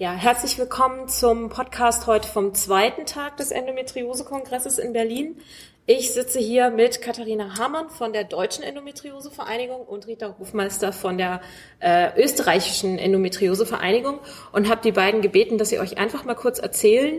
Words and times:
Ja, 0.00 0.12
herzlich 0.12 0.56
willkommen 0.58 1.08
zum 1.08 1.48
Podcast 1.48 2.06
heute 2.06 2.28
vom 2.28 2.54
zweiten 2.54 3.04
Tag 3.04 3.36
des 3.38 3.50
Endometriose-Kongresses 3.50 4.78
in 4.78 4.92
Berlin. 4.92 5.38
Ich 5.86 6.12
sitze 6.12 6.38
hier 6.38 6.70
mit 6.70 7.02
Katharina 7.02 7.58
Hamann 7.58 7.90
von 7.90 8.12
der 8.12 8.22
Deutschen 8.22 8.62
Endometriose-Vereinigung 8.62 9.80
und 9.80 10.06
Rita 10.06 10.36
Hofmeister 10.38 10.92
von 10.92 11.18
der 11.18 11.40
äh, 11.80 12.10
österreichischen 12.16 12.96
Endometriose-Vereinigung 12.96 14.20
und 14.52 14.68
habe 14.68 14.82
die 14.84 14.92
beiden 14.92 15.20
gebeten, 15.20 15.58
dass 15.58 15.70
sie 15.70 15.80
euch 15.80 15.98
einfach 15.98 16.24
mal 16.24 16.36
kurz 16.36 16.60
erzählen, 16.60 17.18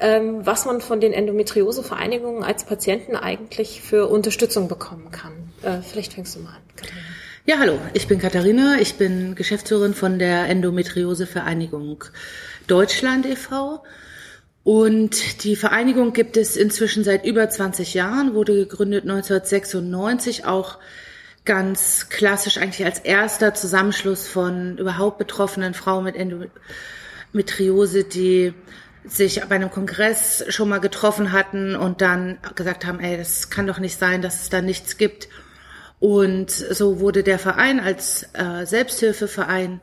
ähm, 0.00 0.44
was 0.44 0.64
man 0.64 0.80
von 0.80 0.98
den 1.00 1.12
Endometriose-Vereinigungen 1.12 2.42
als 2.42 2.64
Patienten 2.64 3.14
eigentlich 3.14 3.82
für 3.82 4.08
Unterstützung 4.08 4.66
bekommen 4.66 5.12
kann. 5.12 5.52
Äh, 5.62 5.80
vielleicht 5.80 6.14
fängst 6.14 6.34
du 6.34 6.40
mal 6.40 6.56
an, 6.56 6.62
Katharina. 6.74 7.15
Ja, 7.48 7.60
hallo, 7.60 7.78
ich 7.94 8.08
bin 8.08 8.18
Katharina, 8.18 8.80
ich 8.80 8.96
bin 8.96 9.36
Geschäftsführerin 9.36 9.94
von 9.94 10.18
der 10.18 10.48
Endometriose-Vereinigung 10.48 12.02
Deutschland 12.66 13.24
e.V. 13.24 13.84
Und 14.64 15.44
die 15.44 15.54
Vereinigung 15.54 16.12
gibt 16.12 16.36
es 16.36 16.56
inzwischen 16.56 17.04
seit 17.04 17.24
über 17.24 17.48
20 17.48 17.94
Jahren, 17.94 18.34
wurde 18.34 18.56
gegründet 18.56 19.04
1996, 19.04 20.44
auch 20.44 20.78
ganz 21.44 22.08
klassisch 22.08 22.58
eigentlich 22.58 22.84
als 22.84 22.98
erster 22.98 23.54
Zusammenschluss 23.54 24.26
von 24.26 24.76
überhaupt 24.78 25.18
betroffenen 25.18 25.72
Frauen 25.72 26.02
mit 26.02 26.16
Endometriose, 26.16 28.02
die 28.02 28.54
sich 29.04 29.40
bei 29.42 29.54
einem 29.54 29.70
Kongress 29.70 30.44
schon 30.48 30.68
mal 30.68 30.80
getroffen 30.80 31.30
hatten 31.30 31.76
und 31.76 32.00
dann 32.00 32.38
gesagt 32.56 32.84
haben, 32.84 32.98
ey, 32.98 33.16
das 33.16 33.50
kann 33.50 33.68
doch 33.68 33.78
nicht 33.78 34.00
sein, 34.00 34.20
dass 34.20 34.42
es 34.42 34.48
da 34.48 34.62
nichts 34.62 34.96
gibt 34.96 35.28
und 35.98 36.50
so 36.50 37.00
wurde 37.00 37.22
der 37.22 37.38
Verein 37.38 37.80
als 37.80 38.28
äh, 38.34 38.66
Selbsthilfeverein 38.66 39.80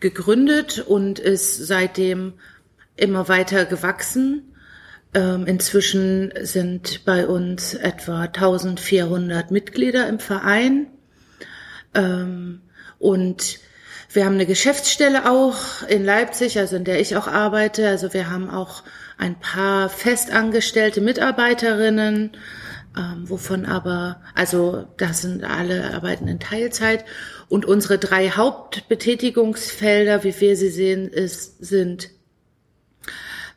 gegründet 0.00 0.80
und 0.80 1.18
ist 1.18 1.66
seitdem 1.66 2.34
immer 2.96 3.28
weiter 3.28 3.64
gewachsen. 3.64 4.54
Ähm, 5.14 5.46
inzwischen 5.46 6.32
sind 6.40 7.04
bei 7.04 7.26
uns 7.26 7.74
etwa 7.74 8.22
1400 8.22 9.50
Mitglieder 9.50 10.08
im 10.08 10.18
Verein. 10.18 10.88
Ähm, 11.94 12.62
und 12.98 13.58
wir 14.12 14.24
haben 14.24 14.34
eine 14.34 14.46
Geschäftsstelle 14.46 15.30
auch 15.30 15.86
in 15.88 16.04
Leipzig, 16.04 16.58
also 16.58 16.76
in 16.76 16.84
der 16.84 17.00
ich 17.00 17.16
auch 17.16 17.28
arbeite. 17.28 17.88
Also 17.88 18.12
wir 18.12 18.30
haben 18.30 18.50
auch 18.50 18.82
ein 19.16 19.38
paar 19.38 19.88
festangestellte 19.88 21.00
Mitarbeiterinnen 21.00 22.32
ähm, 22.96 23.28
wovon 23.28 23.64
aber, 23.64 24.20
also 24.34 24.86
das 24.96 25.22
sind 25.22 25.44
alle 25.44 25.94
arbeiten 25.94 26.28
in 26.28 26.40
Teilzeit. 26.40 27.04
Und 27.48 27.64
unsere 27.64 27.98
drei 27.98 28.30
Hauptbetätigungsfelder, 28.30 30.24
wie 30.24 30.38
wir 30.40 30.56
sie 30.56 30.70
sehen, 30.70 31.08
ist, 31.08 31.64
sind 31.64 32.10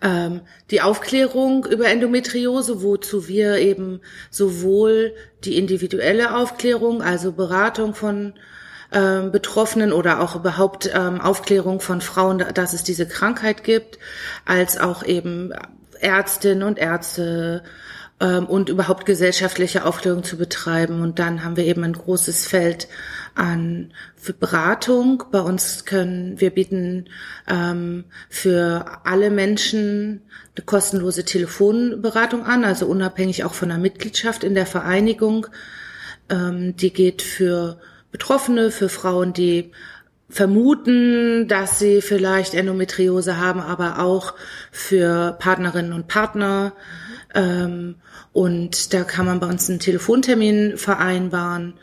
ähm, 0.01 0.41
die 0.71 0.81
Aufklärung 0.81 1.65
über 1.65 1.87
Endometriose, 1.87 2.81
wozu 2.81 3.27
wir 3.27 3.57
eben 3.57 4.01
sowohl 4.29 5.13
die 5.43 5.57
individuelle 5.57 6.35
Aufklärung, 6.35 7.01
also 7.01 7.31
Beratung 7.31 7.93
von 7.93 8.33
ähm, 8.91 9.31
Betroffenen 9.31 9.91
oder 9.91 10.21
auch 10.21 10.35
überhaupt 10.35 10.89
ähm, 10.93 11.19
Aufklärung 11.19 11.79
von 11.79 12.01
Frauen, 12.01 12.43
dass 12.53 12.73
es 12.73 12.83
diese 12.83 13.07
Krankheit 13.07 13.63
gibt, 13.63 13.99
als 14.45 14.79
auch 14.79 15.03
eben 15.03 15.51
Ärztinnen 15.99 16.63
und 16.63 16.77
Ärzte, 16.77 17.63
ähm, 18.19 18.45
und 18.45 18.69
überhaupt 18.69 19.05
gesellschaftliche 19.05 19.85
Aufklärung 19.85 20.23
zu 20.23 20.37
betreiben. 20.37 21.01
Und 21.01 21.19
dann 21.19 21.43
haben 21.43 21.57
wir 21.57 21.65
eben 21.65 21.83
ein 21.83 21.93
großes 21.93 22.47
Feld 22.47 22.87
an 23.35 23.91
für 24.15 24.33
Beratung. 24.33 25.23
Bei 25.31 25.41
uns 25.41 25.85
können 25.85 26.39
wir 26.39 26.49
bieten 26.51 27.09
ähm, 27.47 28.05
für 28.29 28.85
alle 29.03 29.29
Menschen 29.29 30.21
eine 30.55 30.65
kostenlose 30.65 31.25
Telefonberatung 31.25 32.45
an, 32.45 32.63
also 32.63 32.85
unabhängig 32.85 33.43
auch 33.43 33.53
von 33.53 33.69
der 33.69 33.77
Mitgliedschaft 33.77 34.43
in 34.43 34.55
der 34.55 34.65
Vereinigung. 34.65 35.47
Ähm, 36.29 36.75
die 36.77 36.93
geht 36.93 37.21
für 37.21 37.79
Betroffene, 38.11 38.71
für 38.71 38.87
Frauen, 38.87 39.33
die 39.33 39.71
vermuten, 40.29 41.47
dass 41.47 41.79
sie 41.79 42.01
vielleicht 42.01 42.53
Endometriose 42.53 43.37
haben, 43.37 43.59
aber 43.59 43.99
auch 43.99 44.33
für 44.71 45.33
Partnerinnen 45.39 45.93
und 45.93 46.07
Partner. 46.07 46.73
Ähm, 47.35 47.95
und 48.33 48.93
da 48.93 49.03
kann 49.03 49.25
man 49.25 49.39
bei 49.39 49.47
uns 49.47 49.69
einen 49.69 49.79
Telefontermin 49.79 50.77
vereinbaren 50.77 51.75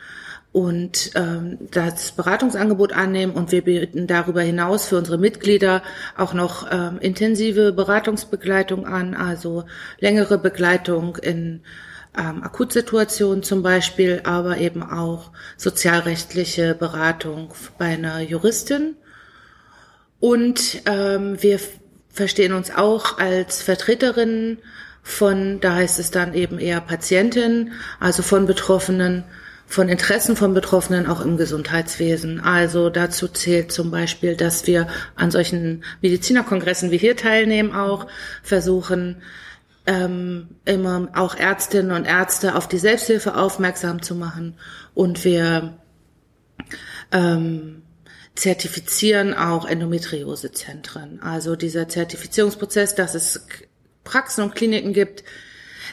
und 0.51 1.11
ähm, 1.15 1.57
das 1.71 2.11
Beratungsangebot 2.11 2.93
annehmen. 2.93 3.33
Und 3.33 3.51
wir 3.51 3.63
bieten 3.63 4.07
darüber 4.07 4.41
hinaus 4.41 4.87
für 4.87 4.97
unsere 4.97 5.17
Mitglieder 5.17 5.81
auch 6.17 6.33
noch 6.33 6.67
ähm, 6.71 6.99
intensive 6.99 7.71
Beratungsbegleitung 7.71 8.85
an, 8.85 9.15
also 9.15 9.65
längere 9.99 10.37
Begleitung 10.37 11.17
in 11.17 11.61
ähm, 12.17 12.43
Akutsituationen 12.43 13.43
zum 13.43 13.63
Beispiel, 13.63 14.21
aber 14.23 14.57
eben 14.57 14.83
auch 14.83 15.31
sozialrechtliche 15.57 16.75
Beratung 16.75 17.53
bei 17.77 17.85
einer 17.85 18.19
Juristin. 18.21 18.95
Und 20.19 20.83
ähm, 20.85 21.41
wir 21.41 21.59
verstehen 22.09 22.53
uns 22.53 22.73
auch 22.73 23.17
als 23.17 23.63
Vertreterinnen 23.63 24.59
von, 25.03 25.59
da 25.59 25.75
heißt 25.75 25.99
es 25.99 26.11
dann 26.11 26.33
eben 26.33 26.57
eher 26.57 26.81
Patienten, 26.81 27.73
also 27.99 28.23
von 28.23 28.47
Betroffenen, 28.47 29.25
von 29.67 29.89
Interessen 29.89 30.35
von 30.35 30.53
Betroffenen 30.53 31.07
auch 31.07 31.21
im 31.21 31.35
Gesundheitswesen. 31.35 32.39
Also 32.39 32.89
dazu 32.89 33.27
zählt 33.27 33.71
zum 33.71 33.91
Beispiel, 33.91 34.35
dass 34.35 34.65
wir 34.65 34.87
an 35.15 35.29
solchen 35.29 35.83
Medizinerkongressen 36.01 36.91
wie 36.91 36.97
hier 36.97 37.17
teilnehmen 37.17 37.73
auch, 37.73 38.07
versuchen 38.43 39.21
ähm, 39.85 40.47
immer 40.63 41.09
auch 41.13 41.35
Ärztinnen 41.35 41.91
und 41.91 42.05
Ärzte 42.05 42.55
auf 42.55 42.67
die 42.67 42.77
Selbsthilfe 42.77 43.35
aufmerksam 43.35 44.01
zu 44.01 44.15
machen 44.15 44.55
und 44.93 45.25
wir 45.25 45.77
ähm, 47.11 47.81
zertifizieren 48.35 49.33
auch 49.33 49.65
Endometriosezentren. 49.65 51.21
Also 51.21 51.55
dieser 51.55 51.89
Zertifizierungsprozess, 51.89 52.95
das 52.95 53.15
ist 53.15 53.47
Praxen 54.03 54.43
und 54.43 54.55
Kliniken 54.55 54.93
gibt, 54.93 55.23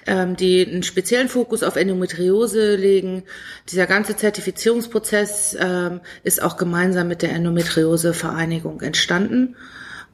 ähm, 0.07 0.37
die 0.37 0.67
einen 0.67 0.83
speziellen 0.83 1.29
Fokus 1.29 1.63
auf 1.63 1.77
Endometriose 1.77 2.77
legen. 2.77 3.25
Dieser 3.69 3.87
ganze 3.87 4.17
Zertifizierungsprozess 4.17 5.57
ähm, 5.61 6.01
ist 6.23 6.43
auch 6.43 6.57
gemeinsam 6.57 7.09
mit 7.09 7.23
der 7.23 7.33
Endometriose-Vereinigung 7.33 8.81
entstanden. 8.81 9.57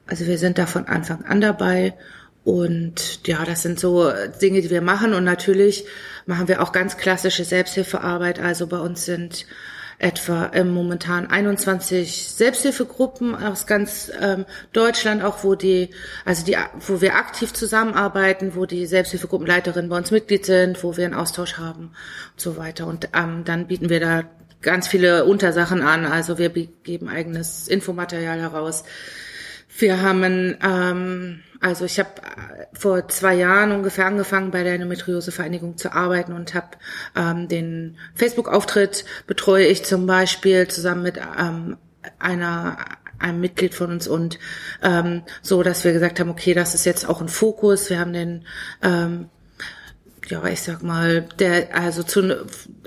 Also 0.06 0.26
wir 0.26 0.38
sind 0.38 0.58
da 0.58 0.66
von 0.66 0.86
Anfang 0.86 1.24
an 1.24 1.40
dabei. 1.40 1.94
Und 2.44 3.26
ja, 3.26 3.44
das 3.44 3.62
sind 3.62 3.80
so 3.80 4.08
Dinge, 4.40 4.60
die 4.60 4.70
wir 4.70 4.82
machen. 4.82 5.14
Und 5.14 5.24
natürlich 5.24 5.84
machen 6.26 6.46
wir 6.46 6.62
auch 6.62 6.70
ganz 6.70 6.96
klassische 6.96 7.44
Selbsthilfearbeit. 7.44 8.38
Also 8.38 8.68
bei 8.68 8.78
uns 8.78 9.04
sind 9.04 9.46
etwa 9.98 10.50
ähm, 10.52 10.74
momentan 10.74 11.26
21 11.30 12.28
Selbsthilfegruppen 12.28 13.34
aus 13.34 13.66
ganz 13.66 14.10
ähm, 14.20 14.44
Deutschland, 14.72 15.22
auch 15.22 15.42
wo 15.42 15.54
die, 15.54 15.90
also 16.24 16.44
die, 16.44 16.56
wo 16.80 17.00
wir 17.00 17.14
aktiv 17.14 17.52
zusammenarbeiten, 17.52 18.54
wo 18.54 18.66
die 18.66 18.86
Selbsthilfegruppenleiterinnen 18.86 19.88
bei 19.88 19.96
uns 19.96 20.10
Mitglied 20.10 20.44
sind, 20.44 20.82
wo 20.84 20.96
wir 20.96 21.06
einen 21.06 21.14
Austausch 21.14 21.56
haben 21.58 21.92
und 22.32 22.40
so 22.40 22.56
weiter. 22.56 22.86
Und 22.86 23.08
ähm, 23.14 23.44
dann 23.44 23.68
bieten 23.68 23.88
wir 23.88 24.00
da 24.00 24.24
ganz 24.60 24.88
viele 24.88 25.24
Untersachen 25.24 25.82
an. 25.82 26.04
Also 26.04 26.38
wir 26.38 26.50
geben 26.50 27.08
eigenes 27.08 27.68
Infomaterial 27.68 28.40
heraus. 28.40 28.84
Wir 29.78 30.00
haben 30.02 30.56
ähm, 30.62 31.42
also 31.60 31.84
ich 31.84 31.98
habe 31.98 32.10
äh, 32.22 32.66
vor 32.72 33.08
zwei 33.08 33.34
Jahren 33.34 33.72
ungefähr 33.72 34.06
angefangen, 34.06 34.50
bei 34.50 34.62
der 34.62 34.74
Endometriose-Vereinigung 34.74 35.76
zu 35.76 35.92
arbeiten 35.92 36.32
und 36.32 36.54
habe 36.54 36.68
ähm, 37.14 37.48
den 37.48 37.98
Facebook-Auftritt 38.14 39.04
betreue 39.26 39.66
ich 39.66 39.84
zum 39.84 40.06
Beispiel 40.06 40.68
zusammen 40.68 41.02
mit 41.02 41.18
ähm, 41.38 41.76
einer 42.18 42.78
einem 43.18 43.40
Mitglied 43.40 43.74
von 43.74 43.90
uns 43.90 44.06
und 44.06 44.38
ähm, 44.82 45.22
so, 45.40 45.62
dass 45.62 45.84
wir 45.84 45.94
gesagt 45.94 46.20
haben, 46.20 46.28
okay, 46.28 46.52
das 46.52 46.74
ist 46.74 46.84
jetzt 46.84 47.08
auch 47.08 47.22
ein 47.22 47.28
Fokus. 47.28 47.88
Wir 47.88 47.98
haben 47.98 48.12
den 48.12 48.44
ähm, 48.82 49.30
ja, 50.28 50.44
ich 50.46 50.62
sag 50.62 50.82
mal, 50.82 51.22
der 51.38 51.74
also 51.74 52.02
zu 52.02 52.44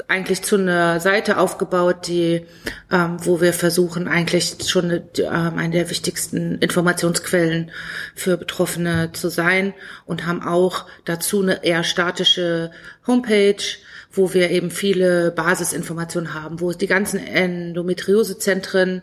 eigentlich 0.07 0.41
zu 0.41 0.57
einer 0.57 0.99
Seite 0.99 1.37
aufgebaut, 1.37 2.07
die 2.07 2.45
ähm, 2.91 3.17
wo 3.21 3.39
wir 3.41 3.53
versuchen 3.53 4.07
eigentlich 4.07 4.57
schon 4.67 4.91
ähm, 4.91 5.57
eine 5.57 5.73
der 5.73 5.89
wichtigsten 5.89 6.57
Informationsquellen 6.57 7.71
für 8.15 8.37
Betroffene 8.37 9.11
zu 9.13 9.29
sein 9.29 9.73
und 10.05 10.25
haben 10.25 10.43
auch 10.43 10.85
dazu 11.05 11.41
eine 11.41 11.63
eher 11.63 11.83
statische 11.83 12.71
Homepage, 13.07 13.63
wo 14.11 14.33
wir 14.33 14.49
eben 14.49 14.71
viele 14.71 15.31
Basisinformationen 15.31 16.33
haben, 16.33 16.59
wo 16.59 16.71
die 16.73 16.87
ganzen 16.87 17.25
Endometriosezentren 17.25 19.01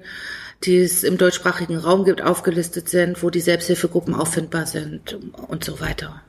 die 0.64 0.78
es 0.78 1.04
im 1.04 1.18
deutschsprachigen 1.18 1.76
Raum 1.76 2.04
gibt, 2.04 2.22
aufgelistet 2.22 2.88
sind, 2.88 3.22
wo 3.22 3.30
die 3.30 3.40
Selbsthilfegruppen 3.40 4.14
auffindbar 4.14 4.66
sind 4.66 5.18
und 5.48 5.64
so 5.64 5.80
weiter. 5.80 6.22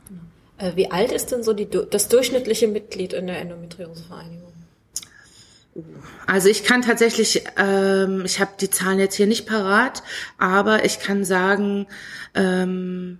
Äh, 0.58 0.72
wie 0.76 0.92
alt 0.92 1.12
ist 1.12 1.32
denn 1.32 1.44
so 1.44 1.54
die, 1.54 1.68
das 1.70 2.08
durchschnittliche 2.08 2.68
Mitglied 2.68 3.14
in 3.14 3.28
der 3.28 3.40
Endometriosevereinigung? 3.40 4.54
Also 6.26 6.50
ich 6.50 6.64
kann 6.64 6.82
tatsächlich, 6.82 7.44
ähm, 7.58 8.24
ich 8.26 8.40
habe 8.40 8.52
die 8.60 8.70
Zahlen 8.70 9.00
jetzt 9.00 9.16
hier 9.16 9.28
nicht 9.28 9.46
parat, 9.46 10.02
aber 10.40 10.86
ich 10.86 11.00
kann 11.00 11.24
sagen, 11.24 11.86
ähm, 12.34 13.20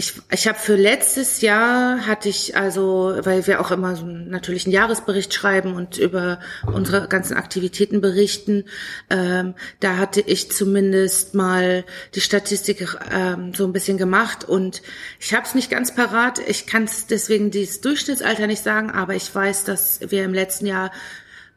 ich, 0.00 0.14
ich 0.32 0.48
habe 0.48 0.58
für 0.58 0.76
letztes 0.76 1.42
Jahr 1.42 2.06
hatte 2.06 2.30
ich 2.30 2.56
also, 2.56 3.18
weil 3.22 3.46
wir 3.46 3.60
auch 3.60 3.70
immer 3.70 3.96
so 3.96 4.06
natürlich 4.06 4.64
einen 4.64 4.72
Jahresbericht 4.72 5.34
schreiben 5.34 5.74
und 5.74 5.98
über 5.98 6.40
unsere 6.66 7.06
ganzen 7.06 7.36
Aktivitäten 7.36 8.00
berichten, 8.00 8.64
ähm, 9.10 9.54
da 9.80 9.98
hatte 9.98 10.22
ich 10.22 10.50
zumindest 10.50 11.34
mal 11.34 11.84
die 12.14 12.22
Statistik 12.22 12.96
ähm, 13.12 13.52
so 13.52 13.64
ein 13.64 13.74
bisschen 13.74 13.98
gemacht 13.98 14.42
und 14.42 14.80
ich 15.18 15.34
habe 15.34 15.44
es 15.44 15.54
nicht 15.54 15.70
ganz 15.70 15.94
parat. 15.94 16.38
Ich 16.48 16.66
kann 16.66 16.84
es 16.84 17.06
deswegen 17.06 17.50
dieses 17.50 17.82
Durchschnittsalter 17.82 18.46
nicht 18.46 18.62
sagen, 18.62 18.90
aber 18.90 19.14
ich 19.14 19.34
weiß, 19.34 19.64
dass 19.64 20.00
wir 20.08 20.24
im 20.24 20.32
letzten 20.32 20.64
Jahr 20.64 20.92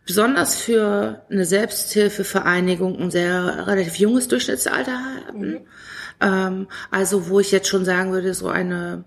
besonders 0.06 0.56
für 0.56 1.22
eine 1.30 1.46
Selbsthilfevereinigung 1.46 3.00
ein 3.00 3.10
sehr 3.10 3.68
relativ 3.68 3.96
junges 3.96 4.28
Durchschnittsalter 4.28 5.00
haben. 5.28 5.39
Mhm. 5.39 5.62
Ähm, 6.24 6.68
also 6.90 7.30
wo 7.30 7.40
ich 7.40 7.52
jetzt 7.52 7.68
schon 7.68 7.86
sagen 7.86 8.12
würde, 8.12 8.34
so 8.34 8.48
eine 8.48 9.04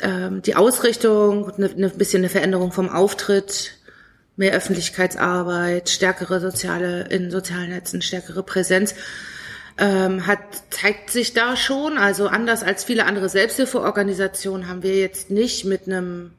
ähm, 0.00 0.42
die 0.42 0.56
Ausrichtung, 0.56 1.50
eine, 1.50 1.70
eine 1.70 1.88
bisschen 1.90 2.20
eine 2.20 2.28
Veränderung 2.28 2.72
vom 2.72 2.90
Auftritt, 2.90 3.78
mehr 4.36 4.52
Öffentlichkeitsarbeit, 4.52 5.88
stärkere 5.88 6.40
soziale 6.40 7.08
in 7.08 7.30
sozialen 7.30 7.70
Netzen, 7.70 8.02
stärkere 8.02 8.42
Präsenz 8.42 8.94
ähm, 9.78 10.26
hat 10.26 10.40
zeigt 10.70 11.10
sich 11.10 11.34
da 11.34 11.56
schon. 11.56 11.98
Also 11.98 12.26
anders 12.26 12.62
als 12.62 12.84
viele 12.84 13.06
andere 13.06 13.28
Selbsthilfeorganisationen 13.28 14.68
haben 14.68 14.82
wir 14.82 14.96
jetzt 14.96 15.30
nicht 15.30 15.64
mit 15.64 15.86
einem 15.86 16.32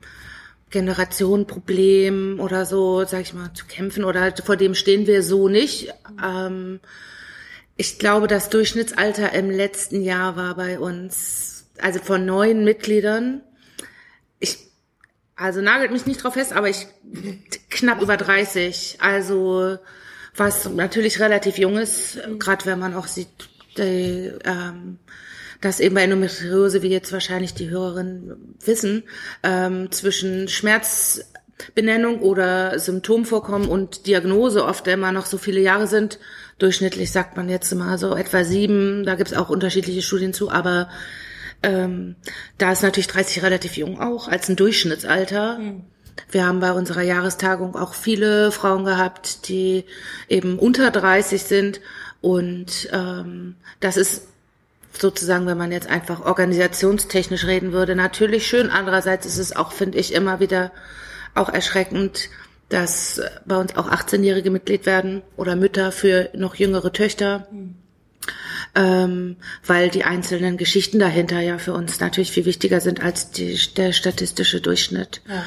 Generationenproblem 0.70 2.40
oder 2.40 2.66
so, 2.66 3.06
sag 3.06 3.22
ich 3.22 3.34
mal, 3.34 3.54
zu 3.54 3.66
kämpfen 3.66 4.04
oder 4.04 4.34
vor 4.44 4.58
dem 4.58 4.76
stehen 4.76 5.08
wir 5.08 5.24
so 5.24 5.48
nicht. 5.48 5.94
Ähm, 6.24 6.80
ich 7.76 8.00
glaube, 8.00 8.28
das 8.28 8.50
Durchschnittsalter 8.50 9.34
im 9.34 9.50
letzten 9.50 10.02
Jahr 10.02 10.36
war 10.36 10.56
bei 10.56 10.80
uns, 10.80 11.66
also 11.80 12.00
von 12.00 12.26
neun 12.26 12.64
Mitgliedern, 12.64 13.42
ich, 14.40 14.58
also 15.36 15.62
nagelt 15.62 15.92
mich 15.92 16.06
nicht 16.06 16.24
drauf 16.24 16.34
fest, 16.34 16.54
aber 16.54 16.70
ich 16.70 16.88
knapp 17.70 18.02
über 18.02 18.18
30. 18.18 18.98
Also 19.00 19.80
was 20.36 20.70
natürlich 20.70 21.20
relativ 21.20 21.58
jung 21.58 21.78
ist, 21.78 22.20
gerade 22.40 22.66
wenn 22.66 22.80
man 22.80 22.96
auch 22.96 23.08
sieht, 23.08 23.28
die, 23.78 24.32
ähm, 24.44 25.00
dass 25.62 25.80
eben 25.80 25.96
bei 25.96 26.04
Endometriose, 26.04 26.82
wie 26.82 26.90
jetzt 26.90 27.12
wahrscheinlich 27.12 27.54
die 27.54 27.70
Hörerinnen 27.70 28.56
wissen, 28.64 29.04
ähm, 29.44 29.92
zwischen 29.92 30.48
Schmerzbenennung 31.58 32.22
oder 32.22 32.78
Symptomvorkommen 32.80 33.68
und 33.68 34.08
Diagnose 34.08 34.66
oft 34.66 34.88
immer 34.88 35.12
noch 35.12 35.26
so 35.26 35.38
viele 35.38 35.62
Jahre 35.62 35.88
sind, 35.88 36.20
Durchschnittlich 36.60 37.12
sagt 37.12 37.36
man 37.36 37.50
jetzt 37.50 37.74
mal 37.74 37.98
so 37.98 38.16
etwa 38.16 38.44
sieben. 38.44 39.06
Da 39.06 39.16
gibt 39.16 39.32
es 39.32 39.38
auch 39.38 39.50
unterschiedliche 39.50 40.02
Studien 40.02 40.34
zu, 40.34 40.52
aber 40.52 40.88
ähm, 41.64 42.16
da 42.58 42.72
ist 42.72 42.84
natürlich 42.84 43.08
30 43.08 43.44
relativ 43.44 43.76
jung 43.76 44.00
auch 44.00 44.28
als 44.28 44.50
ein 44.50 44.56
Durchschnittsalter. 44.56 45.58
Mhm. 45.58 45.82
Wir 46.30 46.46
haben 46.46 46.60
bei 46.60 46.72
unserer 46.72 47.02
Jahrestagung 47.02 47.76
auch 47.76 47.96
viele 47.96 48.52
Frauen 48.52 48.86
gehabt, 48.86 49.48
die 49.50 49.86
eben 50.30 50.60
unter 50.60 50.92
30 50.92 51.42
sind. 51.44 51.82
Und 52.22 52.88
ähm, 52.92 53.56
das 53.80 53.98
ist 53.98 54.28
sozusagen, 54.98 55.48
wenn 55.48 55.58
man 55.58 55.72
jetzt 55.72 55.90
einfach 55.90 56.24
organisationstechnisch 56.24 57.46
reden 57.46 57.74
würde, 57.74 57.96
natürlich 57.96 58.48
schön. 58.48 58.70
Andererseits 58.70 59.26
ist 59.26 59.40
es 59.40 59.56
auch, 59.56 59.72
finde 59.72 59.98
ich, 59.98 60.14
immer 60.14 60.40
wieder 60.40 60.72
auch 61.36 61.50
erschreckend, 61.50 62.30
dass 62.70 63.22
bei 63.46 63.58
uns 63.58 63.76
auch 63.76 63.90
18-Jährige 63.90 64.50
Mitglied 64.50 64.86
werden 64.86 65.22
oder 65.38 65.56
Mütter 65.56 65.92
für 65.92 66.30
noch 66.34 66.56
jüngere 66.56 66.92
Töchter. 66.92 67.48
Mhm. 67.52 67.76
Ähm, 68.76 69.36
weil 69.66 69.90
die 69.90 70.06
einzelnen 70.06 70.58
Geschichten 70.58 70.98
dahinter 70.98 71.40
ja 71.42 71.60
für 71.60 71.74
uns 71.74 72.00
natürlich 72.00 72.32
viel 72.32 72.46
wichtiger 72.46 72.80
sind 72.80 73.04
als 73.04 73.30
die, 73.30 73.60
der 73.76 73.92
statistische 73.92 74.62
Durchschnitt. 74.62 75.22
Ja. 75.28 75.44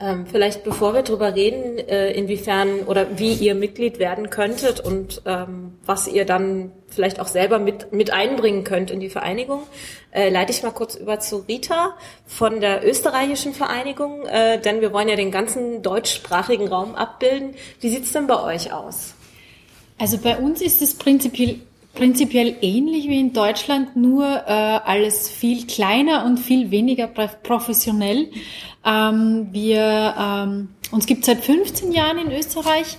Ähm, 0.00 0.26
vielleicht 0.26 0.64
bevor 0.64 0.92
wir 0.92 1.02
darüber 1.02 1.36
reden, 1.36 1.78
äh, 1.78 2.10
inwiefern 2.10 2.80
oder 2.80 3.16
wie 3.16 3.32
ihr 3.32 3.54
Mitglied 3.54 4.00
werden 4.00 4.28
könntet 4.28 4.80
und 4.80 5.22
ähm, 5.24 5.78
was 5.86 6.08
ihr 6.08 6.24
dann 6.24 6.72
vielleicht 6.88 7.20
auch 7.20 7.28
selber 7.28 7.60
mit, 7.60 7.92
mit 7.92 8.12
einbringen 8.12 8.64
könnt 8.64 8.90
in 8.90 8.98
die 8.98 9.08
Vereinigung, 9.08 9.62
äh, 10.10 10.30
leite 10.30 10.50
ich 10.50 10.64
mal 10.64 10.72
kurz 10.72 10.96
über 10.96 11.20
zu 11.20 11.44
Rita 11.48 11.96
von 12.26 12.60
der 12.60 12.84
österreichischen 12.84 13.54
Vereinigung, 13.54 14.26
äh, 14.26 14.60
denn 14.60 14.80
wir 14.80 14.92
wollen 14.92 15.08
ja 15.08 15.16
den 15.16 15.30
ganzen 15.30 15.82
deutschsprachigen 15.82 16.66
Raum 16.66 16.96
abbilden. 16.96 17.54
Wie 17.80 17.88
sieht's 17.88 18.10
denn 18.10 18.26
bei 18.26 18.42
euch 18.42 18.72
aus? 18.72 19.14
Also 19.98 20.18
bei 20.18 20.36
uns 20.36 20.60
ist 20.60 20.82
es 20.82 20.96
prinzipiell 20.96 21.60
prinzipiell 21.94 22.56
ähnlich 22.60 23.08
wie 23.08 23.20
in 23.20 23.32
Deutschland, 23.32 23.96
nur 23.96 24.24
äh, 24.24 24.50
alles 24.50 25.28
viel 25.28 25.66
kleiner 25.66 26.24
und 26.24 26.38
viel 26.38 26.70
weniger 26.70 27.06
professionell. 27.06 28.30
Ähm, 28.84 29.48
wir, 29.52 30.14
ähm, 30.18 30.68
uns 30.90 31.06
gibt 31.06 31.24
seit 31.24 31.44
15 31.44 31.92
Jahren 31.92 32.18
in 32.18 32.32
Österreich 32.32 32.98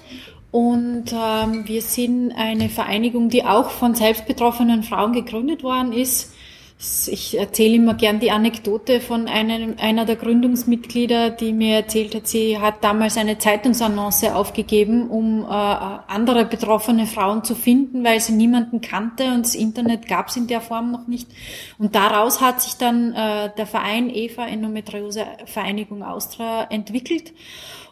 und 0.52 1.06
ähm, 1.14 1.68
wir 1.68 1.82
sind 1.82 2.32
eine 2.32 2.70
Vereinigung, 2.70 3.30
die 3.30 3.44
auch 3.44 3.70
von 3.70 3.96
selbstbetroffenen 3.96 4.84
Frauen 4.84 5.14
gegründet 5.14 5.64
worden 5.64 5.92
ist 5.92 6.35
ich 6.78 7.38
erzähle 7.40 7.76
immer 7.76 7.94
gern 7.94 8.20
die 8.20 8.32
Anekdote 8.32 9.00
von 9.00 9.28
einem, 9.28 9.76
einer 9.80 10.06
der 10.06 10.18
Gründungsmitglieder, 10.18 11.30
die 11.30 11.54
mir 11.54 11.78
erzählt 11.78 12.14
hat, 12.14 12.28
sie 12.28 12.60
hat 12.60 12.84
damals 12.84 13.18
eine 13.18 13.38
Zeitungsannonce 13.38 14.36
aufgegeben, 14.36 15.10
um 15.10 15.44
äh, 15.44 15.46
andere 15.48 16.46
betroffene 16.46 17.08
Frauen 17.08 17.46
zu 17.46 17.56
finden, 17.56 18.04
weil 18.04 18.20
sie 18.20 18.34
niemanden 18.34 18.82
kannte 18.82 19.34
und 19.34 19.46
das 19.46 19.56
Internet 19.56 20.08
gab 20.08 20.28
es 20.28 20.36
in 20.36 20.48
der 20.48 20.60
Form 20.60 20.92
noch 20.92 21.08
nicht. 21.08 21.30
Und 21.78 21.96
daraus 21.96 22.42
hat 22.42 22.62
sich 22.62 22.76
dann 22.76 23.14
äh, 23.14 23.52
der 23.56 23.68
Verein 23.68 24.10
Eva 24.14 24.46
Endometriose 24.46 25.26
Vereinigung 25.46 26.04
Austria 26.04 26.66
entwickelt. 26.70 27.34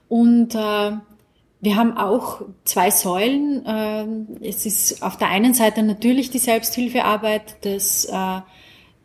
Und 0.09 0.55
äh, 0.55 0.91
wir 1.61 1.75
haben 1.77 1.95
auch 1.97 2.41
zwei 2.65 2.91
Säulen. 2.91 3.65
Äh, 3.65 4.45
es 4.45 4.65
ist 4.65 5.01
auf 5.01 5.17
der 5.17 5.29
einen 5.29 5.53
Seite 5.53 5.81
natürlich 5.83 6.29
die 6.29 6.39
Selbsthilfearbeit, 6.39 7.55
das 7.61 8.03
äh, 8.05 8.41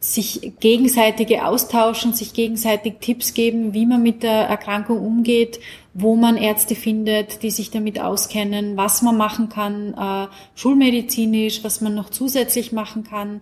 sich 0.01 0.53
gegenseitige 0.61 1.45
austauschen, 1.45 2.13
sich 2.13 2.33
gegenseitig 2.33 2.95
Tipps 3.01 3.35
geben, 3.35 3.75
wie 3.75 3.85
man 3.85 4.01
mit 4.01 4.23
der 4.23 4.47
Erkrankung 4.47 5.05
umgeht, 5.05 5.59
wo 5.93 6.15
man 6.15 6.37
Ärzte 6.37 6.77
findet, 6.77 7.43
die 7.43 7.51
sich 7.51 7.73
damit 7.73 8.01
auskennen, 8.01 8.77
was 8.77 9.03
man 9.03 9.17
machen 9.17 9.49
kann, 9.49 9.95
äh, 9.95 10.29
schulmedizinisch, 10.55 11.65
was 11.65 11.81
man 11.81 11.97
noch 11.97 12.11
zusätzlich 12.11 12.71
machen 12.71 13.03
kann. 13.03 13.41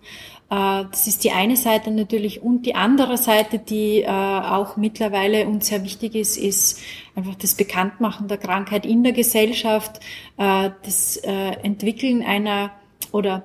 Äh, 0.49 0.85
das 0.89 1.05
ist 1.05 1.23
die 1.23 1.31
eine 1.31 1.57
Seite 1.57 1.91
natürlich. 1.91 2.41
Und 2.41 2.65
die 2.65 2.73
andere 2.73 3.17
Seite, 3.17 3.59
die 3.59 4.01
äh, 4.01 4.07
auch 4.07 4.77
mittlerweile 4.77 5.45
uns 5.45 5.67
sehr 5.67 5.83
wichtig 5.83 6.15
ist, 6.15 6.37
ist 6.37 6.79
einfach 7.15 7.35
das 7.35 7.53
Bekanntmachen 7.53 8.27
der 8.27 8.39
Krankheit 8.39 8.83
in 8.83 9.03
der 9.03 9.13
Gesellschaft, 9.13 9.99
äh, 10.37 10.71
das 10.83 11.17
äh, 11.17 11.51
Entwickeln 11.61 12.23
einer 12.23 12.71
oder 13.11 13.43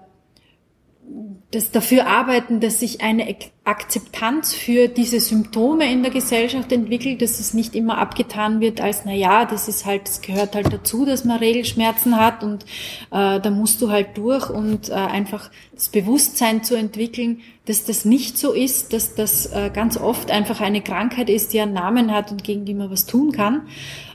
das 1.50 1.70
dafür 1.70 2.06
arbeiten, 2.06 2.60
dass 2.60 2.80
sich 2.80 3.02
eine 3.02 3.36
Akzeptanz 3.64 4.54
für 4.54 4.88
diese 4.88 5.20
Symptome 5.20 5.90
in 5.92 6.02
der 6.02 6.10
Gesellschaft 6.10 6.72
entwickelt, 6.72 7.20
dass 7.20 7.40
es 7.40 7.52
nicht 7.52 7.74
immer 7.74 7.98
abgetan 7.98 8.60
wird 8.60 8.80
als, 8.80 9.02
na 9.04 9.12
ja, 9.12 9.44
das 9.44 9.68
ist 9.68 9.84
halt, 9.84 10.08
das 10.08 10.22
gehört 10.22 10.54
halt 10.54 10.72
dazu, 10.72 11.04
dass 11.04 11.24
man 11.24 11.38
Regelschmerzen 11.38 12.18
hat 12.18 12.42
und 12.42 12.64
äh, 13.10 13.40
da 13.40 13.50
musst 13.50 13.82
du 13.82 13.90
halt 13.90 14.16
durch 14.16 14.48
und 14.48 14.88
äh, 14.88 14.94
einfach 14.94 15.50
das 15.74 15.90
Bewusstsein 15.90 16.64
zu 16.64 16.74
entwickeln, 16.74 17.40
dass 17.66 17.84
das 17.84 18.04
nicht 18.04 18.38
so 18.38 18.52
ist, 18.52 18.92
dass 18.92 19.14
das 19.14 19.46
äh, 19.46 19.70
ganz 19.72 19.98
oft 19.98 20.30
einfach 20.30 20.60
eine 20.60 20.80
Krankheit 20.80 21.28
ist, 21.28 21.52
die 21.52 21.60
einen 21.60 21.74
Namen 21.74 22.12
hat 22.12 22.32
und 22.32 22.44
gegen 22.44 22.64
die 22.64 22.74
man 22.74 22.90
was 22.90 23.04
tun 23.04 23.32
kann. 23.32 23.68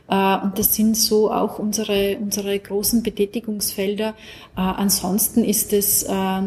Äh, 0.09 0.37
und 0.37 0.57
das 0.57 0.75
sind 0.75 0.97
so 0.97 1.31
auch 1.31 1.59
unsere, 1.59 2.17
unsere 2.17 2.57
großen 2.57 3.03
Betätigungsfelder. 3.03 4.09
Äh, 4.09 4.61
ansonsten 4.61 5.43
ist 5.43 5.73
es, 5.73 6.03
äh, 6.03 6.41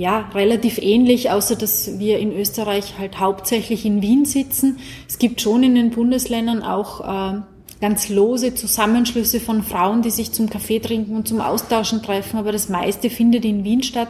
ja, 0.00 0.30
relativ 0.34 0.78
ähnlich, 0.78 1.30
außer 1.30 1.56
dass 1.56 1.98
wir 1.98 2.20
in 2.20 2.32
Österreich 2.32 2.94
halt 2.98 3.20
hauptsächlich 3.20 3.84
in 3.84 4.00
Wien 4.00 4.24
sitzen. 4.24 4.78
Es 5.06 5.18
gibt 5.18 5.42
schon 5.42 5.62
in 5.62 5.74
den 5.74 5.90
Bundesländern 5.90 6.62
auch 6.62 7.34
äh, 7.34 7.40
ganz 7.82 8.08
lose 8.08 8.54
Zusammenschlüsse 8.54 9.40
von 9.40 9.62
Frauen, 9.62 10.00
die 10.00 10.10
sich 10.10 10.32
zum 10.32 10.48
Kaffee 10.48 10.78
trinken 10.78 11.16
und 11.16 11.28
zum 11.28 11.42
Austauschen 11.42 12.02
treffen, 12.02 12.38
aber 12.38 12.50
das 12.50 12.70
meiste 12.70 13.10
findet 13.10 13.44
in 13.44 13.62
Wien 13.62 13.82
statt. 13.82 14.08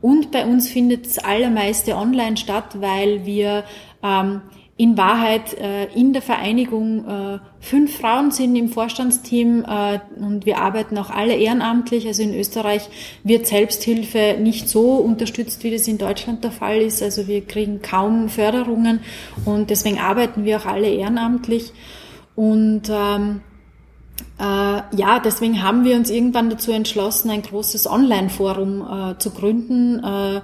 Und 0.00 0.30
bei 0.30 0.46
uns 0.46 0.70
findet 0.70 1.04
das 1.04 1.18
allermeiste 1.18 1.96
online 1.96 2.38
statt, 2.38 2.80
weil 2.80 3.26
wir 3.26 3.64
ähm, 4.02 4.40
in 4.78 4.98
Wahrheit 4.98 5.54
äh, 5.54 5.86
in 5.94 6.12
der 6.12 6.20
Vereinigung 6.20 7.06
äh, 7.06 7.38
fünf 7.60 7.98
Frauen 7.98 8.30
sind 8.30 8.54
im 8.56 8.68
Vorstandsteam 8.68 9.64
äh, 9.66 10.00
und 10.20 10.44
wir 10.44 10.58
arbeiten 10.58 10.98
auch 10.98 11.08
alle 11.08 11.34
ehrenamtlich. 11.34 12.06
Also 12.06 12.22
in 12.22 12.34
Österreich 12.34 12.88
wird 13.24 13.46
Selbsthilfe 13.46 14.36
nicht 14.38 14.68
so 14.68 14.96
unterstützt, 14.96 15.64
wie 15.64 15.70
das 15.70 15.88
in 15.88 15.96
Deutschland 15.96 16.44
der 16.44 16.50
Fall 16.50 16.82
ist. 16.82 17.02
Also 17.02 17.26
wir 17.26 17.46
kriegen 17.46 17.80
kaum 17.80 18.28
Förderungen 18.28 19.00
und 19.46 19.70
deswegen 19.70 19.98
arbeiten 19.98 20.44
wir 20.44 20.58
auch 20.58 20.66
alle 20.66 20.88
ehrenamtlich. 20.88 21.72
Und 22.34 22.82
ähm, 22.90 23.40
äh, 24.38 24.42
ja, 24.42 25.20
deswegen 25.24 25.62
haben 25.62 25.84
wir 25.84 25.96
uns 25.96 26.10
irgendwann 26.10 26.50
dazu 26.50 26.70
entschlossen, 26.70 27.30
ein 27.30 27.40
großes 27.40 27.90
Online-Forum 27.90 29.14
äh, 29.14 29.18
zu 29.18 29.30
gründen. 29.30 30.04
Äh, 30.04 30.42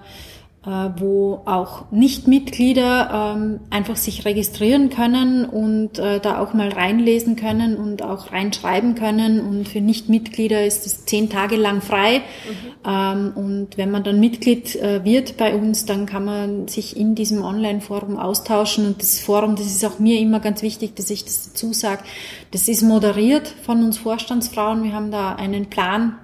wo 0.96 1.42
auch 1.44 1.90
Nichtmitglieder 1.90 3.34
ähm, 3.34 3.60
einfach 3.70 3.96
sich 3.96 4.24
registrieren 4.24 4.90
können 4.90 5.44
und 5.44 5.98
äh, 5.98 6.20
da 6.20 6.38
auch 6.38 6.54
mal 6.54 6.68
reinlesen 6.68 7.34
können 7.34 7.76
und 7.76 8.02
auch 8.02 8.30
reinschreiben 8.30 8.94
können. 8.94 9.40
Und 9.40 9.68
für 9.68 9.80
Nichtmitglieder 9.80 10.64
ist 10.64 10.86
es 10.86 11.04
zehn 11.04 11.28
Tage 11.28 11.56
lang 11.56 11.80
frei. 11.80 12.18
Mhm. 12.18 12.88
Ähm, 12.88 13.32
und 13.34 13.76
wenn 13.76 13.90
man 13.90 14.04
dann 14.04 14.20
Mitglied 14.20 14.76
äh, 14.76 15.04
wird 15.04 15.36
bei 15.36 15.52
uns, 15.52 15.84
dann 15.84 16.06
kann 16.06 16.24
man 16.24 16.68
sich 16.68 16.96
in 16.96 17.16
diesem 17.16 17.42
Online-Forum 17.42 18.16
austauschen. 18.16 18.86
Und 18.86 19.02
das 19.02 19.18
Forum, 19.18 19.56
das 19.56 19.66
ist 19.66 19.84
auch 19.84 19.98
mir 19.98 20.20
immer 20.20 20.38
ganz 20.38 20.62
wichtig, 20.62 20.94
dass 20.94 21.10
ich 21.10 21.24
das 21.24 21.50
dazu 21.50 21.72
sage, 21.72 22.04
das 22.52 22.68
ist 22.68 22.82
moderiert 22.82 23.48
von 23.48 23.82
uns 23.82 23.98
Vorstandsfrauen. 23.98 24.84
Wir 24.84 24.92
haben 24.92 25.10
da 25.10 25.34
einen 25.34 25.66
Plan. 25.66 26.18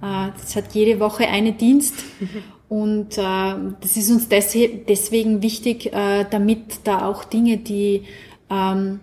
Das 0.00 0.54
hat 0.54 0.74
jede 0.74 1.00
Woche 1.00 1.26
eine 1.26 1.52
Dienst. 1.52 1.94
Mhm. 2.20 2.42
Und 2.68 3.16
äh, 3.16 3.54
das 3.80 3.96
ist 3.96 4.10
uns 4.10 4.28
des 4.28 4.52
deswegen 4.86 5.42
wichtig, 5.42 5.92
äh, 5.92 6.26
damit 6.30 6.80
da 6.84 7.06
auch 7.06 7.24
Dinge, 7.24 7.56
die 7.58 8.02
ähm, 8.50 9.00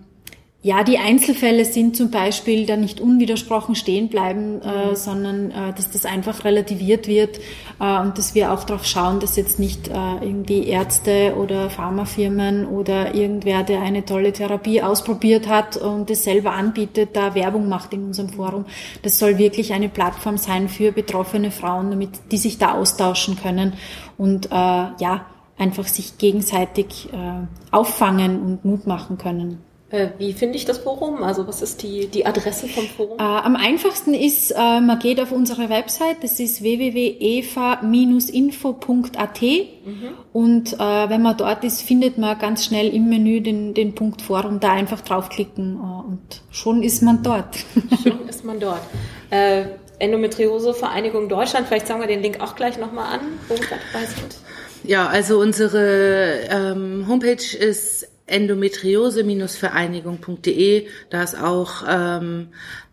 ja, 0.66 0.82
die 0.82 0.98
Einzelfälle 0.98 1.64
sind 1.64 1.96
zum 1.96 2.10
Beispiel 2.10 2.66
da 2.66 2.76
nicht 2.76 3.00
unwidersprochen 3.00 3.76
stehen 3.76 4.08
bleiben, 4.08 4.60
äh, 4.62 4.88
mhm. 4.88 4.96
sondern 4.96 5.50
äh, 5.52 5.72
dass 5.72 5.92
das 5.92 6.04
einfach 6.04 6.44
relativiert 6.44 7.06
wird 7.06 7.38
äh, 7.78 8.00
und 8.00 8.18
dass 8.18 8.34
wir 8.34 8.52
auch 8.52 8.64
darauf 8.64 8.84
schauen, 8.84 9.20
dass 9.20 9.36
jetzt 9.36 9.60
nicht 9.60 9.86
äh, 9.86 9.92
irgendwie 9.92 10.66
Ärzte 10.66 11.36
oder 11.36 11.70
Pharmafirmen 11.70 12.66
oder 12.66 13.14
irgendwer, 13.14 13.62
der 13.62 13.80
eine 13.80 14.04
tolle 14.04 14.32
Therapie 14.32 14.82
ausprobiert 14.82 15.46
hat 15.46 15.76
und 15.76 16.10
es 16.10 16.24
selber 16.24 16.54
anbietet, 16.54 17.10
da 17.14 17.36
Werbung 17.36 17.68
macht 17.68 17.92
in 17.92 18.02
unserem 18.02 18.30
Forum. 18.30 18.64
Das 19.02 19.20
soll 19.20 19.38
wirklich 19.38 19.72
eine 19.72 19.88
Plattform 19.88 20.36
sein 20.36 20.68
für 20.68 20.90
betroffene 20.90 21.52
Frauen, 21.52 21.90
damit 21.90 22.10
die 22.32 22.38
sich 22.38 22.58
da 22.58 22.74
austauschen 22.74 23.36
können 23.36 23.74
und 24.18 24.46
äh, 24.46 24.48
ja, 24.50 25.26
einfach 25.56 25.86
sich 25.86 26.18
gegenseitig 26.18 27.08
äh, 27.12 27.46
auffangen 27.70 28.40
und 28.40 28.64
Mut 28.64 28.88
machen 28.88 29.16
können. 29.16 29.62
Äh, 29.96 30.10
wie 30.18 30.34
finde 30.34 30.56
ich 30.56 30.66
das 30.66 30.78
Forum? 30.78 31.22
Also 31.22 31.46
was 31.48 31.62
ist 31.62 31.82
die, 31.82 32.08
die 32.08 32.26
Adresse 32.26 32.68
vom 32.68 32.86
Forum? 32.86 33.18
Äh, 33.18 33.22
am 33.22 33.56
einfachsten 33.56 34.12
ist, 34.12 34.50
äh, 34.50 34.80
man 34.80 34.98
geht 34.98 35.18
auf 35.20 35.32
unsere 35.32 35.70
Website, 35.70 36.22
das 36.22 36.38
ist 36.38 36.62
www.eva-info.at 36.62 39.42
mhm. 39.42 40.08
und 40.34 40.74
äh, 40.74 40.78
wenn 40.78 41.22
man 41.22 41.38
dort 41.38 41.64
ist, 41.64 41.80
findet 41.80 42.18
man 42.18 42.38
ganz 42.38 42.66
schnell 42.66 42.94
im 42.94 43.08
Menü 43.08 43.40
den, 43.40 43.72
den 43.72 43.94
Punkt 43.94 44.20
Forum, 44.20 44.60
da 44.60 44.72
einfach 44.72 45.00
draufklicken 45.00 45.76
äh, 45.76 46.08
und 46.08 46.42
schon 46.50 46.82
ist 46.82 47.02
man 47.02 47.22
dort. 47.22 47.56
Schon 48.02 48.28
ist 48.28 48.44
man 48.44 48.60
dort. 48.60 48.82
Äh, 49.30 49.64
Endometriose 49.98 50.74
Vereinigung 50.74 51.30
Deutschland, 51.30 51.68
vielleicht 51.68 51.86
sagen 51.86 52.00
wir 52.00 52.06
den 52.06 52.20
Link 52.20 52.40
auch 52.40 52.54
gleich 52.54 52.76
nochmal 52.76 53.14
an, 53.14 53.20
wo 53.48 53.54
wir 53.54 53.62
dabei 53.62 54.04
sind. 54.04 54.36
Ja, 54.84 55.06
also 55.06 55.38
unsere 55.38 56.40
ähm, 56.50 57.06
Homepage 57.08 57.56
ist 57.58 58.06
endometriose-vereinigung.de. 58.26 60.88
Da 61.10 61.22
ist 61.22 61.40
auch 61.40 61.84
ähm, 61.88 62.48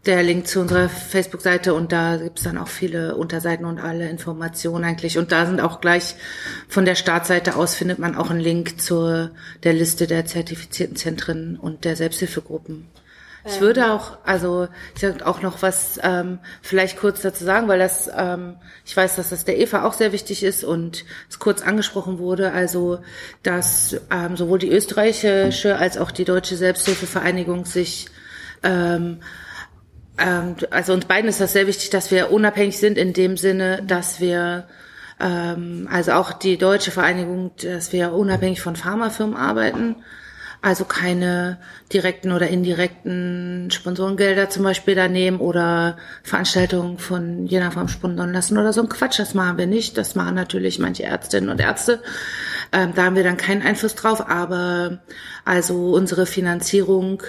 der 0.05 0.23
Link 0.23 0.47
zu 0.47 0.59
unserer 0.59 0.89
Facebook-Seite 0.89 1.73
und 1.73 1.91
da 1.91 2.17
gibt's 2.17 2.43
dann 2.43 2.57
auch 2.57 2.67
viele 2.67 3.15
Unterseiten 3.15 3.65
und 3.65 3.79
alle 3.79 4.09
Informationen 4.09 4.83
eigentlich. 4.83 5.17
Und 5.17 5.31
da 5.31 5.45
sind 5.45 5.61
auch 5.61 5.81
gleich 5.81 6.15
von 6.67 6.85
der 6.85 6.95
Startseite 6.95 7.55
aus 7.55 7.75
findet 7.75 7.99
man 7.99 8.15
auch 8.15 8.29
einen 8.29 8.39
Link 8.39 8.81
zur 8.81 9.31
der 9.63 9.73
Liste 9.73 10.07
der 10.07 10.25
zertifizierten 10.25 10.97
Zentren 10.97 11.57
und 11.57 11.85
der 11.85 11.95
Selbsthilfegruppen. 11.95 12.87
Ich 13.45 13.59
würde 13.59 13.91
auch, 13.91 14.17
also 14.23 14.69
ich 14.95 15.01
sag 15.01 15.25
auch 15.25 15.41
noch 15.41 15.61
was 15.61 15.99
ähm, 16.01 16.39
vielleicht 16.61 16.97
kurz 16.97 17.21
dazu 17.21 17.43
sagen, 17.43 17.67
weil 17.67 17.79
das, 17.79 18.09
ähm, 18.15 18.55
ich 18.85 18.95
weiß, 18.95 19.17
dass 19.17 19.29
das 19.29 19.43
der 19.43 19.57
Eva 19.57 19.83
auch 19.83 19.93
sehr 19.93 20.13
wichtig 20.13 20.43
ist 20.43 20.63
und 20.63 21.03
es 21.29 21.39
kurz 21.39 21.61
angesprochen 21.61 22.19
wurde. 22.19 22.53
Also 22.53 22.99
dass 23.41 23.97
ähm, 24.11 24.37
sowohl 24.37 24.59
die 24.59 24.69
österreichische 24.69 25.77
als 25.77 25.97
auch 25.97 26.11
die 26.11 26.23
deutsche 26.23 26.55
Selbsthilfevereinigung 26.55 27.65
sich 27.65 28.07
ähm, 28.63 29.19
ähm, 30.17 30.55
also 30.69 30.93
uns 30.93 31.05
beiden 31.05 31.29
ist 31.29 31.41
das 31.41 31.53
sehr 31.53 31.67
wichtig, 31.67 31.89
dass 31.89 32.11
wir 32.11 32.31
unabhängig 32.31 32.77
sind 32.77 32.97
in 32.97 33.13
dem 33.13 33.35
Sinne, 33.35 33.83
dass 33.85 34.19
wir 34.19 34.67
ähm, 35.19 35.89
also 35.91 36.13
auch 36.13 36.31
die 36.33 36.57
deutsche 36.57 36.91
Vereinigung, 36.91 37.51
dass 37.61 37.91
wir 37.91 38.13
unabhängig 38.13 38.61
von 38.61 38.75
Pharmafirmen 38.75 39.35
arbeiten 39.35 39.97
also 40.63 40.85
keine 40.85 41.57
direkten 41.91 42.31
oder 42.31 42.47
indirekten 42.47 43.69
Sponsorengelder 43.69 44.49
zum 44.49 44.63
Beispiel 44.63 44.95
da 44.95 45.09
nehmen 45.09 45.41
oder 45.41 45.97
Veranstaltungen 46.23 46.97
von 46.99 47.45
jener 47.45 47.69
Form 47.73 47.89
sponsern 47.89 48.31
lassen 48.31 48.57
oder 48.57 48.71
so 48.71 48.81
ein 48.81 48.87
Quatsch. 48.87 49.19
Das 49.19 49.33
machen 49.33 49.57
wir 49.57 49.67
nicht. 49.67 49.97
Das 49.97 50.15
machen 50.15 50.35
natürlich 50.35 50.79
manche 50.79 51.03
Ärztinnen 51.03 51.49
und 51.49 51.59
Ärzte. 51.59 52.01
Ähm, 52.71 52.93
da 52.95 53.03
haben 53.03 53.17
wir 53.17 53.25
dann 53.25 53.35
keinen 53.35 53.61
Einfluss 53.61 53.95
drauf. 53.95 54.29
Aber 54.29 55.01
also 55.43 55.91
unsere 55.91 56.25
Finanzierung 56.25 57.23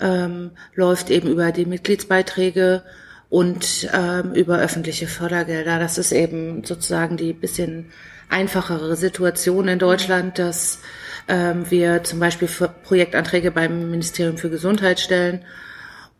ähm, 0.00 0.50
läuft 0.74 1.10
eben 1.10 1.28
über 1.28 1.52
die 1.52 1.66
Mitgliedsbeiträge 1.66 2.82
und 3.30 3.88
ähm, 3.94 4.32
über 4.32 4.58
öffentliche 4.58 5.06
Fördergelder. 5.06 5.78
Das 5.78 5.96
ist 5.96 6.10
eben 6.10 6.64
sozusagen 6.64 7.16
die 7.16 7.34
bisschen 7.34 7.92
einfachere 8.28 8.96
Situation 8.96 9.68
in 9.68 9.78
Deutschland, 9.78 10.40
dass 10.40 10.80
ähm, 11.28 11.70
wir 11.70 12.04
zum 12.04 12.20
Beispiel 12.20 12.48
Projektanträge 12.84 13.50
beim 13.50 13.90
Ministerium 13.90 14.36
für 14.36 14.50
Gesundheit 14.50 15.00
stellen 15.00 15.44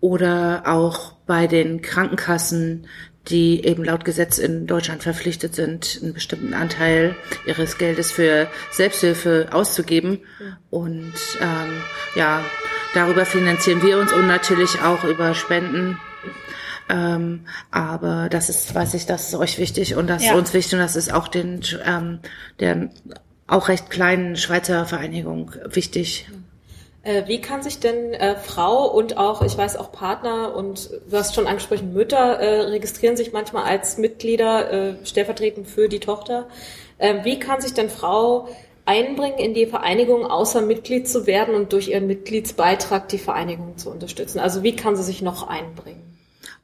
oder 0.00 0.62
auch 0.66 1.12
bei 1.26 1.46
den 1.46 1.82
Krankenkassen, 1.82 2.86
die 3.28 3.64
eben 3.64 3.84
laut 3.84 4.04
Gesetz 4.04 4.38
in 4.38 4.66
Deutschland 4.66 5.02
verpflichtet 5.02 5.54
sind, 5.54 5.98
einen 6.02 6.12
bestimmten 6.12 6.52
Anteil 6.52 7.16
ihres 7.46 7.78
Geldes 7.78 8.12
für 8.12 8.48
Selbsthilfe 8.70 9.48
auszugeben. 9.50 10.20
Und 10.68 11.14
ähm, 11.40 11.82
ja, 12.14 12.44
darüber 12.92 13.24
finanzieren 13.24 13.82
wir 13.82 13.98
uns 13.98 14.12
und 14.12 14.26
natürlich 14.26 14.82
auch 14.82 15.04
über 15.04 15.34
Spenden. 15.34 15.98
Ähm, 16.90 17.46
aber 17.70 18.28
das 18.28 18.50
ist, 18.50 18.74
weiß 18.74 18.92
ich, 18.92 19.06
das 19.06 19.28
ist 19.28 19.34
euch 19.36 19.58
wichtig 19.58 19.96
und 19.96 20.06
das 20.06 20.22
ja. 20.22 20.32
ist 20.32 20.36
uns 20.36 20.52
wichtig 20.52 20.74
und 20.74 20.80
das 20.80 20.96
ist 20.96 21.14
auch 21.14 21.28
den 21.28 21.62
ähm, 21.86 22.18
der 22.60 22.90
auch 23.46 23.68
recht 23.68 23.90
kleinen 23.90 24.36
Schweizer 24.36 24.86
Vereinigung 24.86 25.52
wichtig. 25.66 26.26
Äh, 27.02 27.24
wie 27.26 27.40
kann 27.40 27.62
sich 27.62 27.80
denn 27.80 28.14
äh, 28.14 28.36
Frau 28.36 28.90
und 28.90 29.18
auch, 29.18 29.42
ich 29.42 29.56
weiß 29.56 29.76
auch 29.76 29.92
Partner 29.92 30.56
und 30.56 30.90
du 31.08 31.16
hast 31.16 31.34
schon 31.34 31.46
angesprochen, 31.46 31.92
Mütter 31.92 32.38
äh, 32.38 32.60
registrieren 32.62 33.16
sich 33.16 33.32
manchmal 33.32 33.64
als 33.64 33.98
Mitglieder 33.98 34.72
äh, 34.72 35.06
stellvertretend 35.06 35.68
für 35.68 35.88
die 35.88 36.00
Tochter. 36.00 36.48
Äh, 36.96 37.24
wie 37.24 37.38
kann 37.38 37.60
sich 37.60 37.74
denn 37.74 37.90
Frau 37.90 38.48
einbringen 38.86 39.38
in 39.38 39.52
die 39.52 39.66
Vereinigung, 39.66 40.24
außer 40.24 40.62
Mitglied 40.62 41.06
zu 41.06 41.26
werden 41.26 41.54
und 41.54 41.74
durch 41.74 41.88
ihren 41.88 42.06
Mitgliedsbeitrag 42.06 43.08
die 43.08 43.18
Vereinigung 43.18 43.76
zu 43.76 43.90
unterstützen? 43.90 44.38
Also 44.38 44.62
wie 44.62 44.74
kann 44.74 44.96
sie 44.96 45.02
sich 45.02 45.20
noch 45.20 45.46
einbringen? 45.46 46.13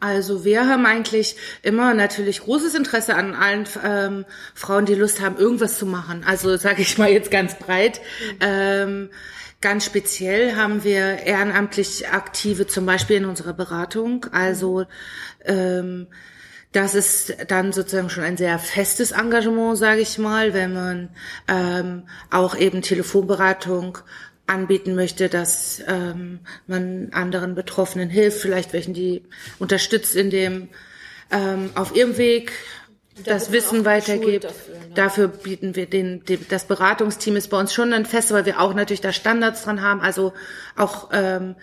Also 0.01 0.45
wir 0.45 0.67
haben 0.67 0.87
eigentlich 0.87 1.37
immer 1.63 1.93
natürlich 1.93 2.41
großes 2.41 2.75
Interesse 2.75 3.15
an 3.15 3.35
allen 3.35 3.69
ähm, 3.85 4.25
Frauen, 4.55 4.87
die 4.87 4.95
Lust 4.95 5.21
haben, 5.21 5.37
irgendwas 5.37 5.79
zu 5.79 5.85
machen. 5.85 6.25
Also 6.27 6.57
sage 6.57 6.83
ich 6.83 6.97
mal 6.97 7.11
jetzt 7.11 7.31
ganz 7.31 7.59
breit. 7.59 8.01
Mhm. 8.01 8.37
Ähm, 8.41 9.11
ganz 9.61 9.85
speziell 9.85 10.57
haben 10.57 10.85
wir 10.85 11.19
ehrenamtlich 11.19 12.09
Aktive 12.09 12.67
zum 12.67 12.87
Beispiel 12.87 13.17
in 13.17 13.27
unserer 13.27 13.53
Beratung. 13.53 14.27
Also 14.33 14.87
ähm, 15.45 16.07
das 16.73 16.95
ist 16.95 17.37
dann 17.49 17.73
sozusagen 17.73 18.11
schon 18.11 18.25
ein 18.25 18.37
sehr 18.37 18.59
festes 18.59 19.11
Engagement, 19.11 19.77
sage 19.77 20.01
ich 20.01 20.19
mal, 20.19 20.55
wenn 20.55 20.73
man 20.73 21.09
ähm, 21.49 22.05
auch 22.31 22.57
eben 22.57 22.81
Telefonberatung 22.81 23.99
anbieten 24.51 24.95
möchte, 24.95 25.29
dass 25.29 25.83
ähm, 25.87 26.41
man 26.67 27.11
anderen 27.13 27.55
Betroffenen 27.55 28.11
hilft, 28.11 28.41
vielleicht 28.41 28.73
welchen 28.73 28.95
die 28.95 29.23
unterstützt 29.59 30.17
in 30.17 30.31
dem 30.31 30.69
ähm, 31.31 31.71
auf 31.75 31.95
ihrem 31.95 32.19
Weg 32.19 32.53
das 33.25 33.53
Wissen 33.53 33.85
weitergibt. 33.85 34.45
Dafür, 34.45 34.75
ne? 34.75 34.95
dafür, 34.95 35.29
bieten 35.29 35.77
wir 35.77 35.87
den, 35.87 36.25
den, 36.25 36.47
das 36.49 36.65
Beratungsteam 36.65 37.37
ist 37.37 37.49
bei 37.49 37.59
uns 37.59 37.73
schon 37.73 37.93
ein 37.93 38.07
fest, 38.07 38.33
weil 38.33 38.47
wir 38.47 38.61
auch 38.61 38.75
natürlich 38.75 39.01
da 39.01 39.13
Standards 39.13 39.65
dran 39.65 39.83
haben, 39.83 40.01
also 40.01 40.33
auch 40.77 41.11
ähm, 41.13 41.55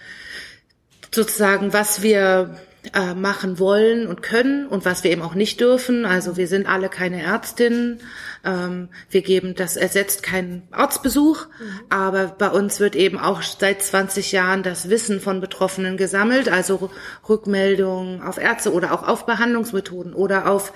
sozusagen, 1.14 1.74
was 1.74 2.02
wir 2.02 2.60
äh, 2.94 3.14
machen 3.14 3.60
wollen 3.60 4.08
und 4.08 4.22
können 4.22 4.68
und 4.68 4.86
was 4.86 5.04
wir 5.04 5.12
eben 5.12 5.22
auch 5.22 5.36
nicht 5.36 5.60
dürfen. 5.60 6.06
Also 6.06 6.38
wir 6.38 6.48
sind 6.48 6.68
alle 6.68 6.90
keine 6.90 7.22
Ärztinnen. 7.22 8.00
Ähm, 8.44 8.90
wir 9.10 9.22
geben, 9.22 9.56
das 9.56 9.76
ersetzt 9.76 10.24
keinen 10.24 10.68
Arztbesuch, 10.72 11.48
mhm. 11.48 11.80
aber 11.90 12.28
bei 12.28 12.50
uns 12.50 12.80
wird 12.80 12.96
eben 12.96 13.18
auch 13.18 13.42
seit 13.42 13.82
20 13.82 14.32
Jahren 14.32 14.64
das 14.64 14.90
Wissen 14.90 15.20
von 15.20 15.42
Betroffenen 15.42 15.98
gesammelt, 15.98 16.50
also 16.50 16.90
Rückmeldungen 17.28 18.22
auf 18.22 18.38
Ärzte 18.38 18.72
oder 18.72 18.94
auch 18.94 19.08
auf 19.08 19.26
Behandlungsmethoden 19.26 20.14
oder 20.14 20.50
auf 20.50 20.72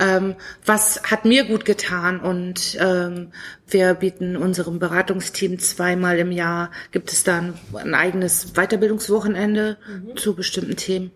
ähm, 0.00 0.34
was 0.66 1.02
hat 1.04 1.24
mir 1.24 1.44
gut 1.44 1.64
getan 1.64 2.20
und 2.20 2.76
ähm, 2.80 3.30
wir 3.66 3.94
bieten 3.94 4.36
unserem 4.36 4.78
Beratungsteam 4.78 5.58
zweimal 5.58 6.18
im 6.18 6.32
Jahr 6.32 6.70
gibt 6.90 7.12
es 7.12 7.24
dann 7.24 7.54
ein 7.74 7.94
eigenes 7.94 8.52
Weiterbildungswochenende 8.54 9.78
mhm. 9.88 10.16
zu 10.16 10.34
bestimmten 10.34 10.76
Themen. 10.76 11.12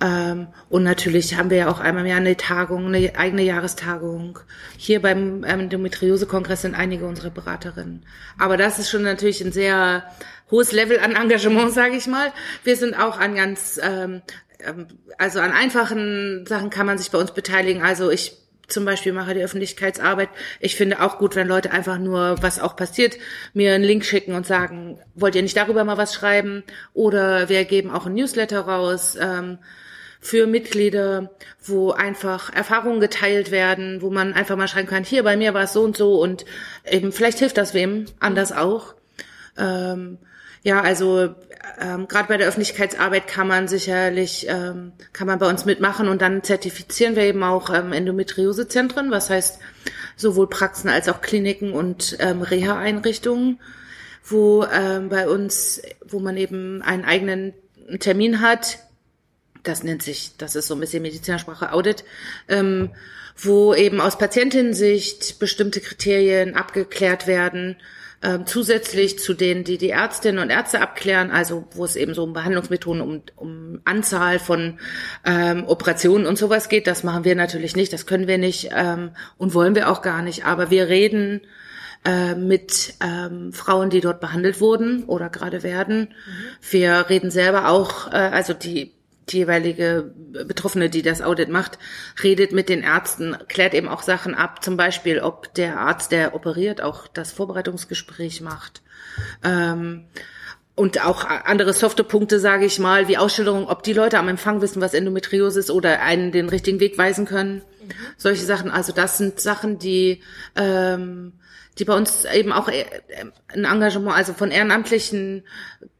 Ähm, 0.00 0.48
und 0.68 0.82
natürlich 0.82 1.36
haben 1.36 1.50
wir 1.50 1.58
ja 1.58 1.70
auch 1.70 1.80
einmal 1.80 2.04
im 2.04 2.10
Jahr 2.10 2.18
eine 2.18 2.36
Tagung, 2.36 2.86
eine 2.86 3.16
eigene 3.16 3.42
Jahrestagung. 3.42 4.38
Hier 4.76 5.00
beim 5.00 5.44
Endometriose-Kongress 5.44 6.62
sind 6.62 6.74
einige 6.74 7.06
unserer 7.06 7.30
Beraterinnen. 7.30 8.04
Aber 8.38 8.56
das 8.56 8.78
ist 8.78 8.90
schon 8.90 9.02
natürlich 9.02 9.40
ein 9.40 9.52
sehr 9.52 10.04
hohes 10.50 10.72
Level 10.72 10.98
an 10.98 11.16
Engagement, 11.16 11.72
sage 11.72 11.96
ich 11.96 12.06
mal. 12.06 12.32
Wir 12.64 12.76
sind 12.76 12.94
auch 12.94 13.18
an 13.18 13.34
ganz, 13.34 13.80
ähm, 13.82 14.22
ähm, 14.60 14.86
also 15.18 15.40
an 15.40 15.52
einfachen 15.52 16.44
Sachen 16.46 16.70
kann 16.70 16.86
man 16.86 16.98
sich 16.98 17.10
bei 17.10 17.18
uns 17.18 17.32
beteiligen. 17.32 17.82
Also 17.82 18.10
ich 18.10 18.36
zum 18.68 18.84
Beispiel 18.84 19.12
mache 19.12 19.34
die 19.34 19.42
Öffentlichkeitsarbeit. 19.42 20.30
Ich 20.60 20.76
finde 20.76 21.02
auch 21.02 21.18
gut, 21.18 21.36
wenn 21.36 21.48
Leute 21.48 21.70
einfach 21.70 21.98
nur, 21.98 22.42
was 22.42 22.58
auch 22.58 22.76
passiert, 22.76 23.18
mir 23.52 23.74
einen 23.74 23.84
Link 23.84 24.04
schicken 24.04 24.34
und 24.34 24.46
sagen, 24.46 24.98
wollt 25.14 25.34
ihr 25.34 25.42
nicht 25.42 25.56
darüber 25.56 25.84
mal 25.84 25.98
was 25.98 26.14
schreiben? 26.14 26.64
Oder 26.94 27.48
wir 27.48 27.64
geben 27.64 27.90
auch 27.90 28.06
ein 28.06 28.14
Newsletter 28.14 28.60
raus 28.60 29.16
ähm, 29.20 29.58
für 30.24 30.46
Mitglieder, 30.46 31.30
wo 31.62 31.90
einfach 31.90 32.50
Erfahrungen 32.50 32.98
geteilt 32.98 33.50
werden, 33.50 34.00
wo 34.00 34.10
man 34.10 34.32
einfach 34.32 34.56
mal 34.56 34.68
schreiben 34.68 34.88
kann, 34.88 35.04
hier 35.04 35.22
bei 35.22 35.36
mir 35.36 35.52
war 35.52 35.64
es 35.64 35.74
so 35.74 35.82
und 35.82 35.98
so 35.98 36.18
und 36.18 36.46
eben 36.90 37.12
vielleicht 37.12 37.40
hilft 37.40 37.58
das 37.58 37.74
wem 37.74 38.06
anders 38.20 38.50
auch. 38.50 38.94
Ähm, 39.58 40.16
ja, 40.62 40.80
also 40.80 41.34
ähm, 41.78 42.08
gerade 42.08 42.28
bei 42.28 42.38
der 42.38 42.48
Öffentlichkeitsarbeit 42.48 43.26
kann 43.26 43.46
man 43.46 43.68
sicherlich, 43.68 44.46
ähm, 44.48 44.92
kann 45.12 45.26
man 45.26 45.38
bei 45.38 45.46
uns 45.46 45.66
mitmachen 45.66 46.08
und 46.08 46.22
dann 46.22 46.42
zertifizieren 46.42 47.16
wir 47.16 47.24
eben 47.24 47.42
auch 47.42 47.68
ähm, 47.68 47.92
Endometriosezentren, 47.92 49.10
was 49.10 49.28
heißt 49.28 49.58
sowohl 50.16 50.48
Praxen 50.48 50.88
als 50.88 51.10
auch 51.10 51.20
Kliniken 51.20 51.74
und 51.74 52.16
ähm, 52.18 52.40
Reha-Einrichtungen, 52.40 53.60
wo 54.24 54.64
ähm, 54.64 55.10
bei 55.10 55.28
uns, 55.28 55.82
wo 56.02 56.18
man 56.18 56.38
eben 56.38 56.80
einen 56.80 57.04
eigenen 57.04 57.52
Termin 58.00 58.40
hat, 58.40 58.78
das 59.64 59.82
nennt 59.82 60.02
sich, 60.02 60.32
das 60.38 60.54
ist 60.54 60.68
so 60.68 60.74
ein 60.74 60.80
bisschen 60.80 61.02
Medizinersprache 61.02 61.72
Audit, 61.72 62.04
ähm, 62.48 62.90
wo 63.36 63.74
eben 63.74 64.00
aus 64.00 64.18
Patientinnensicht 64.18 65.38
bestimmte 65.40 65.80
Kriterien 65.80 66.54
abgeklärt 66.54 67.26
werden, 67.26 67.76
ähm, 68.22 68.46
zusätzlich 68.46 69.18
zu 69.18 69.34
denen, 69.34 69.64
die 69.64 69.76
die 69.76 69.90
Ärztinnen 69.90 70.42
und 70.42 70.50
Ärzte 70.50 70.80
abklären, 70.80 71.30
also 71.30 71.66
wo 71.72 71.84
es 71.84 71.96
eben 71.96 72.14
so 72.14 72.22
um 72.22 72.32
Behandlungsmethoden, 72.32 73.02
um, 73.02 73.22
um 73.36 73.80
Anzahl 73.84 74.38
von 74.38 74.78
ähm, 75.26 75.64
Operationen 75.66 76.26
und 76.26 76.38
sowas 76.38 76.68
geht. 76.68 76.86
Das 76.86 77.02
machen 77.02 77.24
wir 77.24 77.34
natürlich 77.34 77.76
nicht, 77.76 77.92
das 77.92 78.06
können 78.06 78.26
wir 78.26 78.38
nicht 78.38 78.70
ähm, 78.74 79.10
und 79.36 79.52
wollen 79.52 79.74
wir 79.74 79.90
auch 79.90 80.00
gar 80.00 80.22
nicht. 80.22 80.46
Aber 80.46 80.70
wir 80.70 80.88
reden 80.88 81.42
äh, 82.04 82.34
mit 82.34 82.94
ähm, 83.02 83.52
Frauen, 83.52 83.90
die 83.90 84.00
dort 84.00 84.20
behandelt 84.20 84.60
wurden 84.60 85.04
oder 85.04 85.28
gerade 85.28 85.62
werden. 85.62 86.00
Mhm. 86.00 86.70
Wir 86.70 87.06
reden 87.10 87.30
selber 87.30 87.68
auch, 87.68 88.10
äh, 88.12 88.16
also 88.16 88.54
die 88.54 88.94
die 89.28 89.38
jeweilige 89.38 90.12
Betroffene, 90.46 90.90
die 90.90 91.02
das 91.02 91.22
Audit 91.22 91.48
macht, 91.48 91.78
redet 92.22 92.52
mit 92.52 92.68
den 92.68 92.82
Ärzten, 92.82 93.36
klärt 93.48 93.74
eben 93.74 93.88
auch 93.88 94.02
Sachen 94.02 94.34
ab, 94.34 94.62
zum 94.62 94.76
Beispiel, 94.76 95.20
ob 95.20 95.54
der 95.54 95.78
Arzt, 95.78 96.12
der 96.12 96.34
operiert, 96.34 96.80
auch 96.80 97.08
das 97.08 97.32
Vorbereitungsgespräch 97.32 98.40
macht. 98.40 98.82
Ähm, 99.42 100.04
und 100.76 101.04
auch 101.04 101.24
andere 101.24 101.72
softe 101.72 102.02
Punkte, 102.02 102.40
sage 102.40 102.66
ich 102.66 102.80
mal, 102.80 103.06
wie 103.06 103.16
Ausschilderung, 103.16 103.68
ob 103.68 103.84
die 103.84 103.92
Leute 103.92 104.18
am 104.18 104.28
Empfang 104.28 104.60
wissen, 104.60 104.82
was 104.82 104.92
Endometriose 104.92 105.60
ist 105.60 105.70
oder 105.70 106.02
einen 106.02 106.32
den 106.32 106.48
richtigen 106.48 106.80
Weg 106.80 106.98
weisen 106.98 107.26
können. 107.26 107.58
Mhm. 107.58 107.92
Solche 108.16 108.44
Sachen. 108.44 108.70
Also 108.72 108.92
das 108.92 109.16
sind 109.16 109.38
Sachen, 109.38 109.78
die 109.78 110.22
ähm, 110.56 111.34
die 111.78 111.84
bei 111.84 111.94
uns 111.94 112.24
eben 112.24 112.52
auch 112.52 112.68
äh, 112.68 112.84
ein 113.48 113.64
Engagement, 113.64 114.16
also 114.16 114.32
von 114.32 114.50
Ehrenamtlichen 114.50 115.44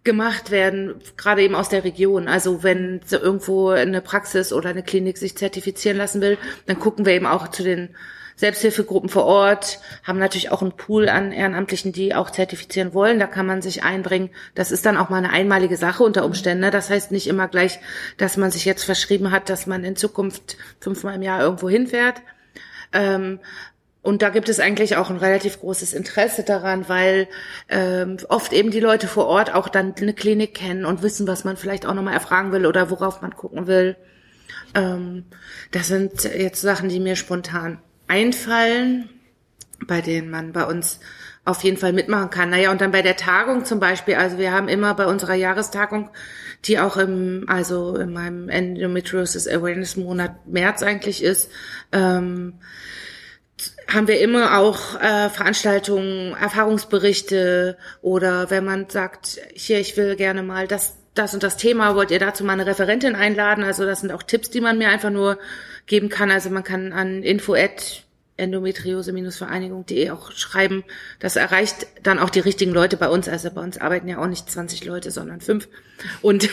gemacht 0.04 0.50
werden, 0.50 0.94
gerade 1.16 1.42
eben 1.42 1.54
aus 1.54 1.68
der 1.68 1.84
Region. 1.84 2.28
Also 2.28 2.62
wenn 2.62 3.00
irgendwo 3.10 3.70
eine 3.70 4.00
Praxis 4.00 4.52
oder 4.52 4.70
eine 4.70 4.82
Klinik 4.82 5.18
sich 5.18 5.36
zertifizieren 5.36 5.96
lassen 5.96 6.20
will, 6.20 6.38
dann 6.66 6.78
gucken 6.78 7.06
wir 7.06 7.14
eben 7.14 7.26
auch 7.26 7.48
zu 7.48 7.62
den 7.62 7.94
Selbsthilfegruppen 8.36 9.08
vor 9.08 9.26
Ort, 9.26 9.78
haben 10.02 10.18
natürlich 10.18 10.50
auch 10.50 10.60
einen 10.60 10.76
Pool 10.76 11.08
an 11.08 11.30
Ehrenamtlichen, 11.30 11.92
die 11.92 12.14
auch 12.14 12.30
zertifizieren 12.30 12.92
wollen. 12.92 13.20
Da 13.20 13.26
kann 13.26 13.46
man 13.46 13.62
sich 13.62 13.84
einbringen. 13.84 14.30
Das 14.54 14.72
ist 14.72 14.84
dann 14.86 14.96
auch 14.96 15.08
mal 15.08 15.18
eine 15.18 15.30
einmalige 15.30 15.76
Sache 15.76 16.02
unter 16.02 16.24
Umständen. 16.24 16.70
Das 16.70 16.90
heißt 16.90 17.12
nicht 17.12 17.28
immer 17.28 17.46
gleich, 17.46 17.78
dass 18.16 18.36
man 18.36 18.50
sich 18.50 18.64
jetzt 18.64 18.84
verschrieben 18.84 19.30
hat, 19.30 19.48
dass 19.48 19.66
man 19.66 19.84
in 19.84 19.94
Zukunft 19.96 20.56
fünfmal 20.80 21.14
im 21.14 21.22
Jahr 21.22 21.40
irgendwo 21.40 21.68
hinfährt. 21.68 22.22
Ähm, 22.92 23.38
und 24.04 24.20
da 24.20 24.28
gibt 24.28 24.50
es 24.50 24.60
eigentlich 24.60 24.96
auch 24.96 25.08
ein 25.08 25.16
relativ 25.16 25.60
großes 25.60 25.94
Interesse 25.94 26.42
daran, 26.42 26.90
weil 26.90 27.26
ähm, 27.70 28.18
oft 28.28 28.52
eben 28.52 28.70
die 28.70 28.80
Leute 28.80 29.08
vor 29.08 29.26
Ort 29.26 29.54
auch 29.54 29.66
dann 29.66 29.94
eine 29.98 30.12
Klinik 30.12 30.52
kennen 30.52 30.84
und 30.84 31.02
wissen, 31.02 31.26
was 31.26 31.44
man 31.44 31.56
vielleicht 31.56 31.86
auch 31.86 31.94
nochmal 31.94 32.12
erfragen 32.12 32.52
will 32.52 32.66
oder 32.66 32.90
worauf 32.90 33.22
man 33.22 33.34
gucken 33.34 33.66
will. 33.66 33.96
Ähm, 34.74 35.24
das 35.70 35.88
sind 35.88 36.24
jetzt 36.24 36.60
Sachen, 36.60 36.90
die 36.90 37.00
mir 37.00 37.16
spontan 37.16 37.78
einfallen, 38.06 39.08
bei 39.86 40.02
denen 40.02 40.28
man 40.28 40.52
bei 40.52 40.66
uns 40.66 41.00
auf 41.46 41.64
jeden 41.64 41.78
Fall 41.78 41.94
mitmachen 41.94 42.28
kann. 42.28 42.50
Naja, 42.50 42.70
und 42.72 42.82
dann 42.82 42.92
bei 42.92 43.00
der 43.00 43.16
Tagung 43.16 43.64
zum 43.64 43.80
Beispiel, 43.80 44.16
also 44.16 44.36
wir 44.36 44.52
haben 44.52 44.68
immer 44.68 44.92
bei 44.92 45.06
unserer 45.06 45.34
Jahrestagung, 45.34 46.10
die 46.66 46.78
auch 46.78 46.98
im, 46.98 47.46
also 47.46 47.96
in 47.96 48.12
meinem 48.12 48.50
Endometriosis 48.50 49.48
Awareness 49.48 49.96
Monat 49.96 50.46
März 50.46 50.82
eigentlich 50.82 51.22
ist, 51.22 51.50
ähm, 51.90 52.60
haben 53.92 54.08
wir 54.08 54.20
immer 54.20 54.58
auch 54.58 55.00
äh, 55.00 55.28
Veranstaltungen, 55.28 56.34
Erfahrungsberichte 56.34 57.76
oder 58.02 58.50
wenn 58.50 58.64
man 58.64 58.88
sagt, 58.88 59.40
hier, 59.54 59.80
ich 59.80 59.96
will 59.96 60.16
gerne 60.16 60.42
mal 60.42 60.66
das, 60.66 60.96
das 61.14 61.34
und 61.34 61.42
das 61.42 61.56
Thema, 61.56 61.94
wollt 61.94 62.10
ihr 62.10 62.18
dazu 62.18 62.44
mal 62.44 62.54
eine 62.54 62.66
Referentin 62.66 63.14
einladen? 63.14 63.64
Also 63.64 63.84
das 63.84 64.00
sind 64.00 64.12
auch 64.12 64.22
Tipps, 64.22 64.50
die 64.50 64.60
man 64.60 64.78
mir 64.78 64.88
einfach 64.88 65.10
nur 65.10 65.38
geben 65.86 66.08
kann. 66.08 66.30
Also 66.30 66.50
man 66.50 66.64
kann 66.64 66.92
an 66.92 67.22
info 67.22 67.54
endometriose-vereinigung.de 68.36 70.10
auch 70.10 70.32
schreiben. 70.32 70.84
Das 71.20 71.36
erreicht 71.36 71.86
dann 72.02 72.18
auch 72.18 72.30
die 72.30 72.40
richtigen 72.40 72.72
Leute 72.72 72.96
bei 72.96 73.08
uns. 73.08 73.28
Also 73.28 73.50
bei 73.50 73.62
uns 73.62 73.78
arbeiten 73.78 74.08
ja 74.08 74.18
auch 74.18 74.26
nicht 74.26 74.50
20 74.50 74.84
Leute, 74.84 75.10
sondern 75.10 75.40
fünf. 75.40 75.68
Und 76.20 76.48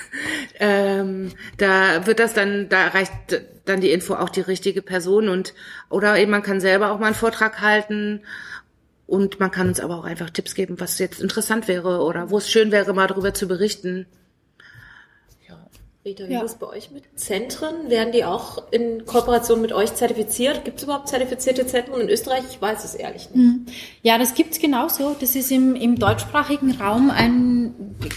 ähm, 0.58 1.32
da 1.58 2.06
wird 2.06 2.18
das 2.18 2.32
dann, 2.32 2.68
da 2.68 2.84
erreicht 2.84 3.12
dann 3.66 3.80
die 3.80 3.90
Info 3.90 4.14
auch 4.14 4.30
die 4.30 4.40
richtige 4.40 4.80
Person 4.80 5.28
und 5.28 5.52
oder 5.90 6.16
eben 6.16 6.30
man 6.30 6.42
kann 6.42 6.60
selber 6.60 6.90
auch 6.90 6.98
mal 6.98 7.06
einen 7.06 7.14
Vortrag 7.14 7.60
halten 7.60 8.22
und 9.06 9.40
man 9.40 9.50
kann 9.50 9.68
uns 9.68 9.80
aber 9.80 9.96
auch 9.98 10.04
einfach 10.04 10.30
Tipps 10.30 10.54
geben, 10.54 10.80
was 10.80 10.98
jetzt 10.98 11.20
interessant 11.20 11.68
wäre 11.68 12.02
oder 12.02 12.30
wo 12.30 12.38
es 12.38 12.50
schön 12.50 12.72
wäre, 12.72 12.94
mal 12.94 13.06
darüber 13.06 13.34
zu 13.34 13.46
berichten. 13.46 14.06
Rita, 16.08 16.26
wie 16.26 16.32
ja. 16.32 16.42
ist 16.42 16.58
bei 16.58 16.66
euch 16.66 16.90
mit 16.90 17.04
Zentren? 17.16 17.90
Werden 17.90 18.12
die 18.12 18.24
auch 18.24 18.62
in 18.70 19.04
Kooperation 19.04 19.60
mit 19.60 19.72
euch 19.72 19.94
zertifiziert? 19.94 20.64
Gibt 20.64 20.78
es 20.78 20.84
überhaupt 20.84 21.08
zertifizierte 21.08 21.66
Zentren 21.66 22.00
in 22.00 22.08
Österreich? 22.08 22.44
Ich 22.50 22.60
weiß 22.62 22.82
es 22.84 22.94
ehrlich 22.94 23.28
nicht. 23.30 23.36
Mhm. 23.36 23.66
Ja, 24.02 24.16
das 24.16 24.34
gibt's 24.34 24.58
genauso. 24.58 25.14
Das 25.20 25.36
ist 25.36 25.52
im, 25.52 25.74
im 25.74 25.96
deutschsprachigen 25.96 26.72
Raum 26.72 27.10
ein, 27.10 27.74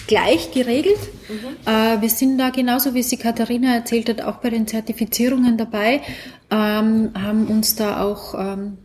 gleich 0.07 0.51
geregelt. 0.51 0.99
Mhm. 1.27 1.69
Äh, 1.69 2.01
wir 2.01 2.09
sind 2.09 2.37
da 2.37 2.49
genauso, 2.49 2.93
wie 2.93 3.03
sie 3.03 3.17
Katharina 3.17 3.75
erzählt 3.75 4.07
hat, 4.07 4.21
auch 4.21 4.37
bei 4.37 4.49
den 4.49 4.67
Zertifizierungen 4.67 5.57
dabei, 5.57 6.01
ähm, 6.49 7.11
haben 7.13 7.47
uns 7.47 7.75
da 7.75 8.03
auch 8.03 8.35
ähm, 8.35 8.77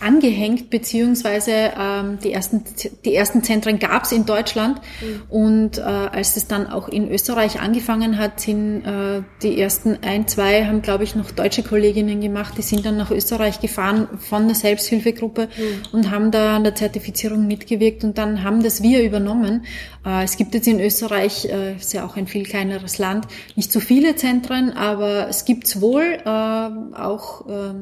angehängt, 0.00 0.70
beziehungsweise 0.70 1.72
ähm, 1.78 2.18
die, 2.22 2.32
ersten, 2.32 2.64
die 3.04 3.14
ersten 3.14 3.42
Zentren 3.42 3.78
gab 3.78 4.04
es 4.04 4.12
in 4.12 4.26
Deutschland. 4.26 4.80
Mhm. 5.00 5.22
Und 5.28 5.78
äh, 5.78 5.82
als 5.82 6.36
es 6.36 6.46
dann 6.46 6.66
auch 6.66 6.88
in 6.88 7.10
Österreich 7.10 7.60
angefangen 7.60 8.18
hat, 8.18 8.40
sind 8.40 8.84
äh, 8.84 9.22
die 9.42 9.60
ersten 9.60 9.98
ein, 10.02 10.28
zwei, 10.28 10.66
haben, 10.66 10.82
glaube 10.82 11.04
ich, 11.04 11.14
noch 11.14 11.30
deutsche 11.30 11.62
Kolleginnen 11.62 12.20
gemacht, 12.20 12.54
die 12.56 12.62
sind 12.62 12.84
dann 12.84 12.96
nach 12.96 13.10
Österreich 13.10 13.60
gefahren 13.60 14.08
von 14.18 14.46
der 14.46 14.54
Selbsthilfegruppe 14.54 15.48
mhm. 15.56 15.96
und 15.96 16.10
haben 16.10 16.30
da 16.30 16.56
an 16.56 16.64
der 16.64 16.74
Zertifizierung 16.74 17.46
mitgewirkt 17.46 18.04
und 18.04 18.18
dann 18.18 18.42
haben 18.42 18.62
das 18.62 18.82
wir 18.82 19.02
übernommen. 19.02 19.64
Äh, 20.04 20.24
es 20.24 20.36
gibt 20.36 20.54
jetzt 20.54 20.66
in 20.66 20.80
Österreich, 20.80 21.46
äh, 21.46 21.76
ist 21.76 21.92
ja 21.92 22.04
auch 22.06 22.16
ein 22.16 22.26
viel 22.26 22.44
kleineres 22.44 22.98
Land, 22.98 23.26
nicht 23.56 23.72
so 23.72 23.80
viele 23.80 24.16
Zentren, 24.16 24.72
aber 24.72 25.28
es 25.28 25.44
gibt's 25.44 25.80
wohl 25.80 26.18
äh, 26.24 26.28
auch 26.28 27.46
äh, 27.48 27.74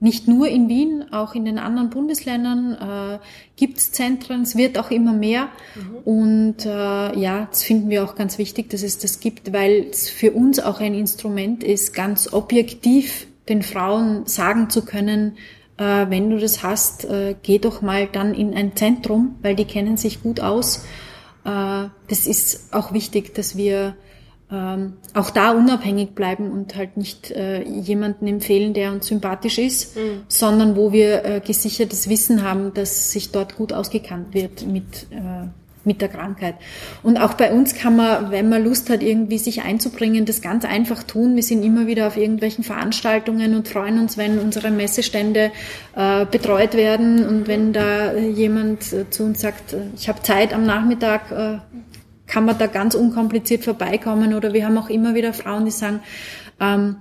nicht 0.00 0.26
nur 0.26 0.48
in 0.48 0.68
Wien, 0.68 1.04
auch 1.12 1.34
in 1.34 1.44
den 1.44 1.58
anderen 1.58 1.90
Bundesländern 1.90 2.72
äh, 2.72 3.18
gibt 3.56 3.78
es 3.78 3.92
Zentren, 3.92 4.42
es 4.42 4.56
wird 4.56 4.78
auch 4.78 4.90
immer 4.90 5.12
mehr. 5.12 5.48
Mhm. 5.74 5.96
Und 6.04 6.66
äh, 6.66 7.18
ja, 7.18 7.46
das 7.50 7.62
finden 7.62 7.90
wir 7.90 8.02
auch 8.02 8.14
ganz 8.14 8.38
wichtig, 8.38 8.70
dass 8.70 8.82
es 8.82 8.98
das 8.98 9.20
gibt, 9.20 9.52
weil 9.52 9.86
es 9.90 10.08
für 10.08 10.32
uns 10.32 10.58
auch 10.58 10.80
ein 10.80 10.94
Instrument 10.94 11.62
ist, 11.62 11.92
ganz 11.92 12.32
objektiv 12.32 13.26
den 13.50 13.62
Frauen 13.62 14.26
sagen 14.26 14.70
zu 14.70 14.86
können, 14.86 15.36
äh, 15.76 16.06
wenn 16.08 16.30
du 16.30 16.38
das 16.38 16.62
hast, 16.62 17.04
äh, 17.04 17.34
geh 17.42 17.58
doch 17.58 17.82
mal 17.82 18.06
dann 18.06 18.34
in 18.34 18.54
ein 18.54 18.76
Zentrum, 18.76 19.36
weil 19.42 19.54
die 19.54 19.66
kennen 19.66 19.98
sich 19.98 20.22
gut 20.22 20.40
aus. 20.40 20.84
Äh, 21.44 21.88
das 22.08 22.26
ist 22.26 22.72
auch 22.72 22.94
wichtig, 22.94 23.34
dass 23.34 23.56
wir 23.56 23.96
ähm, 24.52 24.94
auch 25.14 25.30
da 25.30 25.52
unabhängig 25.52 26.10
bleiben 26.14 26.50
und 26.50 26.76
halt 26.76 26.96
nicht 26.96 27.30
äh, 27.30 27.62
jemanden 27.62 28.26
empfehlen, 28.26 28.74
der 28.74 28.92
uns 28.92 29.06
sympathisch 29.06 29.58
ist, 29.58 29.96
mhm. 29.96 30.22
sondern 30.28 30.76
wo 30.76 30.92
wir 30.92 31.24
äh, 31.24 31.40
gesichertes 31.40 32.08
Wissen 32.08 32.42
haben, 32.42 32.74
dass 32.74 33.12
sich 33.12 33.30
dort 33.30 33.56
gut 33.56 33.72
ausgekannt 33.72 34.34
wird 34.34 34.66
mit 34.66 35.06
äh, 35.10 35.46
mit 35.84 36.02
der 36.02 36.08
Krankheit. 36.08 36.56
Und 37.02 37.18
auch 37.18 37.34
bei 37.34 37.52
uns 37.52 37.74
kann 37.74 37.96
man, 37.96 38.30
wenn 38.30 38.48
man 38.48 38.62
Lust 38.62 38.90
hat, 38.90 39.02
irgendwie 39.02 39.38
sich 39.38 39.62
einzubringen, 39.62 40.26
das 40.26 40.42
ganz 40.42 40.64
einfach 40.64 41.02
tun. 41.02 41.36
Wir 41.36 41.42
sind 41.42 41.62
immer 41.62 41.86
wieder 41.86 42.06
auf 42.06 42.16
irgendwelchen 42.16 42.64
Veranstaltungen 42.64 43.54
und 43.54 43.68
freuen 43.68 43.98
uns, 43.98 44.18
wenn 44.18 44.38
unsere 44.38 44.70
Messestände 44.70 45.50
äh, 45.96 46.26
betreut 46.26 46.74
werden 46.74 47.26
und 47.26 47.48
wenn 47.48 47.72
da 47.72 48.14
jemand 48.14 48.92
äh, 48.92 49.08
zu 49.08 49.24
uns 49.24 49.40
sagt, 49.40 49.72
äh, 49.72 49.78
ich 49.96 50.08
habe 50.08 50.22
Zeit 50.22 50.52
am 50.52 50.66
Nachmittag, 50.66 51.30
äh, 51.30 51.58
kann 52.30 52.44
man 52.44 52.56
da 52.58 52.66
ganz 52.66 52.94
unkompliziert 52.94 53.64
vorbeikommen. 53.64 54.34
Oder 54.34 54.52
wir 54.52 54.64
haben 54.64 54.78
auch 54.78 54.88
immer 54.88 55.14
wieder 55.14 55.32
Frauen, 55.32 55.64
die 55.64 55.70
sagen, 55.70 56.00
ähm, 56.60 56.96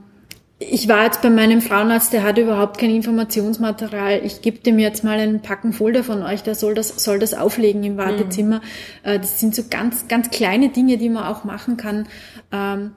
ich 0.58 0.90
war 0.90 1.06
jetzt 1.06 1.22
bei 1.22 1.30
meinem 1.30 1.62
Frauenarzt, 1.62 2.12
der 2.12 2.24
hat 2.24 2.38
überhaupt 2.38 2.80
kein 2.80 2.90
Informationsmaterial. 2.90 4.22
Ich 4.26 4.42
gebe 4.42 4.58
dem 4.58 4.78
jetzt 4.78 5.06
mal 5.06 5.18
einen 5.18 5.42
Packen 5.42 5.72
Folder 5.72 6.04
von 6.04 6.22
euch, 6.22 6.44
der 6.44 6.54
soll 6.54 6.74
das, 6.74 6.90
soll 7.02 7.18
das 7.18 7.34
auflegen 7.34 7.82
im 7.84 7.96
Wartezimmer. 7.96 8.58
Mhm. 8.58 9.22
Das 9.22 9.40
sind 9.40 9.56
so 9.56 9.64
ganz, 9.70 10.10
ganz 10.10 10.30
kleine 10.32 10.70
Dinge, 10.70 10.98
die 10.98 11.08
man 11.08 11.24
auch 11.24 11.46
machen 11.46 11.78
kann. 11.78 12.08
Ähm, 12.52 12.92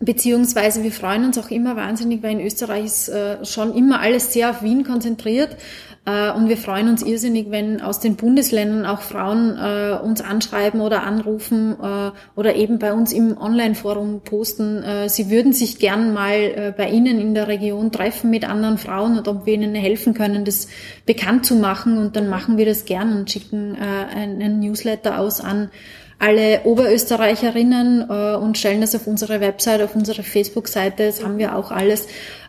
beziehungsweise 0.00 0.82
wir 0.82 0.92
freuen 0.92 1.26
uns 1.26 1.36
auch 1.36 1.50
immer 1.50 1.76
wahnsinnig, 1.76 2.22
weil 2.22 2.32
in 2.32 2.46
Österreich 2.46 2.86
ist 2.86 3.08
äh, 3.10 3.44
schon 3.44 3.74
immer 3.74 4.00
alles 4.00 4.32
sehr 4.32 4.50
auf 4.50 4.62
Wien 4.62 4.84
konzentriert. 4.84 5.56
Äh, 6.06 6.32
und 6.32 6.48
wir 6.48 6.56
freuen 6.56 6.88
uns 6.88 7.02
irrsinnig, 7.02 7.50
wenn 7.50 7.80
aus 7.80 7.98
den 7.98 8.16
Bundesländern 8.16 8.84
auch 8.84 9.00
Frauen 9.00 9.56
äh, 9.56 9.96
uns 10.02 10.20
anschreiben 10.20 10.80
oder 10.80 11.02
anrufen 11.02 11.76
äh, 11.82 12.10
oder 12.36 12.56
eben 12.56 12.78
bei 12.78 12.92
uns 12.92 13.12
im 13.12 13.38
Online-Forum 13.38 14.20
posten. 14.24 14.84
Sie 15.06 15.30
würden 15.30 15.52
sich 15.52 15.78
gern 15.78 16.12
mal 16.12 16.74
bei 16.76 16.88
Ihnen 16.88 17.20
in 17.20 17.34
der 17.34 17.48
Region 17.48 17.92
treffen 17.92 18.30
mit 18.30 18.48
anderen 18.48 18.78
Frauen 18.78 19.18
und 19.18 19.28
ob 19.28 19.46
wir 19.46 19.54
Ihnen 19.54 19.74
helfen 19.74 20.14
können, 20.14 20.44
das 20.44 20.68
bekannt 21.06 21.46
zu 21.46 21.54
machen. 21.56 21.98
Und 21.98 22.16
dann 22.16 22.28
machen 22.28 22.58
wir 22.58 22.66
das 22.66 22.84
gern 22.84 23.16
und 23.16 23.30
schicken 23.30 23.76
einen 23.76 24.60
Newsletter 24.60 25.18
aus 25.18 25.40
an 25.40 25.70
alle 26.18 26.62
Oberösterreicherinnen 26.64 28.02
und 28.02 28.58
stellen 28.58 28.80
das 28.80 28.94
auf 28.94 29.06
unsere 29.06 29.40
Website, 29.40 29.82
auf 29.82 29.94
unsere 29.94 30.22
Facebook-Seite. 30.22 31.06
Das 31.06 31.24
haben 31.24 31.38
wir 31.38 31.56
auch 31.56 31.70
alles 31.70 32.06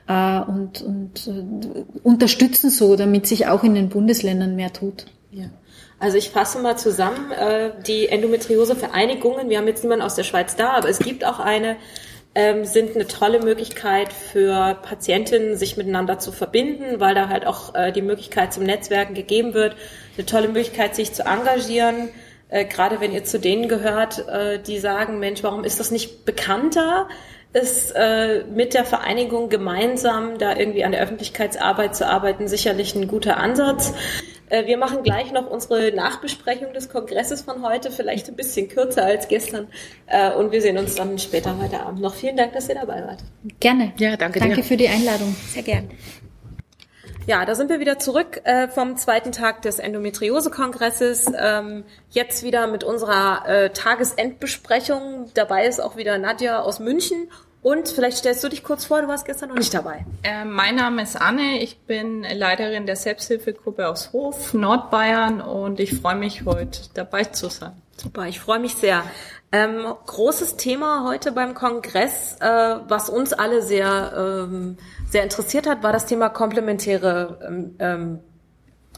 äh, 0.07 0.39
und, 0.39 0.81
und 0.81 1.27
äh, 1.27 1.85
unterstützen 2.03 2.69
so, 2.69 2.95
damit 2.95 3.27
sich 3.27 3.47
auch 3.47 3.63
in 3.63 3.75
den 3.75 3.89
Bundesländern 3.89 4.55
mehr 4.55 4.73
tut. 4.73 5.05
Ja. 5.31 5.45
Also 5.99 6.17
ich 6.17 6.29
fasse 6.29 6.59
mal 6.59 6.77
zusammen, 6.77 7.31
äh, 7.31 7.71
die 7.87 8.07
Endometriose-Vereinigungen, 8.07 9.49
wir 9.49 9.57
haben 9.57 9.67
jetzt 9.67 9.83
niemanden 9.83 10.05
aus 10.05 10.15
der 10.15 10.23
Schweiz 10.23 10.55
da, 10.55 10.71
aber 10.71 10.89
es 10.89 10.99
gibt 10.99 11.25
auch 11.25 11.39
eine, 11.39 11.77
ähm, 12.35 12.65
sind 12.65 12.95
eine 12.95 13.07
tolle 13.07 13.39
Möglichkeit 13.39 14.11
für 14.11 14.75
Patientinnen, 14.81 15.55
sich 15.55 15.77
miteinander 15.77 16.19
zu 16.19 16.33
verbinden, 16.33 16.99
weil 16.99 17.15
da 17.15 17.29
halt 17.29 17.47
auch 17.47 17.73
äh, 17.75 17.93
die 17.93 18.01
Möglichkeit 18.01 18.53
zum 18.53 18.63
Netzwerken 18.63 19.13
gegeben 19.13 19.53
wird, 19.53 19.75
eine 20.17 20.25
tolle 20.25 20.47
Möglichkeit, 20.47 20.95
sich 20.95 21.13
zu 21.13 21.23
engagieren, 21.23 22.09
äh, 22.49 22.65
gerade 22.65 22.99
wenn 22.99 23.13
ihr 23.13 23.23
zu 23.23 23.39
denen 23.39 23.69
gehört, 23.69 24.27
äh, 24.27 24.59
die 24.61 24.79
sagen, 24.79 25.19
Mensch, 25.19 25.43
warum 25.43 25.63
ist 25.63 25.79
das 25.79 25.91
nicht 25.91 26.25
bekannter? 26.25 27.07
Ist 27.53 27.93
äh, 27.95 28.43
mit 28.53 28.73
der 28.73 28.86
Vereinigung 28.86 29.49
gemeinsam 29.49 30.38
da 30.38 30.55
irgendwie 30.55 30.84
an 30.84 30.91
der 30.91 31.01
Öffentlichkeitsarbeit 31.01 31.95
zu 31.95 32.08
arbeiten 32.08 32.47
sicherlich 32.47 32.95
ein 32.95 33.08
guter 33.08 33.38
Ansatz. 33.38 33.93
Äh, 34.49 34.67
wir 34.67 34.77
machen 34.77 35.03
gleich 35.03 35.31
noch 35.31 35.49
unsere 35.49 35.91
Nachbesprechung 35.91 36.73
des 36.73 36.89
Kongresses 36.89 37.41
von 37.41 37.63
heute, 37.63 37.91
vielleicht 37.91 38.29
ein 38.29 38.36
bisschen 38.36 38.67
kürzer 38.67 39.05
als 39.05 39.27
gestern. 39.27 39.67
Äh, 40.08 40.31
und 40.31 40.51
wir 40.51 40.62
sehen 40.62 40.77
uns 40.77 40.95
dann 40.95 41.17
später 41.17 41.58
heute 41.62 41.79
Abend 41.79 42.01
noch. 42.01 42.13
Vielen 42.13 42.38
Dank, 42.38 42.53
dass 42.53 42.69
ihr 42.69 42.75
dabei 42.75 43.05
wart. 43.05 43.23
Gerne. 43.60 43.93
Ja, 43.97 44.17
danke. 44.17 44.39
Danke 44.39 44.58
dir. 44.58 44.63
für 44.63 44.77
die 44.77 44.88
Einladung. 44.88 45.36
Sehr 45.47 45.63
gern. 45.63 45.89
Ja, 47.27 47.43
da 47.43 47.55
sind 47.55 47.71
wir 47.71 47.79
wieder 47.79 47.97
zurück 47.97 48.41
äh, 48.43 48.67
vom 48.67 48.97
zweiten 48.97 49.31
Tag 49.31 49.63
des 49.63 49.79
Endometriose-Kongresses. 49.79 51.25
Ähm, 51.35 51.83
jetzt 52.11 52.43
wieder 52.43 52.67
mit 52.67 52.83
unserer 52.83 53.47
äh, 53.47 53.69
Tagesendbesprechung. 53.71 55.31
Dabei 55.33 55.65
ist 55.65 55.79
auch 55.79 55.97
wieder 55.97 56.19
Nadja 56.19 56.61
aus 56.61 56.79
München. 56.79 57.31
Und 57.63 57.89
vielleicht 57.89 58.17
stellst 58.17 58.43
du 58.43 58.49
dich 58.49 58.63
kurz 58.63 58.85
vor, 58.85 59.01
du 59.01 59.07
warst 59.07 59.25
gestern 59.25 59.49
noch 59.49 59.55
nicht 59.55 59.73
dabei. 59.73 60.05
Äh, 60.21 60.45
mein 60.45 60.75
Name 60.75 61.01
ist 61.01 61.19
Anne, 61.19 61.63
ich 61.63 61.79
bin 61.79 62.21
Leiterin 62.21 62.85
der 62.85 62.95
Selbsthilfegruppe 62.95 63.88
aus 63.88 64.13
Hof, 64.13 64.53
Nordbayern 64.53 65.41
und 65.41 65.79
ich 65.79 65.99
freue 65.99 66.17
mich 66.17 66.45
heute 66.45 66.81
dabei 66.93 67.23
zu 67.23 67.49
sein. 67.49 67.71
Super, 67.97 68.27
ich 68.27 68.39
freue 68.39 68.59
mich 68.59 68.75
sehr. 68.75 69.03
Ähm, 69.55 69.85
großes 70.05 70.57
Thema 70.57 71.05
heute 71.07 71.31
beim 71.31 71.53
Kongress, 71.53 72.35
äh, 72.41 72.45
was 72.89 73.09
uns 73.09 73.31
alle 73.31 73.61
sehr 73.61 74.47
ähm, 74.49 74.75
sehr 75.09 75.23
interessiert 75.23 75.65
hat, 75.65 75.81
war 75.81 75.93
das 75.93 76.07
Thema 76.07 76.27
komplementäre 76.27 77.39
ähm, 77.47 77.75
ähm, 77.79 78.19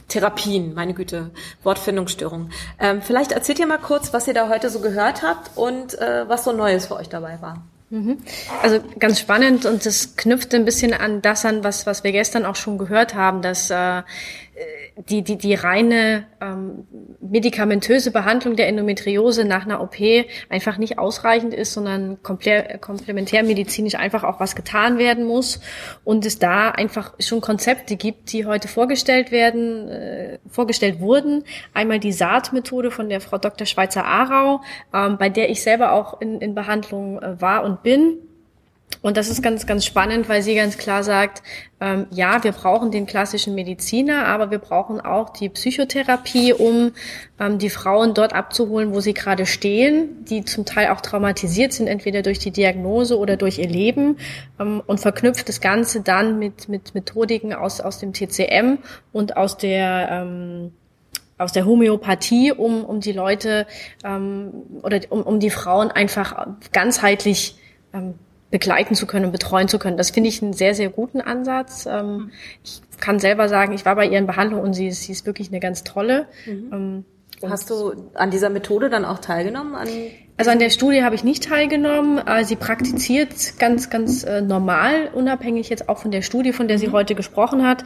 Therapien, 0.07 0.73
meine 0.73 0.95
Güte, 0.95 1.29
Wortfindungsstörung. 1.61 2.49
Ähm, 2.79 3.03
vielleicht 3.03 3.33
erzählt 3.33 3.59
ihr 3.59 3.67
mal 3.67 3.77
kurz, 3.77 4.13
was 4.13 4.27
ihr 4.27 4.33
da 4.33 4.49
heute 4.49 4.71
so 4.71 4.79
gehört 4.79 5.21
habt 5.21 5.55
und 5.55 5.93
äh, 5.99 6.27
was 6.27 6.43
so 6.43 6.53
Neues 6.53 6.87
für 6.87 6.95
euch 6.95 7.09
dabei 7.09 7.39
war. 7.39 7.61
Mhm. 7.91 8.17
Also 8.63 8.79
ganz 8.97 9.19
spannend 9.19 9.65
und 9.65 9.85
das 9.85 10.15
knüpft 10.15 10.55
ein 10.55 10.65
bisschen 10.65 10.93
an 10.93 11.21
das 11.21 11.45
an, 11.45 11.63
was, 11.63 11.85
was 11.85 12.03
wir 12.03 12.11
gestern 12.11 12.45
auch 12.45 12.55
schon 12.55 12.79
gehört 12.79 13.13
haben, 13.13 13.43
dass 13.43 13.69
äh, 13.69 14.01
die, 15.09 15.21
die, 15.21 15.37
die 15.37 15.53
reine 15.53 16.25
ähm, 16.41 16.87
medikamentöse 17.21 18.11
Behandlung 18.11 18.55
der 18.55 18.67
Endometriose 18.67 19.45
nach 19.45 19.65
einer 19.65 19.81
OP 19.81 19.95
einfach 20.49 20.77
nicht 20.77 20.97
ausreichend 20.97 21.53
ist, 21.53 21.73
sondern 21.73 22.21
komplementärmedizinisch 22.23 23.95
einfach 23.95 24.23
auch 24.23 24.39
was 24.39 24.55
getan 24.55 24.97
werden 24.97 25.25
muss 25.25 25.59
und 26.03 26.25
es 26.25 26.39
da 26.39 26.71
einfach 26.71 27.13
schon 27.19 27.41
Konzepte 27.41 27.95
gibt, 27.95 28.33
die 28.33 28.45
heute 28.45 28.67
vorgestellt 28.67 29.31
werden, 29.31 29.89
äh, 29.89 30.39
vorgestellt 30.49 30.99
wurden. 30.99 31.43
Einmal 31.73 31.99
die 31.99 32.11
Saatmethode 32.11 32.89
von 32.89 33.09
der 33.09 33.21
Frau 33.21 33.37
Dr. 33.37 33.67
Schweizer-Arau, 33.67 34.61
ähm, 34.93 35.17
bei 35.17 35.29
der 35.29 35.49
ich 35.49 35.61
selber 35.61 35.91
auch 35.91 36.19
in, 36.21 36.41
in 36.41 36.55
Behandlung 36.55 37.21
äh, 37.21 37.39
war 37.39 37.63
und 37.63 37.83
bin 37.83 38.17
und 39.01 39.15
das 39.15 39.29
ist 39.29 39.43
ganz, 39.43 39.65
ganz 39.67 39.85
spannend, 39.85 40.27
weil 40.27 40.41
sie 40.41 40.55
ganz 40.55 40.77
klar 40.77 41.03
sagt, 41.03 41.43
ähm, 41.79 42.07
ja, 42.09 42.43
wir 42.43 42.51
brauchen 42.51 42.89
den 42.89 43.05
klassischen 43.05 43.53
Mediziner, 43.53 44.25
aber 44.25 44.49
wir 44.49 44.57
brauchen 44.57 44.99
auch 45.01 45.29
die 45.29 45.49
Psychotherapie, 45.49 46.53
um 46.53 46.93
ähm, 47.39 47.59
die 47.59 47.69
Frauen 47.69 48.13
dort 48.13 48.33
abzuholen, 48.33 48.93
wo 48.93 48.99
sie 48.99 49.13
gerade 49.13 49.45
stehen, 49.45 50.25
die 50.25 50.43
zum 50.45 50.65
Teil 50.65 50.87
auch 50.89 51.01
traumatisiert 51.01 51.73
sind, 51.73 51.87
entweder 51.87 52.21
durch 52.21 52.39
die 52.39 52.51
Diagnose 52.51 53.17
oder 53.17 53.37
durch 53.37 53.59
ihr 53.59 53.69
Leben 53.69 54.17
ähm, 54.59 54.81
und 54.85 54.99
verknüpft 54.99 55.47
das 55.47 55.61
Ganze 55.61 56.01
dann 56.01 56.39
mit, 56.39 56.67
mit 56.67 56.95
Methodiken 56.95 57.53
aus, 57.53 57.79
aus 57.81 57.99
dem 57.99 58.13
TCM 58.13 58.79
und 59.11 59.37
aus 59.37 59.57
der 59.57 60.09
ähm, 60.11 60.71
aus 61.37 61.51
der 61.51 61.65
Homöopathie, 61.65 62.51
um, 62.51 62.83
um 62.83 62.99
die 62.99 63.11
Leute 63.11 63.67
ähm, 64.03 64.51
oder 64.81 64.99
um, 65.09 65.21
um 65.21 65.39
die 65.39 65.51
Frauen 65.51 65.91
einfach 65.91 66.47
ganzheitlich 66.71 67.57
ähm, 67.93 68.15
begleiten 68.49 68.95
zu 68.95 69.07
können 69.07 69.25
und 69.25 69.31
betreuen 69.31 69.67
zu 69.67 69.79
können. 69.79 69.97
Das 69.97 70.11
finde 70.11 70.29
ich 70.29 70.41
einen 70.41 70.53
sehr, 70.53 70.73
sehr 70.73 70.89
guten 70.89 71.21
Ansatz. 71.21 71.85
Ähm, 71.85 72.31
ich 72.63 72.81
kann 72.99 73.19
selber 73.19 73.49
sagen, 73.49 73.73
ich 73.73 73.85
war 73.85 73.95
bei 73.95 74.07
ihren 74.07 74.27
Behandlungen 74.27 74.63
und 74.63 74.73
sie 74.73 74.87
ist, 74.87 75.03
sie 75.03 75.11
ist 75.11 75.25
wirklich 75.25 75.49
eine 75.49 75.59
ganz 75.59 75.83
tolle. 75.83 76.27
Mhm. 76.45 76.69
Ähm, 76.73 77.05
Hast 77.43 77.69
du 77.69 77.93
an 78.15 78.31
dieser 78.31 78.49
Methode 78.49 78.89
dann 78.89 79.05
auch 79.05 79.19
teilgenommen? 79.19 79.75
An 79.75 79.87
also 80.37 80.51
an 80.51 80.59
der 80.59 80.69
Studie 80.69 81.03
habe 81.03 81.15
ich 81.15 81.23
nicht 81.23 81.43
teilgenommen. 81.43 82.19
Äh, 82.25 82.45
sie 82.45 82.55
praktiziert 82.55 83.57
ganz, 83.59 83.89
ganz 83.89 84.23
äh, 84.23 84.41
normal, 84.41 85.09
unabhängig 85.13 85.69
jetzt 85.69 85.89
auch 85.89 85.97
von 85.97 86.11
der 86.11 86.21
Studie, 86.21 86.53
von 86.53 86.67
der 86.67 86.77
sie 86.77 86.87
mhm. 86.87 86.93
heute 86.93 87.15
gesprochen 87.15 87.65
hat. 87.65 87.83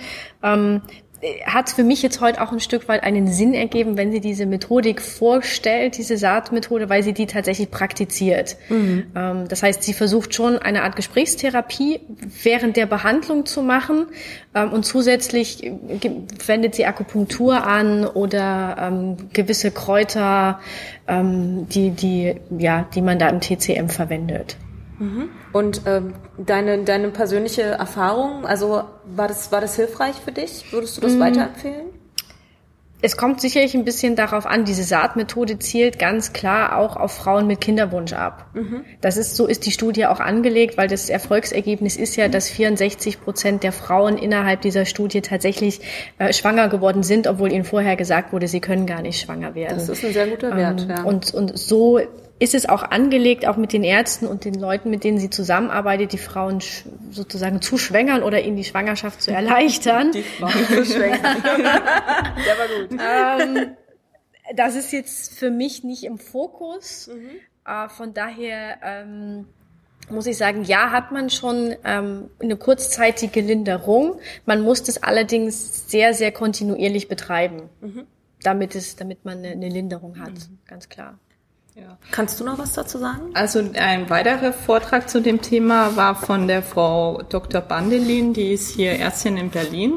Hat 1.46 1.70
für 1.70 1.84
mich 1.84 2.02
jetzt 2.02 2.22
heute 2.22 2.42
auch 2.42 2.52
ein 2.52 2.60
Stück 2.60 2.88
weit 2.88 3.04
einen 3.04 3.28
Sinn 3.28 3.54
ergeben, 3.54 3.98
wenn 3.98 4.12
sie 4.12 4.20
diese 4.20 4.46
Methodik 4.46 5.02
vorstellt, 5.02 5.98
diese 5.98 6.18
Saatmethode, 6.18 6.90
weil 6.90 7.04
sie 7.04 7.14
die 7.14 7.26
tatsächlich 7.26 7.70
praktiziert. 7.70 8.58
Mhm. 8.70 9.12
Ähm, 9.16 9.48
das 9.48 9.64
heißt, 9.64 9.84
sie 9.84 9.94
versucht 9.94 10.34
schon 10.34 10.58
eine 10.58 10.84
Art 10.84 10.96
Gesprächstherapie 10.96 12.00
während 12.44 12.78
der 12.78 12.86
Behandlung 12.86 13.46
zu 13.46 13.62
machen 13.62 14.08
ähm, 14.56 14.74
und 14.74 14.86
zusätzlich 14.86 15.64
äh, 15.64 15.72
wendet 16.46 16.76
sie 16.76 16.86
Akupunktur 16.86 17.66
an 17.66 18.06
oder 18.06 18.78
ähm, 18.80 19.18
gewisse 19.34 19.72
Kräuter, 19.72 20.60
die, 21.08 21.90
die, 21.92 22.36
ja, 22.58 22.88
die 22.96 23.02
man 23.02 23.20
da 23.20 23.28
im 23.28 23.42
TCM 23.42 23.90
verwendet. 23.90 24.56
Mhm. 25.02 25.30
Und 25.52 25.82
ähm, 25.88 26.14
deine, 26.38 26.84
deine 26.84 27.10
persönliche 27.10 27.64
Erfahrung, 27.64 28.46
also 28.46 28.84
war 29.06 29.28
das, 29.28 29.52
war 29.52 29.60
das 29.60 29.76
hilfreich 29.76 30.16
für 30.24 30.32
dich? 30.32 30.72
Würdest 30.72 30.98
du 30.98 31.02
das 31.02 31.14
mhm. 31.14 31.20
weiterempfehlen? 31.22 31.88
Es 33.04 33.18
kommt 33.18 33.42
sicherlich 33.42 33.74
ein 33.74 33.84
bisschen 33.84 34.16
darauf 34.16 34.46
an, 34.46 34.64
diese 34.64 34.84
Saatmethode 34.84 35.58
zielt 35.58 35.98
ganz 35.98 36.34
klar 36.34 36.78
auch 36.78 36.96
auf 36.96 37.12
Frauen 37.12 37.48
mit 37.48 37.60
Kinderwunsch 37.60 38.14
ab. 38.14 38.46
Mhm. 38.54 38.86
Das 39.02 39.18
ist, 39.18 39.36
so 39.36 39.48
ist 39.48 39.66
die 39.66 39.72
Studie 39.72 40.06
auch 40.06 40.20
angelegt, 40.20 40.78
weil 40.78 40.88
das 40.88 41.10
Erfolgsergebnis 41.10 41.98
ist 41.98 42.16
ja, 42.16 42.28
dass 42.28 42.48
64 42.50 43.20
Prozent 43.20 43.64
der 43.64 43.72
Frauen 43.72 44.20
innerhalb 44.20 44.62
dieser 44.62 44.86
Studie 44.86 45.22
tatsächlich 45.22 45.82
äh, 46.20 46.32
schwanger 46.32 46.70
geworden 46.70 47.02
sind, 47.02 47.26
obwohl 47.26 47.52
ihnen 47.52 47.64
vorher 47.64 47.96
gesagt 47.96 48.34
wurde, 48.34 48.48
sie 48.48 48.60
können 48.62 48.86
gar 48.86 49.02
nicht 49.02 49.20
schwanger 49.20 49.56
werden. 49.56 49.80
Das 49.80 49.90
ist 49.90 50.06
ein 50.06 50.14
sehr 50.14 50.28
guter 50.28 50.56
Wert, 50.56 50.84
ähm, 50.84 50.90
ja. 50.92 51.04
Und, 51.04 51.34
und 51.34 51.58
so 51.58 52.00
ist 52.42 52.56
es 52.56 52.68
auch 52.68 52.82
angelegt, 52.82 53.46
auch 53.46 53.56
mit 53.56 53.72
den 53.72 53.84
Ärzten 53.84 54.26
und 54.26 54.46
den 54.46 54.56
Leuten, 54.56 54.90
mit 54.90 55.04
denen 55.04 55.20
sie 55.20 55.30
zusammenarbeitet, 55.30 56.12
die 56.12 56.18
Frauen 56.18 56.58
sozusagen 57.12 57.62
zu 57.62 57.78
schwängern 57.78 58.24
oder 58.24 58.42
ihnen 58.42 58.58
die 58.58 58.64
Schwangerschaft 58.64 59.22
zu 59.22 59.32
erleichtern. 59.32 60.12
Die 60.12 60.24
Frauen 60.24 60.66
zu 60.66 60.84
schwängern. 60.84 61.22
Der 61.44 62.58
war 62.58 62.68
gut. 62.80 63.00
Ähm, 63.00 63.76
das 64.56 64.74
ist 64.74 64.92
jetzt 64.92 65.38
für 65.38 65.52
mich 65.52 65.84
nicht 65.84 66.04
im 66.04 66.18
Fokus. 66.18 67.12
Mhm. 67.14 67.30
Äh, 67.64 67.90
von 67.90 68.16
daher 68.16 68.80
ähm, 68.84 69.46
muss 70.10 70.26
ich 70.26 70.36
sagen, 70.36 70.64
ja, 70.64 70.90
hat 70.90 71.12
man 71.12 71.30
schon 71.30 71.76
ähm, 71.84 72.32
eine 72.42 72.56
kurzzeitige 72.56 73.42
Linderung. 73.42 74.20
Man 74.48 74.62
muss 74.64 74.82
das 74.82 75.04
allerdings 75.04 75.92
sehr, 75.92 76.16
sehr 76.16 76.32
kontinuierlich 76.32 77.08
betreiben, 77.08 77.70
mhm. 77.82 78.08
damit 78.42 78.74
es, 78.74 78.96
damit 78.96 79.26
man 79.26 79.38
eine, 79.38 79.50
eine 79.50 79.70
Linderung 79.70 80.20
hat, 80.20 80.34
mhm. 80.34 80.58
ganz 80.66 80.90
klar. 80.90 81.20
Ja. 81.76 81.98
Kannst 82.12 82.40
du 82.40 82.44
noch 82.44 82.60
was 82.60 82.74
dazu 82.74 82.98
sagen? 82.98 83.32
Also 83.34 83.64
ein 83.76 84.10
weiterer 84.10 84.52
Vortrag 84.52 85.10
zu 85.10 85.22
dem 85.22 85.42
Thema 85.42 85.96
war 85.96 86.16
von 86.16 86.48
der 86.48 86.64
Frau 86.64 87.22
Dr. 87.30 87.62
Bandelin, 87.62 88.34
die 88.34 88.52
ist 88.52 88.76
hier 88.76 89.00
Ärztin 89.00 89.38
in 89.38 89.50
Berlin 89.50 89.94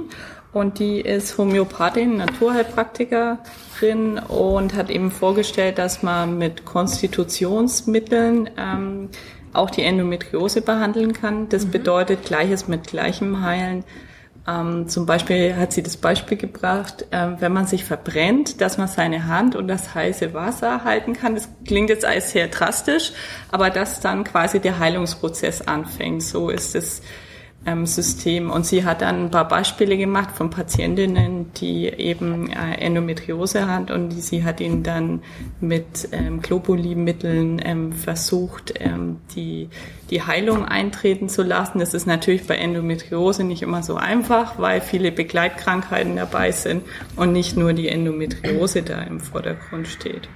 und 0.52 0.78
die 0.78 1.00
ist 1.00 1.36
Homöopathin, 1.36 2.18
Naturheilpraktikerin 2.18 4.20
und 4.28 4.74
hat 4.74 4.88
eben 4.88 5.10
vorgestellt, 5.10 5.78
dass 5.78 6.04
man 6.04 6.38
mit 6.38 6.64
Konstitutionsmitteln 6.64 8.50
ähm, 8.56 9.08
auch 9.52 9.70
die 9.70 9.82
Endometriose 9.82 10.60
behandeln 10.60 11.12
kann. 11.12 11.48
Das 11.48 11.66
mhm. 11.66 11.70
bedeutet 11.72 12.24
Gleiches 12.24 12.68
mit 12.68 12.86
Gleichem 12.86 13.40
heilen. 13.40 13.82
Ähm, 14.46 14.88
zum 14.88 15.06
Beispiel 15.06 15.56
hat 15.56 15.72
sie 15.72 15.82
das 15.82 15.96
Beispiel 15.96 16.36
gebracht, 16.36 17.06
ähm, 17.12 17.36
wenn 17.40 17.52
man 17.52 17.66
sich 17.66 17.84
verbrennt, 17.84 18.60
dass 18.60 18.76
man 18.76 18.88
seine 18.88 19.26
Hand 19.26 19.56
und 19.56 19.68
das 19.68 19.94
heiße 19.94 20.34
Wasser 20.34 20.84
halten 20.84 21.14
kann. 21.14 21.34
Das 21.34 21.48
klingt 21.66 21.88
jetzt 21.88 22.04
alles 22.04 22.30
sehr 22.30 22.48
drastisch, 22.48 23.12
aber 23.50 23.70
dass 23.70 24.00
dann 24.00 24.24
quasi 24.24 24.60
der 24.60 24.78
Heilungsprozess 24.78 25.62
anfängt. 25.62 26.22
So 26.22 26.50
ist 26.50 26.74
es 26.74 27.00
ähm, 27.66 27.86
System. 27.86 28.50
Und 28.50 28.66
sie 28.66 28.84
hat 28.84 29.02
dann 29.02 29.26
ein 29.26 29.30
paar 29.30 29.48
Beispiele 29.48 29.96
gemacht 29.96 30.30
von 30.34 30.50
Patientinnen, 30.50 31.52
die 31.54 31.86
eben 31.86 32.50
äh, 32.50 32.74
Endometriose 32.78 33.68
hat 33.68 33.90
und 33.90 34.10
sie 34.12 34.44
hat 34.44 34.60
ihnen 34.60 34.82
dann 34.82 35.22
mit 35.60 36.08
ähm, 36.12 36.40
Globuli-Mitteln 36.40 37.60
ähm, 37.64 37.92
versucht, 37.92 38.74
ähm, 38.78 39.20
die, 39.34 39.68
die 40.10 40.22
Heilung 40.22 40.64
eintreten 40.64 41.28
zu 41.28 41.42
lassen. 41.42 41.78
Das 41.78 41.94
ist 41.94 42.06
natürlich 42.06 42.46
bei 42.46 42.56
Endometriose 42.56 43.44
nicht 43.44 43.62
immer 43.62 43.82
so 43.82 43.96
einfach, 43.96 44.58
weil 44.58 44.80
viele 44.80 45.12
Begleitkrankheiten 45.12 46.16
dabei 46.16 46.52
sind 46.52 46.84
und 47.16 47.32
nicht 47.32 47.56
nur 47.56 47.72
die 47.72 47.88
Endometriose 47.88 48.82
da 48.82 49.02
im 49.02 49.20
Vordergrund 49.20 49.88
steht. 49.88 50.28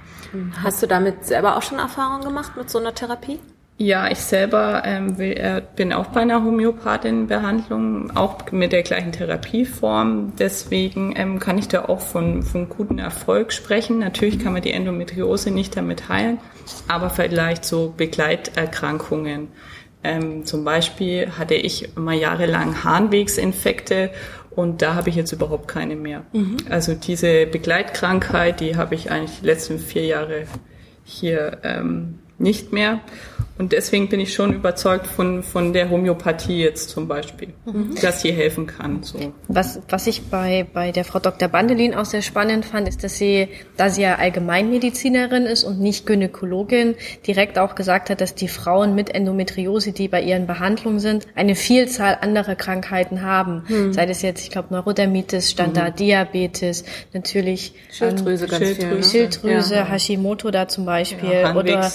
Hast 0.61 0.83
du 0.83 0.87
damit 0.87 1.25
selber 1.25 1.57
auch 1.57 1.63
schon 1.63 1.79
Erfahrungen 1.79 2.23
gemacht 2.23 2.55
mit 2.55 2.69
so 2.69 2.77
einer 2.77 2.93
Therapie? 2.93 3.39
Ja, 3.81 4.11
ich 4.11 4.19
selber 4.19 4.83
ähm, 4.83 5.17
will, 5.17 5.31
äh, 5.31 5.61
bin 5.77 5.93
auch 5.93 6.07
bei 6.07 6.19
einer 6.19 6.43
Homöopathin-Behandlung, 6.43 8.11
auch 8.13 8.51
mit 8.51 8.73
der 8.73 8.83
gleichen 8.83 9.13
Therapieform. 9.13 10.33
Deswegen 10.37 11.13
ähm, 11.15 11.39
kann 11.39 11.57
ich 11.57 11.69
da 11.69 11.85
auch 11.85 12.01
von, 12.01 12.43
von 12.43 12.67
guten 12.67 12.99
Erfolg 12.99 13.53
sprechen. 13.53 13.99
Natürlich 13.99 14.37
kann 14.39 14.51
man 14.51 14.61
die 14.61 14.73
Endometriose 14.73 15.51
nicht 15.51 15.77
damit 15.77 16.09
heilen, 16.09 16.39
aber 16.89 17.09
vielleicht 17.09 17.63
so 17.63 17.93
Begleiterkrankungen. 17.95 19.47
Ähm, 20.03 20.45
zum 20.45 20.65
Beispiel 20.65 21.31
hatte 21.39 21.55
ich 21.55 21.95
mal 21.95 22.17
jahrelang 22.17 22.83
Harnwegsinfekte 22.83 24.09
und 24.51 24.81
da 24.81 24.95
habe 24.95 25.07
ich 25.07 25.15
jetzt 25.15 25.31
überhaupt 25.31 25.69
keine 25.69 25.95
mehr. 25.95 26.23
Mhm. 26.33 26.57
Also 26.69 26.95
diese 26.95 27.45
Begleitkrankheit, 27.45 28.59
die 28.59 28.75
habe 28.75 28.95
ich 28.95 29.09
eigentlich 29.09 29.39
die 29.39 29.45
letzten 29.45 29.79
vier 29.79 30.05
Jahre 30.05 30.47
hier 31.05 31.59
ähm, 31.63 32.19
nicht 32.37 32.73
mehr. 32.73 32.99
Und 33.59 33.73
deswegen 33.73 34.07
bin 34.07 34.21
ich 34.21 34.33
schon 34.33 34.53
überzeugt 34.53 35.05
von, 35.05 35.43
von 35.43 35.73
der 35.73 35.89
Homöopathie 35.89 36.61
jetzt 36.61 36.91
zum 36.91 37.09
Beispiel, 37.09 37.49
mhm. 37.65 37.93
dass 38.01 38.21
sie 38.21 38.31
helfen 38.31 38.67
kann. 38.67 39.03
So. 39.03 39.33
Was, 39.49 39.81
was 39.89 40.07
ich 40.07 40.21
bei, 40.27 40.65
bei 40.73 40.93
der 40.93 41.03
Frau 41.03 41.19
Dr. 41.19 41.49
Bandelin 41.49 41.93
auch 41.93 42.05
sehr 42.05 42.21
spannend 42.21 42.63
fand, 42.63 42.87
ist, 42.87 43.03
dass 43.03 43.17
sie, 43.17 43.49
da 43.75 43.89
sie 43.89 44.03
ja 44.03 44.15
Allgemeinmedizinerin 44.15 45.43
ist 45.43 45.65
und 45.65 45.81
nicht 45.81 46.05
Gynäkologin, 46.05 46.95
direkt 47.27 47.59
auch 47.59 47.75
gesagt 47.75 48.09
hat, 48.09 48.21
dass 48.21 48.33
die 48.33 48.47
Frauen 48.47 48.95
mit 48.95 49.13
Endometriose, 49.13 49.91
die 49.91 50.07
bei 50.07 50.21
ihren 50.21 50.47
Behandlungen 50.47 51.01
sind, 51.01 51.27
eine 51.35 51.55
Vielzahl 51.55 52.17
anderer 52.21 52.55
Krankheiten 52.55 53.23
haben. 53.23 53.63
Mhm. 53.67 53.91
Sei 53.91 54.05
das 54.05 54.21
jetzt, 54.21 54.41
ich 54.41 54.51
glaube, 54.51 54.69
Neurodermitis, 54.71 55.51
Standarddiabetes, 55.51 56.85
natürlich 57.11 57.73
Schilddrüse, 57.91 58.45
ähm, 58.45 58.51
Schilddrüse, 58.51 58.75
viel, 58.75 58.95
ne? 58.95 59.03
Schilddrüse 59.03 59.75
ja. 59.75 59.85
Hashimoto 59.85 60.49
da 60.49 60.69
zum 60.69 60.85
Beispiel 60.85 61.29
ja, 61.29 61.53
oder 61.53 61.91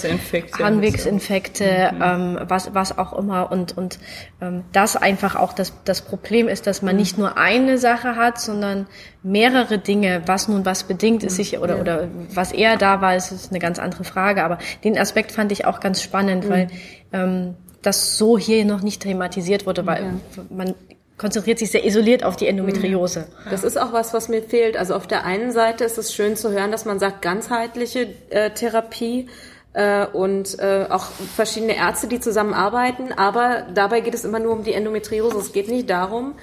Harnwegsinfekte. 0.59 1.54
Konflikte, 1.55 1.95
mhm. 1.95 2.01
ähm, 2.01 2.39
was, 2.47 2.73
was 2.73 2.97
auch 2.97 3.13
immer. 3.13 3.51
Und, 3.51 3.77
und 3.77 3.99
ähm, 4.41 4.63
das 4.71 4.95
einfach 4.95 5.35
auch 5.35 5.53
das, 5.53 5.73
das 5.85 6.01
Problem 6.01 6.47
ist, 6.47 6.67
dass 6.67 6.81
man 6.81 6.95
mhm. 6.95 6.99
nicht 6.99 7.17
nur 7.17 7.37
eine 7.37 7.77
Sache 7.77 8.15
hat, 8.15 8.39
sondern 8.39 8.87
mehrere 9.23 9.77
Dinge, 9.77 10.23
was 10.25 10.47
nun 10.47 10.65
was 10.65 10.83
bedingt 10.83 11.23
ist, 11.23 11.35
sich, 11.35 11.59
oder, 11.59 11.75
ja. 11.75 11.81
oder 11.81 12.07
was 12.33 12.51
eher 12.51 12.77
da 12.77 13.01
war, 13.01 13.15
ist, 13.15 13.31
ist 13.31 13.51
eine 13.51 13.59
ganz 13.59 13.79
andere 13.79 14.03
Frage. 14.03 14.43
Aber 14.43 14.59
den 14.83 14.97
Aspekt 14.97 15.31
fand 15.31 15.51
ich 15.51 15.65
auch 15.65 15.79
ganz 15.79 16.01
spannend, 16.01 16.45
mhm. 16.45 16.49
weil 16.49 16.67
ähm, 17.13 17.55
das 17.81 18.17
so 18.17 18.37
hier 18.37 18.65
noch 18.65 18.81
nicht 18.81 19.03
thematisiert 19.03 19.65
wurde, 19.65 19.85
weil 19.85 20.03
ja. 20.03 20.43
man 20.49 20.73
konzentriert 21.17 21.59
sich 21.59 21.71
sehr 21.71 21.85
isoliert 21.85 22.25
auf 22.25 22.35
die 22.35 22.47
Endometriose. 22.47 23.21
Mhm. 23.21 23.49
Das 23.49 23.63
ist 23.63 23.77
auch 23.79 23.93
was, 23.93 24.13
was 24.13 24.27
mir 24.27 24.41
fehlt. 24.41 24.75
Also 24.75 24.95
auf 24.95 25.07
der 25.07 25.23
einen 25.23 25.51
Seite 25.51 25.85
ist 25.85 25.97
es 25.97 26.13
schön 26.13 26.35
zu 26.35 26.51
hören, 26.51 26.71
dass 26.71 26.83
man 26.83 26.99
sagt, 26.99 27.21
ganzheitliche 27.21 28.09
äh, 28.31 28.49
Therapie 28.49 29.29
äh, 29.75 30.07
und 30.07 30.57
äh, 30.59 30.87
auch 30.89 31.03
verschiedene 31.35 31.75
Ärzte, 31.75 32.07
die 32.07 32.19
zusammenarbeiten. 32.19 33.11
Aber 33.11 33.67
dabei 33.73 33.99
geht 33.99 34.13
es 34.13 34.25
immer 34.25 34.39
nur 34.39 34.53
um 34.53 34.63
die 34.63 34.73
Endometriose. 34.73 35.37
Es 35.37 35.51
geht 35.51 35.67
nicht 35.67 35.89
darum, 35.89 36.35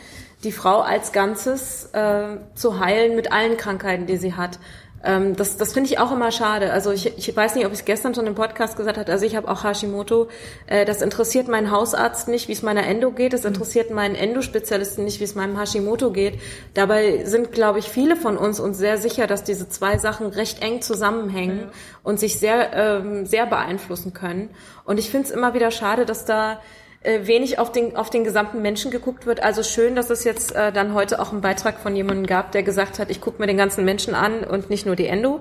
die 0.44 0.52
Frau 0.52 0.80
als 0.80 1.12
Ganzes 1.12 1.88
äh, 1.92 2.36
zu 2.54 2.78
heilen 2.78 3.16
mit 3.16 3.32
allen 3.32 3.56
Krankheiten, 3.56 4.06
die 4.06 4.18
sie 4.18 4.34
hat. 4.34 4.58
Ähm, 5.04 5.36
das 5.36 5.56
das 5.56 5.72
finde 5.72 5.90
ich 5.90 5.98
auch 5.98 6.12
immer 6.12 6.30
schade. 6.30 6.72
Also 6.72 6.92
ich, 6.92 7.16
ich 7.18 7.34
weiß 7.34 7.54
nicht, 7.54 7.66
ob 7.66 7.72
ich 7.72 7.80
es 7.80 7.84
gestern 7.84 8.14
schon 8.14 8.26
im 8.26 8.34
Podcast 8.34 8.76
gesagt 8.76 8.98
habe. 8.98 9.10
Also 9.10 9.26
ich 9.26 9.36
habe 9.36 9.48
auch 9.48 9.64
Hashimoto. 9.64 10.28
Äh, 10.66 10.84
das 10.84 11.02
interessiert 11.02 11.48
meinen 11.48 11.70
Hausarzt 11.70 12.28
nicht, 12.28 12.48
wie 12.48 12.52
es 12.52 12.62
meiner 12.62 12.86
Endo 12.86 13.10
geht. 13.10 13.32
Das 13.32 13.44
interessiert 13.44 13.90
meinen 13.90 14.14
Endospezialisten 14.14 15.04
nicht, 15.04 15.20
wie 15.20 15.24
es 15.24 15.34
meinem 15.34 15.58
Hashimoto 15.58 16.10
geht. 16.10 16.38
Dabei 16.74 17.24
sind, 17.24 17.52
glaube 17.52 17.78
ich, 17.78 17.88
viele 17.88 18.16
von 18.16 18.36
uns 18.36 18.60
uns 18.60 18.78
sehr 18.78 18.98
sicher, 18.98 19.26
dass 19.26 19.44
diese 19.44 19.68
zwei 19.68 19.98
Sachen 19.98 20.28
recht 20.28 20.62
eng 20.62 20.82
zusammenhängen 20.82 21.60
ja. 21.60 21.70
und 22.02 22.20
sich 22.20 22.38
sehr, 22.38 22.72
ähm, 22.74 23.26
sehr 23.26 23.46
beeinflussen 23.46 24.12
können. 24.12 24.50
Und 24.84 24.98
ich 24.98 25.10
finde 25.10 25.28
es 25.28 25.34
immer 25.34 25.54
wieder 25.54 25.70
schade, 25.70 26.06
dass 26.06 26.24
da 26.24 26.60
äh, 27.02 27.26
wenig 27.26 27.58
auf 27.58 27.72
den, 27.72 27.96
auf 27.96 28.10
den 28.10 28.24
gesamten 28.24 28.62
Menschen 28.62 28.90
geguckt 28.90 29.26
wird. 29.26 29.42
Also 29.42 29.62
schön, 29.62 29.94
dass 29.94 30.10
es 30.10 30.24
jetzt 30.24 30.54
äh, 30.54 30.72
dann 30.72 30.94
heute 30.94 31.20
auch 31.20 31.32
einen 31.32 31.40
Beitrag 31.40 31.78
von 31.78 31.96
jemandem 31.96 32.26
gab, 32.26 32.52
der 32.52 32.62
gesagt 32.62 32.98
hat, 32.98 33.10
ich 33.10 33.20
gucke 33.20 33.40
mir 33.40 33.46
den 33.46 33.56
ganzen 33.56 33.84
Menschen 33.84 34.14
an 34.14 34.44
und 34.44 34.70
nicht 34.70 34.86
nur 34.86 34.96
die 34.96 35.06
Endo. 35.06 35.40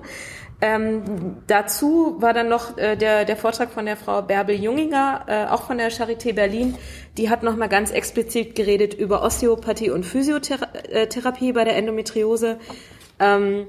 Ähm, 0.60 1.38
dazu 1.48 2.16
war 2.20 2.32
dann 2.32 2.48
noch 2.48 2.78
äh, 2.78 2.96
der, 2.96 3.24
der 3.24 3.36
Vortrag 3.36 3.70
von 3.72 3.84
der 3.84 3.96
Frau 3.96 4.22
Bärbel 4.22 4.54
Junginger, 4.54 5.24
äh, 5.26 5.44
auch 5.46 5.64
von 5.64 5.76
der 5.76 5.90
Charité 5.90 6.32
Berlin. 6.32 6.76
Die 7.16 7.30
hat 7.30 7.42
nochmal 7.42 7.68
ganz 7.68 7.90
explizit 7.90 8.54
geredet 8.54 8.94
über 8.94 9.22
Osteopathie 9.22 9.90
und 9.90 10.06
Physiotherapie 10.06 11.48
äh, 11.48 11.52
bei 11.52 11.64
der 11.64 11.76
Endometriose. 11.76 12.58
Ähm, 13.18 13.66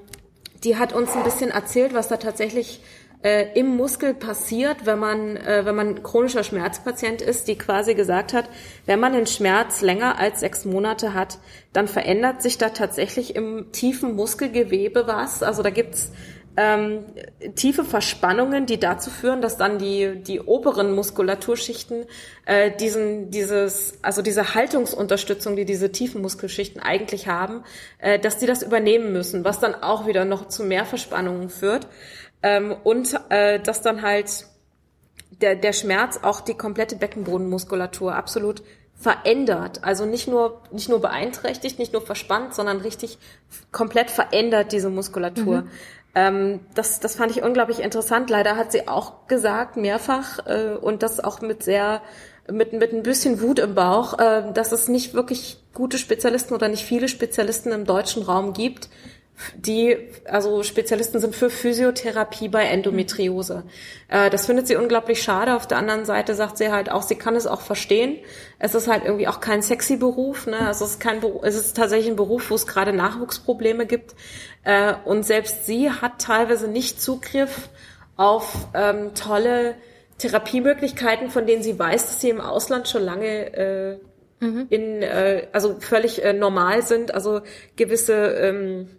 die 0.63 0.77
hat 0.77 0.93
uns 0.93 1.15
ein 1.15 1.23
bisschen 1.23 1.49
erzählt, 1.49 1.95
was 1.95 2.09
da 2.09 2.17
tatsächlich 2.17 2.81
äh, 3.23 3.57
im 3.57 3.77
Muskel 3.77 4.13
passiert, 4.13 4.85
wenn 4.85 4.99
man, 4.99 5.37
äh, 5.37 5.65
wenn 5.65 5.75
man 5.75 6.03
chronischer 6.03 6.43
Schmerzpatient 6.43 7.21
ist, 7.21 7.47
die 7.47 7.57
quasi 7.57 7.95
gesagt 7.95 8.33
hat, 8.33 8.49
wenn 8.85 8.99
man 8.99 9.13
den 9.13 9.27
Schmerz 9.27 9.81
länger 9.81 10.19
als 10.19 10.41
sechs 10.41 10.65
Monate 10.65 11.13
hat, 11.13 11.39
dann 11.71 11.87
verändert 11.87 12.41
sich 12.41 12.57
da 12.57 12.69
tatsächlich 12.69 13.35
im 13.35 13.71
tiefen 13.71 14.15
Muskelgewebe 14.15 15.07
was. 15.07 15.41
Also 15.41 15.63
da 15.63 15.69
gibt's 15.69 16.11
ähm, 16.55 17.05
tiefe 17.55 17.83
Verspannungen, 17.83 18.67
die 18.67 18.79
dazu 18.79 19.09
führen, 19.09 19.41
dass 19.41 19.57
dann 19.57 19.79
die 19.79 20.21
die 20.21 20.39
oberen 20.39 20.93
Muskulaturschichten 20.93 22.05
äh, 22.45 22.69
diesen 22.69 23.31
dieses 23.31 23.97
also 24.03 24.21
diese 24.21 24.53
Haltungsunterstützung, 24.53 25.55
die 25.55 25.65
diese 25.65 25.91
tiefen 25.91 26.21
Muskelschichten 26.21 26.79
eigentlich 26.79 27.27
haben, 27.27 27.63
äh, 27.97 28.19
dass 28.19 28.37
die 28.37 28.45
das 28.45 28.61
übernehmen 28.61 29.13
müssen, 29.13 29.43
was 29.43 29.59
dann 29.59 29.73
auch 29.73 30.05
wieder 30.05 30.25
noch 30.25 30.47
zu 30.47 30.63
mehr 30.63 30.85
Verspannungen 30.85 31.49
führt. 31.49 31.87
Ähm, 32.43 32.75
und 32.83 33.19
äh, 33.29 33.59
dass 33.59 33.81
dann 33.81 34.01
halt 34.01 34.45
der, 35.41 35.55
der 35.55 35.73
Schmerz 35.73 36.19
auch 36.21 36.41
die 36.41 36.53
komplette 36.53 36.95
Beckenbodenmuskulatur 36.95 38.13
absolut 38.13 38.61
verändert. 38.95 39.83
Also 39.83 40.05
nicht 40.05 40.27
nur, 40.27 40.61
nicht 40.71 40.89
nur 40.89 41.01
beeinträchtigt, 41.01 41.79
nicht 41.79 41.93
nur 41.93 42.01
verspannt, 42.01 42.53
sondern 42.53 42.77
richtig 42.77 43.17
komplett 43.71 44.11
verändert 44.11 44.71
diese 44.71 44.89
Muskulatur. 44.89 45.61
Mhm. 45.61 45.69
Ähm, 46.15 46.59
das, 46.75 46.99
das 46.99 47.15
fand 47.15 47.31
ich 47.31 47.43
unglaublich 47.43 47.79
interessant. 47.79 48.29
Leider 48.29 48.55
hat 48.55 48.71
sie 48.71 48.87
auch 48.87 49.27
gesagt, 49.27 49.77
mehrfach, 49.77 50.45
äh, 50.45 50.75
und 50.79 51.01
das 51.01 51.19
auch 51.19 51.41
mit 51.41 51.63
sehr, 51.63 52.01
mit, 52.51 52.73
mit 52.73 52.93
ein 52.93 53.03
bisschen 53.03 53.41
Wut 53.41 53.59
im 53.59 53.73
Bauch, 53.73 54.19
äh, 54.19 54.51
dass 54.53 54.71
es 54.71 54.87
nicht 54.87 55.13
wirklich 55.13 55.57
gute 55.73 55.97
Spezialisten 55.97 56.53
oder 56.53 56.69
nicht 56.69 56.85
viele 56.85 57.07
Spezialisten 57.07 57.71
im 57.71 57.85
deutschen 57.85 58.23
Raum 58.23 58.53
gibt, 58.53 58.89
die 59.57 59.97
also 60.25 60.63
Spezialisten 60.63 61.19
sind 61.19 61.35
für 61.35 61.49
Physiotherapie 61.49 62.49
bei 62.49 62.65
Endometriose. 62.65 63.63
Äh, 64.07 64.29
das 64.29 64.45
findet 64.45 64.67
sie 64.67 64.75
unglaublich 64.75 65.21
schade. 65.21 65.55
Auf 65.55 65.67
der 65.67 65.77
anderen 65.77 66.05
Seite 66.05 66.35
sagt 66.35 66.57
sie 66.57 66.71
halt 66.71 66.89
auch, 66.89 67.01
sie 67.01 67.15
kann 67.15 67.35
es 67.35 67.47
auch 67.47 67.61
verstehen. 67.61 68.17
Es 68.59 68.75
ist 68.75 68.87
halt 68.87 69.03
irgendwie 69.05 69.27
auch 69.27 69.39
kein 69.39 69.61
sexy 69.61 69.97
Beruf. 69.97 70.47
Ne? 70.47 70.59
Also 70.59 70.85
es 70.85 70.91
ist 70.91 70.99
kein 70.99 71.19
Beruf, 71.19 71.41
es 71.43 71.55
ist 71.55 71.75
tatsächlich 71.75 72.09
ein 72.09 72.15
Beruf, 72.15 72.49
wo 72.49 72.55
es 72.55 72.67
gerade 72.67 72.93
Nachwuchsprobleme 72.93 73.85
gibt. 73.85 74.15
Äh, 74.63 74.93
und 75.05 75.23
selbst 75.23 75.65
sie 75.65 75.89
hat 75.89 76.19
teilweise 76.19 76.67
nicht 76.67 77.01
Zugriff 77.01 77.69
auf 78.15 78.67
ähm, 78.73 79.13
tolle 79.15 79.75
Therapiemöglichkeiten, 80.19 81.29
von 81.29 81.47
denen 81.47 81.63
sie 81.63 81.77
weiß, 81.77 82.05
dass 82.05 82.21
sie 82.21 82.29
im 82.29 82.39
Ausland 82.39 82.87
schon 82.87 83.03
lange 83.03 83.53
äh, 83.55 83.97
mhm. 84.39 84.67
in 84.69 85.01
äh, 85.01 85.47
also 85.51 85.77
völlig 85.79 86.23
äh, 86.23 86.33
normal 86.33 86.83
sind. 86.83 87.13
Also 87.13 87.41
gewisse 87.75 88.13
ähm, 88.13 88.89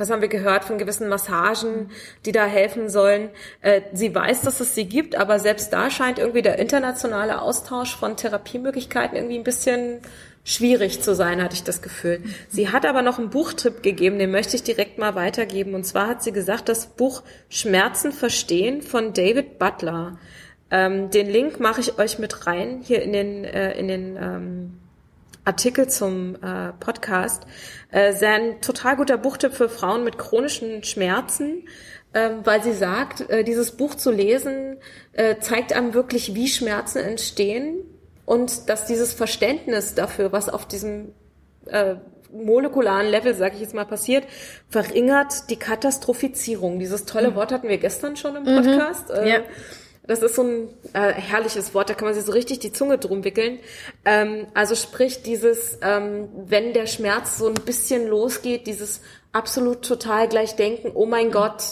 was 0.00 0.10
haben 0.10 0.22
wir 0.22 0.28
gehört 0.28 0.64
von 0.64 0.78
gewissen 0.78 1.08
Massagen, 1.08 1.90
die 2.24 2.32
da 2.32 2.46
helfen 2.46 2.88
sollen. 2.88 3.30
Äh, 3.60 3.82
sie 3.92 4.14
weiß, 4.14 4.42
dass 4.42 4.60
es 4.60 4.74
sie 4.74 4.86
gibt, 4.86 5.14
aber 5.14 5.38
selbst 5.38 5.72
da 5.72 5.90
scheint 5.90 6.18
irgendwie 6.18 6.42
der 6.42 6.58
internationale 6.58 7.42
Austausch 7.42 7.94
von 7.94 8.16
Therapiemöglichkeiten 8.16 9.16
irgendwie 9.16 9.38
ein 9.38 9.44
bisschen 9.44 10.00
schwierig 10.42 11.02
zu 11.02 11.14
sein, 11.14 11.42
hatte 11.42 11.54
ich 11.54 11.64
das 11.64 11.82
Gefühl. 11.82 12.22
Sie 12.48 12.70
hat 12.70 12.86
aber 12.86 13.02
noch 13.02 13.18
einen 13.18 13.30
Buchtipp 13.30 13.82
gegeben, 13.82 14.18
den 14.18 14.30
möchte 14.30 14.56
ich 14.56 14.62
direkt 14.62 14.98
mal 14.98 15.14
weitergeben. 15.14 15.74
Und 15.74 15.84
zwar 15.84 16.08
hat 16.08 16.22
sie 16.22 16.32
gesagt, 16.32 16.68
das 16.68 16.86
Buch 16.86 17.22
Schmerzen 17.48 18.12
verstehen 18.12 18.82
von 18.82 19.12
David 19.12 19.58
Butler. 19.58 20.18
Ähm, 20.70 21.10
den 21.10 21.28
Link 21.28 21.60
mache 21.60 21.80
ich 21.80 21.98
euch 21.98 22.18
mit 22.18 22.46
rein 22.46 22.80
hier 22.82 23.02
in 23.02 23.12
den, 23.12 23.44
äh, 23.44 23.78
in 23.78 23.88
den 23.88 24.16
ähm, 24.16 24.79
Artikel 25.50 25.88
zum 25.88 26.36
äh, 26.36 26.72
Podcast. 26.78 27.44
Äh, 27.90 28.12
sein 28.12 28.60
total 28.60 28.96
guter 28.96 29.18
Buchtipp 29.18 29.52
für 29.52 29.68
Frauen 29.68 30.04
mit 30.04 30.16
chronischen 30.16 30.84
Schmerzen, 30.84 31.66
ähm, 32.14 32.42
weil 32.44 32.62
sie 32.62 32.72
sagt, 32.72 33.28
äh, 33.28 33.42
dieses 33.42 33.72
Buch 33.72 33.96
zu 33.96 34.12
lesen 34.12 34.76
äh, 35.12 35.38
zeigt 35.40 35.72
einem 35.72 35.92
wirklich, 35.92 36.36
wie 36.36 36.46
Schmerzen 36.46 36.98
entstehen 36.98 37.82
und 38.26 38.68
dass 38.68 38.86
dieses 38.86 39.12
Verständnis 39.12 39.96
dafür, 39.96 40.30
was 40.30 40.48
auf 40.48 40.66
diesem 40.66 41.14
äh, 41.66 41.96
molekularen 42.32 43.08
Level, 43.08 43.34
sage 43.34 43.56
ich 43.56 43.60
jetzt 43.60 43.74
mal, 43.74 43.86
passiert, 43.86 44.24
verringert 44.68 45.50
die 45.50 45.56
Katastrophizierung. 45.56 46.78
Dieses 46.78 47.06
tolle 47.06 47.32
mhm. 47.32 47.34
Wort 47.34 47.50
hatten 47.50 47.68
wir 47.68 47.78
gestern 47.78 48.14
schon 48.14 48.36
im 48.36 48.44
Podcast. 48.44 49.08
Mhm. 49.08 49.14
Äh, 49.16 49.28
ja. 49.28 49.38
Das 50.10 50.22
ist 50.22 50.34
so 50.34 50.42
ein 50.42 50.68
äh, 50.92 51.12
herrliches 51.12 51.72
Wort, 51.72 51.88
da 51.88 51.94
kann 51.94 52.06
man 52.06 52.14
sich 52.14 52.24
so 52.24 52.32
richtig 52.32 52.58
die 52.58 52.72
Zunge 52.72 52.98
drum 52.98 53.22
wickeln. 53.22 53.60
Ähm, 54.04 54.48
also 54.54 54.74
sprich 54.74 55.22
dieses, 55.22 55.78
ähm, 55.82 56.28
wenn 56.34 56.72
der 56.72 56.88
Schmerz 56.88 57.38
so 57.38 57.46
ein 57.46 57.54
bisschen 57.54 58.08
losgeht, 58.08 58.66
dieses 58.66 59.02
absolut 59.30 59.82
total 59.82 60.26
gleich 60.26 60.56
denken, 60.56 60.90
oh 60.94 61.06
mein 61.06 61.30
Gott, 61.30 61.62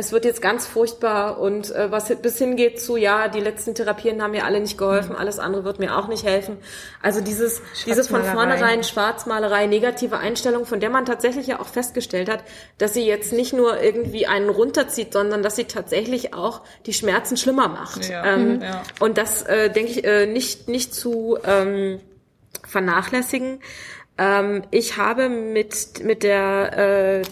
es 0.00 0.12
wird 0.12 0.24
jetzt 0.24 0.40
ganz 0.40 0.66
furchtbar 0.66 1.38
und 1.38 1.70
äh, 1.70 1.90
was 1.90 2.08
bis 2.16 2.38
hingeht 2.38 2.80
zu, 2.80 2.96
ja, 2.96 3.28
die 3.28 3.38
letzten 3.38 3.74
Therapien 3.74 4.22
haben 4.22 4.30
mir 4.30 4.46
alle 4.46 4.58
nicht 4.58 4.78
geholfen, 4.78 5.14
alles 5.14 5.38
andere 5.38 5.64
wird 5.64 5.78
mir 5.78 5.96
auch 5.96 6.08
nicht 6.08 6.24
helfen. 6.24 6.56
Also 7.02 7.20
dieses, 7.20 7.60
diese 7.84 8.02
von 8.04 8.24
vornherein 8.24 8.82
Schwarzmalerei, 8.82 9.66
negative 9.66 10.16
Einstellung, 10.16 10.64
von 10.64 10.80
der 10.80 10.88
man 10.88 11.04
tatsächlich 11.04 11.46
ja 11.46 11.60
auch 11.60 11.66
festgestellt 11.66 12.30
hat, 12.30 12.42
dass 12.78 12.94
sie 12.94 13.06
jetzt 13.06 13.32
nicht 13.34 13.52
nur 13.52 13.80
irgendwie 13.80 14.26
einen 14.26 14.48
runterzieht, 14.48 15.12
sondern 15.12 15.42
dass 15.42 15.56
sie 15.56 15.64
tatsächlich 15.64 16.32
auch 16.32 16.62
die 16.86 16.94
Schmerzen 16.94 17.36
schlimmer 17.36 17.68
macht. 17.68 18.08
Ja, 18.08 18.24
ähm, 18.24 18.54
mhm. 18.54 18.62
ja. 18.62 18.82
Und 19.00 19.18
das, 19.18 19.42
äh, 19.42 19.70
denke 19.70 19.90
ich, 19.92 20.04
äh, 20.04 20.26
nicht, 20.26 20.68
nicht 20.68 20.94
zu 20.94 21.36
ähm, 21.44 22.00
vernachlässigen. 22.66 23.60
Ähm, 24.16 24.62
ich 24.70 24.96
habe 24.96 25.28
mit, 25.28 26.02
mit 26.02 26.22
der 26.22 27.20
äh, 27.20 27.22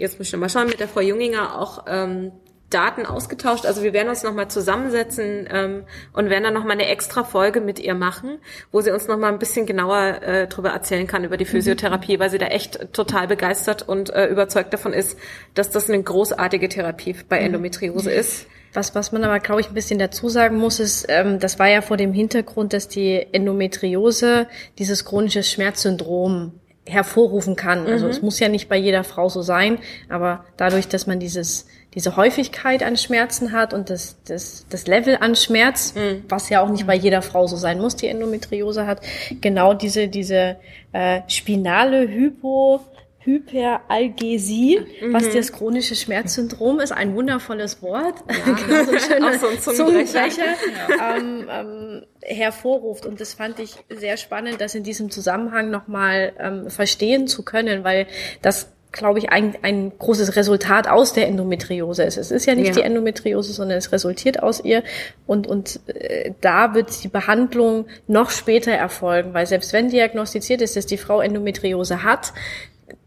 jetzt 0.00 0.18
muss 0.18 0.28
ich 0.28 0.32
noch 0.32 0.40
mal 0.40 0.48
schauen, 0.48 0.66
mit 0.66 0.80
der 0.80 0.88
Frau 0.88 1.00
Junginger 1.00 1.58
auch 1.58 1.84
ähm, 1.86 2.32
Daten 2.70 3.04
ausgetauscht. 3.04 3.66
Also 3.66 3.82
wir 3.82 3.92
werden 3.92 4.08
uns 4.08 4.22
nochmal 4.22 4.48
zusammensetzen 4.48 5.48
ähm, 5.52 5.84
und 6.12 6.30
werden 6.30 6.44
dann 6.44 6.54
nochmal 6.54 6.72
eine 6.72 6.86
extra 6.86 7.24
Folge 7.24 7.60
mit 7.60 7.78
ihr 7.80 7.94
machen, 7.94 8.38
wo 8.72 8.80
sie 8.80 8.92
uns 8.92 9.08
nochmal 9.08 9.32
ein 9.32 9.38
bisschen 9.38 9.66
genauer 9.66 10.22
äh, 10.22 10.48
darüber 10.48 10.70
erzählen 10.70 11.06
kann, 11.06 11.24
über 11.24 11.36
die 11.36 11.44
mhm. 11.44 11.50
Physiotherapie, 11.50 12.18
weil 12.18 12.30
sie 12.30 12.38
da 12.38 12.46
echt 12.46 12.92
total 12.92 13.26
begeistert 13.26 13.86
und 13.86 14.10
äh, 14.10 14.26
überzeugt 14.26 14.72
davon 14.72 14.92
ist, 14.92 15.18
dass 15.54 15.70
das 15.70 15.90
eine 15.90 16.02
großartige 16.02 16.68
Therapie 16.68 17.16
bei 17.28 17.40
mhm. 17.40 17.46
Endometriose 17.46 18.10
ist. 18.10 18.46
Was, 18.72 18.94
was 18.94 19.10
man 19.10 19.24
aber, 19.24 19.40
glaube 19.40 19.60
ich, 19.60 19.68
ein 19.68 19.74
bisschen 19.74 19.98
dazu 19.98 20.28
sagen 20.28 20.56
muss, 20.56 20.78
ist, 20.78 21.06
ähm, 21.08 21.40
das 21.40 21.58
war 21.58 21.68
ja 21.68 21.80
vor 21.80 21.96
dem 21.96 22.12
Hintergrund, 22.12 22.72
dass 22.72 22.86
die 22.86 23.26
Endometriose 23.32 24.46
dieses 24.78 25.04
chronische 25.04 25.42
Schmerzsyndrom 25.42 26.59
hervorrufen 26.86 27.56
kann. 27.56 27.86
Also 27.86 28.06
mhm. 28.06 28.10
es 28.10 28.22
muss 28.22 28.40
ja 28.40 28.48
nicht 28.48 28.68
bei 28.68 28.76
jeder 28.76 29.04
Frau 29.04 29.28
so 29.28 29.42
sein, 29.42 29.78
aber 30.08 30.44
dadurch, 30.56 30.88
dass 30.88 31.06
man 31.06 31.20
dieses 31.20 31.66
diese 31.94 32.16
Häufigkeit 32.16 32.82
an 32.82 32.96
Schmerzen 32.96 33.52
hat 33.52 33.74
und 33.74 33.90
das, 33.90 34.16
das, 34.24 34.66
das 34.68 34.86
Level 34.86 35.16
an 35.20 35.34
Schmerz, 35.34 35.94
mhm. 35.94 36.24
was 36.28 36.48
ja 36.48 36.60
auch 36.60 36.68
nicht 36.68 36.86
bei 36.86 36.94
jeder 36.94 37.20
Frau 37.20 37.46
so 37.46 37.56
sein 37.56 37.80
muss, 37.80 37.96
die 37.96 38.06
Endometriose 38.06 38.86
hat, 38.86 39.00
genau 39.40 39.74
diese, 39.74 40.06
diese 40.06 40.56
äh, 40.92 41.22
spinale 41.26 42.08
Hypo 42.08 42.80
Hyperalgesie, 43.22 44.80
mhm. 45.02 45.12
was 45.12 45.28
das 45.30 45.52
chronische 45.52 45.94
Schmerzsyndrom 45.94 46.80
ist, 46.80 46.90
ein 46.90 47.14
wundervolles 47.14 47.82
Wort, 47.82 48.14
ja. 48.28 48.52
genau, 49.08 49.32
so 49.38 49.46
ein 49.46 49.58
so 49.58 49.70
ein 49.70 49.76
Zungenbrecher, 49.76 50.44
ja. 50.88 51.16
ähm, 51.16 51.46
ähm, 51.50 52.06
hervorruft. 52.22 53.04
Und 53.04 53.20
das 53.20 53.34
fand 53.34 53.58
ich 53.58 53.74
sehr 53.90 54.16
spannend, 54.16 54.60
das 54.60 54.74
in 54.74 54.84
diesem 54.84 55.10
Zusammenhang 55.10 55.70
nochmal 55.70 56.32
ähm, 56.38 56.70
verstehen 56.70 57.26
zu 57.26 57.42
können, 57.42 57.84
weil 57.84 58.06
das 58.40 58.72
glaube 58.92 59.18
ich, 59.20 59.30
ein, 59.30 59.56
ein 59.62 59.92
großes 59.98 60.36
Resultat 60.36 60.88
aus 60.88 61.12
der 61.12 61.28
Endometriose 61.28 62.02
ist. 62.02 62.16
Es 62.16 62.30
ist 62.30 62.46
ja 62.46 62.54
nicht 62.54 62.68
ja. 62.68 62.72
die 62.74 62.80
Endometriose, 62.80 63.52
sondern 63.52 63.78
es 63.78 63.92
resultiert 63.92 64.42
aus 64.42 64.64
ihr. 64.64 64.82
Und, 65.26 65.46
und 65.46 65.80
äh, 65.86 66.32
da 66.40 66.74
wird 66.74 67.04
die 67.04 67.08
Behandlung 67.08 67.86
noch 68.08 68.30
später 68.30 68.72
erfolgen, 68.72 69.32
weil 69.32 69.46
selbst 69.46 69.72
wenn 69.72 69.90
diagnostiziert 69.90 70.60
ist, 70.60 70.76
dass 70.76 70.86
die 70.86 70.98
Frau 70.98 71.20
Endometriose 71.20 72.02
hat, 72.02 72.32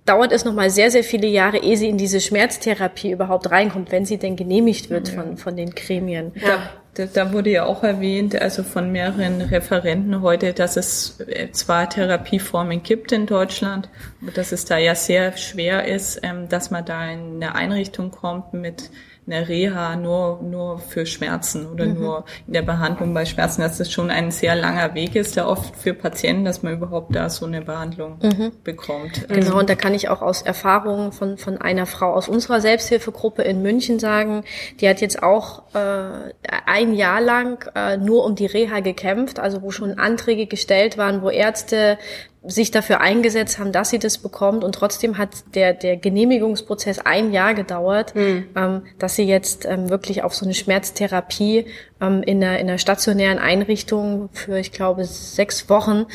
dauert 0.05 0.31
es 0.31 0.45
nochmal 0.45 0.69
sehr, 0.69 0.91
sehr 0.91 1.03
viele 1.03 1.27
Jahre, 1.27 1.57
ehe 1.57 1.77
sie 1.77 1.89
in 1.89 1.97
diese 1.97 2.19
Schmerztherapie 2.19 3.11
überhaupt 3.11 3.49
reinkommt, 3.51 3.91
wenn 3.91 4.05
sie 4.05 4.17
denn 4.17 4.35
genehmigt 4.35 4.89
wird 4.89 5.09
ja. 5.09 5.15
von, 5.15 5.37
von 5.37 5.55
den 5.55 5.71
Gremien. 5.71 6.33
Ja. 6.35 6.69
Da, 6.95 7.07
da 7.07 7.33
wurde 7.33 7.49
ja 7.49 7.65
auch 7.65 7.81
erwähnt, 7.81 8.39
also 8.39 8.61
von 8.61 8.91
mehreren 8.91 9.41
Referenten 9.41 10.21
heute, 10.21 10.53
dass 10.53 10.77
es 10.77 11.19
äh, 11.21 11.49
zwar 11.51 11.89
Therapieformen 11.89 12.83
gibt 12.83 13.11
in 13.11 13.25
Deutschland, 13.25 13.89
aber 14.21 14.31
dass 14.31 14.51
es 14.51 14.65
da 14.65 14.77
ja 14.77 14.93
sehr 14.93 15.35
schwer 15.35 15.87
ist, 15.87 16.19
ähm, 16.21 16.49
dass 16.49 16.69
man 16.69 16.85
da 16.85 17.09
in 17.11 17.41
eine 17.41 17.55
Einrichtung 17.55 18.11
kommt 18.11 18.53
mit 18.53 18.91
eine 19.25 19.47
Reha 19.47 19.95
nur, 19.95 20.41
nur 20.41 20.79
für 20.79 21.05
Schmerzen 21.05 21.67
oder 21.67 21.85
mhm. 21.85 21.99
nur 21.99 22.25
in 22.47 22.53
der 22.53 22.61
Behandlung 22.61 23.13
bei 23.13 23.25
Schmerzen, 23.25 23.61
dass 23.61 23.77
das 23.77 23.91
schon 23.91 24.09
ein 24.09 24.31
sehr 24.31 24.55
langer 24.55 24.93
Weg 24.95 25.15
ist, 25.15 25.37
da 25.37 25.47
oft 25.47 25.75
für 25.75 25.93
Patienten, 25.93 26.45
dass 26.45 26.63
man 26.63 26.73
überhaupt 26.73 27.15
da 27.15 27.29
so 27.29 27.45
eine 27.45 27.61
Behandlung 27.61 28.17
mhm. 28.21 28.51
bekommt. 28.63 29.27
Genau, 29.27 29.39
also 29.39 29.57
und 29.59 29.69
da 29.69 29.75
kann 29.75 29.93
ich 29.93 30.09
auch 30.09 30.21
aus 30.21 30.41
Erfahrungen 30.41 31.11
von, 31.11 31.37
von 31.37 31.57
einer 31.57 31.85
Frau 31.85 32.13
aus 32.13 32.27
unserer 32.27 32.59
Selbsthilfegruppe 32.59 33.43
in 33.43 33.61
München 33.61 33.99
sagen, 33.99 34.43
die 34.79 34.89
hat 34.89 35.01
jetzt 35.01 35.23
auch 35.23 35.63
äh, 35.73 36.33
ein 36.65 36.93
Jahr 36.93 37.21
lang 37.21 37.69
äh, 37.75 37.97
nur 37.97 38.25
um 38.25 38.35
die 38.35 38.45
Reha 38.45 38.81
gekämpft, 38.81 39.39
also 39.39 39.61
wo 39.61 39.71
schon 39.71 39.99
Anträge 39.99 40.47
gestellt 40.47 40.97
waren, 40.97 41.21
wo 41.21 41.29
Ärzte 41.29 41.97
sich 42.45 42.71
dafür 42.71 42.99
eingesetzt 42.99 43.59
haben, 43.59 43.71
dass 43.71 43.89
sie 43.89 43.99
das 43.99 44.17
bekommt 44.17 44.63
und 44.63 44.75
trotzdem 44.75 45.17
hat 45.17 45.55
der 45.55 45.73
der 45.73 45.97
Genehmigungsprozess 45.97 46.99
ein 46.99 47.31
Jahr 47.31 47.53
gedauert, 47.53 48.15
mhm. 48.15 48.49
ähm, 48.55 48.81
dass 48.99 49.15
sie 49.15 49.23
jetzt 49.23 49.65
ähm, 49.65 49.89
wirklich 49.89 50.23
auf 50.23 50.35
so 50.35 50.45
eine 50.45 50.53
Schmerztherapie 50.53 51.65
ähm, 52.01 52.21
in, 52.23 52.43
einer, 52.43 52.59
in 52.59 52.69
einer 52.69 52.77
stationären 52.77 53.39
Einrichtung 53.39 54.29
für 54.33 54.57
ich 54.57 54.71
glaube 54.71 55.05
sechs 55.05 55.69
Wochen 55.69 56.05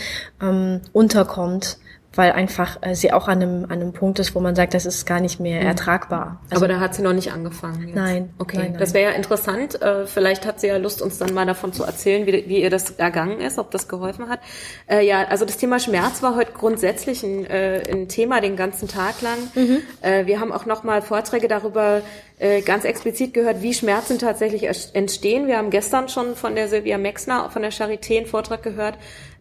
ähm, 0.43 0.83
unterkommt 0.93 1.79
weil 2.19 2.33
einfach 2.33 2.79
äh, 2.81 2.97
sie 2.97 3.13
auch 3.13 3.29
an 3.29 3.41
einem, 3.41 3.65
an 3.67 3.81
einem 3.81 3.93
Punkt 3.93 4.19
ist, 4.19 4.35
wo 4.35 4.41
man 4.41 4.57
sagt, 4.57 4.75
das 4.75 4.87
ist 4.87 5.07
gar 5.07 5.21
nicht 5.21 5.39
mehr 5.39 5.61
mhm. 5.61 5.69
ertragbar. 5.69 6.41
Also, 6.51 6.65
Aber 6.65 6.75
da 6.75 6.81
hat 6.81 6.97
sie 6.97 7.03
noch 7.03 7.13
nicht 7.13 7.31
angefangen. 7.31 7.87
Jetzt. 7.87 7.95
Nein. 7.95 8.31
Okay, 8.39 8.57
nein, 8.57 8.71
nein. 8.73 8.81
das 8.81 8.93
wäre 8.93 9.13
ja 9.13 9.17
interessant. 9.17 9.81
Äh, 9.81 10.05
vielleicht 10.07 10.45
hat 10.45 10.59
sie 10.59 10.67
ja 10.67 10.79
Lust, 10.79 11.01
uns 11.01 11.19
dann 11.19 11.33
mal 11.33 11.47
davon 11.47 11.73
zu 11.73 11.85
erzählen, 11.85 12.27
wie, 12.27 12.49
wie 12.49 12.61
ihr 12.61 12.71
das 12.71 12.91
ergangen 12.91 13.41
ist, 13.41 13.57
ob 13.57 13.71
das 13.71 13.87
geholfen 13.87 14.29
hat. 14.29 14.41
Äh, 14.91 15.07
ja, 15.07 15.29
also 15.29 15.45
das 15.45 15.59
Thema 15.59 15.79
Schmerz 15.79 16.21
war 16.21 16.35
heute 16.35 16.51
grundsätzlich 16.51 17.23
ein, 17.23 17.47
äh, 17.47 17.85
ein 17.89 18.09
Thema 18.09 18.41
den 18.41 18.57
ganzen 18.57 18.89
Tag 18.89 19.23
lang. 19.23 19.39
Mhm. 19.55 19.79
Äh, 20.03 20.27
wir 20.27 20.41
haben 20.41 20.51
auch 20.51 20.67
noch 20.67 20.83
mal 20.83 21.03
Vorträge 21.03 21.47
darüber 21.47 22.03
äh, 22.41 22.63
ganz 22.63 22.85
explizit 22.85 23.33
gehört, 23.33 23.63
wie 23.63 23.75
Schmerzen 23.75 24.19
tatsächlich 24.19 24.69
entstehen. 24.93 25.47
Wir 25.47 25.57
haben 25.57 25.71
gestern 25.71 26.09
schon 26.09 26.35
von 26.35 26.57
der 26.57 26.67
Silvia 26.67 26.99
Mexner 26.99 27.49
von 27.51 27.63
der 27.63 27.71
Charité 27.71 28.17
einen 28.17 28.27
Vortrag 28.27 28.65
gehört, 28.65 28.99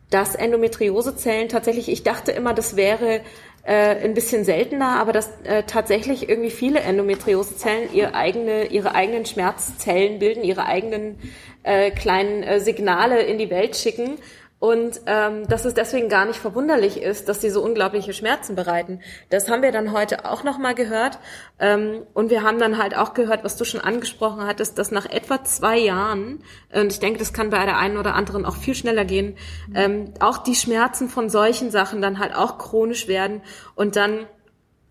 dass 0.10 0.36
Endometriosezellen 0.36 1.50
tatsächlich, 1.50 1.90
ich 1.90 2.04
dachte 2.04 2.32
immer, 2.32 2.54
das 2.54 2.76
wäre 2.76 3.22
äh, 3.64 4.04
ein 4.04 4.14
bisschen 4.14 4.46
seltener, 4.46 5.00
aber 5.00 5.12
dass 5.12 5.30
äh, 5.44 5.64
tatsächlich 5.64 6.30
irgendwie 6.30 6.52
viele 6.52 6.80
Endometriosezellen 6.80 7.94
ihre 7.94 8.14
eigene, 8.14 8.68
ihre 8.68 8.96
eigenen 8.96 9.26
Schmerzzellen 9.26 10.20
bilden, 10.20 10.44
ihre 10.44 10.66
eigenen 10.66 11.20
äh, 11.64 11.92
kleinen 11.92 12.44
äh, 12.44 12.60
Signale 12.62 13.22
in 13.24 13.38
die 13.38 13.50
Welt 13.50 13.76
schicken 13.76 14.18
und 14.60 15.02
ähm, 15.06 15.48
dass 15.48 15.66
es 15.66 15.76
deswegen 15.76 16.10
gar 16.10 16.26
nicht 16.26 16.40
verwunderlich 16.40 17.00
ist, 17.00 17.30
dass 17.30 17.42
sie 17.42 17.52
so 17.52 17.62
unglaubliche 17.62 18.12
Schmerzen 18.12 18.56
bereiten. 18.56 19.02
Das 19.30 19.50
haben 19.50 19.62
wir 19.62 19.72
dann 19.72 19.92
heute 19.92 20.26
auch 20.26 20.44
nochmal 20.44 20.74
gehört. 20.74 21.20
Ähm, 21.60 22.02
und 22.16 22.32
wir 22.32 22.42
haben 22.42 22.58
dann 22.58 22.80
halt 22.80 22.98
auch 22.98 23.14
gehört, 23.14 23.44
was 23.44 23.56
du 23.56 23.66
schon 23.66 23.82
angesprochen 23.82 24.46
hattest, 24.48 24.80
dass 24.80 24.90
nach 24.90 25.06
etwa 25.06 25.44
zwei 25.44 25.78
Jahren, 25.78 26.44
und 26.74 26.92
ich 26.92 27.00
denke, 27.00 27.20
das 27.20 27.34
kann 27.34 27.52
bei 27.52 27.66
der 27.66 27.78
einen 27.78 27.98
oder 27.98 28.16
anderen 28.16 28.46
auch 28.46 28.56
viel 28.56 28.74
schneller 28.74 29.06
gehen, 29.06 29.38
ähm, 29.76 30.14
auch 30.20 30.40
die 30.40 30.56
Schmerzen 30.56 31.08
von 31.08 31.30
solchen 31.30 31.70
Sachen 31.70 32.02
dann 32.02 32.18
halt 32.18 32.36
auch 32.36 32.58
chronisch 32.58 33.08
werden 33.08 33.42
und 33.76 33.96
dann 33.96 34.26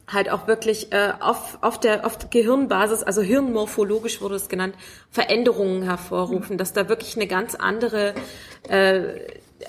halt 0.06 0.30
auch 0.30 0.46
wirklich 0.46 0.92
äh, 0.92 1.12
auf, 1.18 1.58
auf 1.62 1.80
der 1.80 2.06
auf 2.06 2.30
Gehirnbasis, 2.30 3.02
also 3.02 3.22
hirnmorphologisch 3.22 4.20
wurde 4.20 4.36
es 4.36 4.48
genannt, 4.48 4.76
Veränderungen 5.10 5.82
hervorrufen, 5.82 6.58
dass 6.58 6.72
da 6.72 6.88
wirklich 6.88 7.16
eine 7.16 7.26
ganz 7.26 7.56
andere 7.56 8.14
äh, 8.68 9.02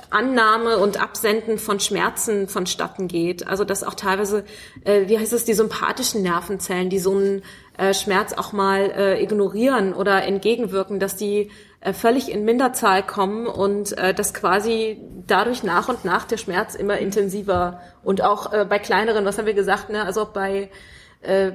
Annahme 0.10 0.78
und 0.78 1.02
Absenden 1.02 1.58
von 1.58 1.80
Schmerzen 1.80 2.48
vonstatten 2.48 3.08
geht. 3.08 3.48
Also 3.48 3.64
dass 3.64 3.84
auch 3.84 3.93
teilweise, 3.93 4.45
äh, 4.84 5.08
wie 5.08 5.18
heißt 5.18 5.34
es, 5.34 5.45
die 5.45 5.54
sympathischen 5.54 6.22
Nervenzellen, 6.22 6.89
die 6.89 7.00
so 7.00 7.16
einen 7.16 7.43
äh, 7.78 7.93
Schmerz 7.93 8.34
auch 8.34 8.54
mal 8.54 8.91
äh, 8.91 9.24
ignorieren 9.24 9.93
oder 9.93 10.24
entgegenwirken, 10.24 11.00
dass 11.00 11.16
die 11.16 11.52
äh, 11.80 11.93
völlig 11.93 12.32
in 12.32 12.43
Minderzahl 12.43 13.04
kommen 13.04 13.48
und 13.48 13.98
äh, 13.98 14.14
dass 14.14 14.34
quasi 14.34 15.00
dadurch 15.28 15.64
nach 15.64 15.89
und 15.89 16.06
nach 16.06 16.26
der 16.26 16.38
Schmerz 16.38 16.76
immer 16.76 16.98
intensiver 16.98 17.82
und 18.04 18.22
auch 18.22 18.52
äh, 18.52 18.66
bei 18.66 18.80
kleineren, 18.80 19.26
was 19.26 19.38
haben 19.38 19.45
wir 19.45 19.54
gesagt, 19.54 19.89
ne, 19.89 20.04
also 20.04 20.28
bei 20.32 20.70
äh, 21.22 21.51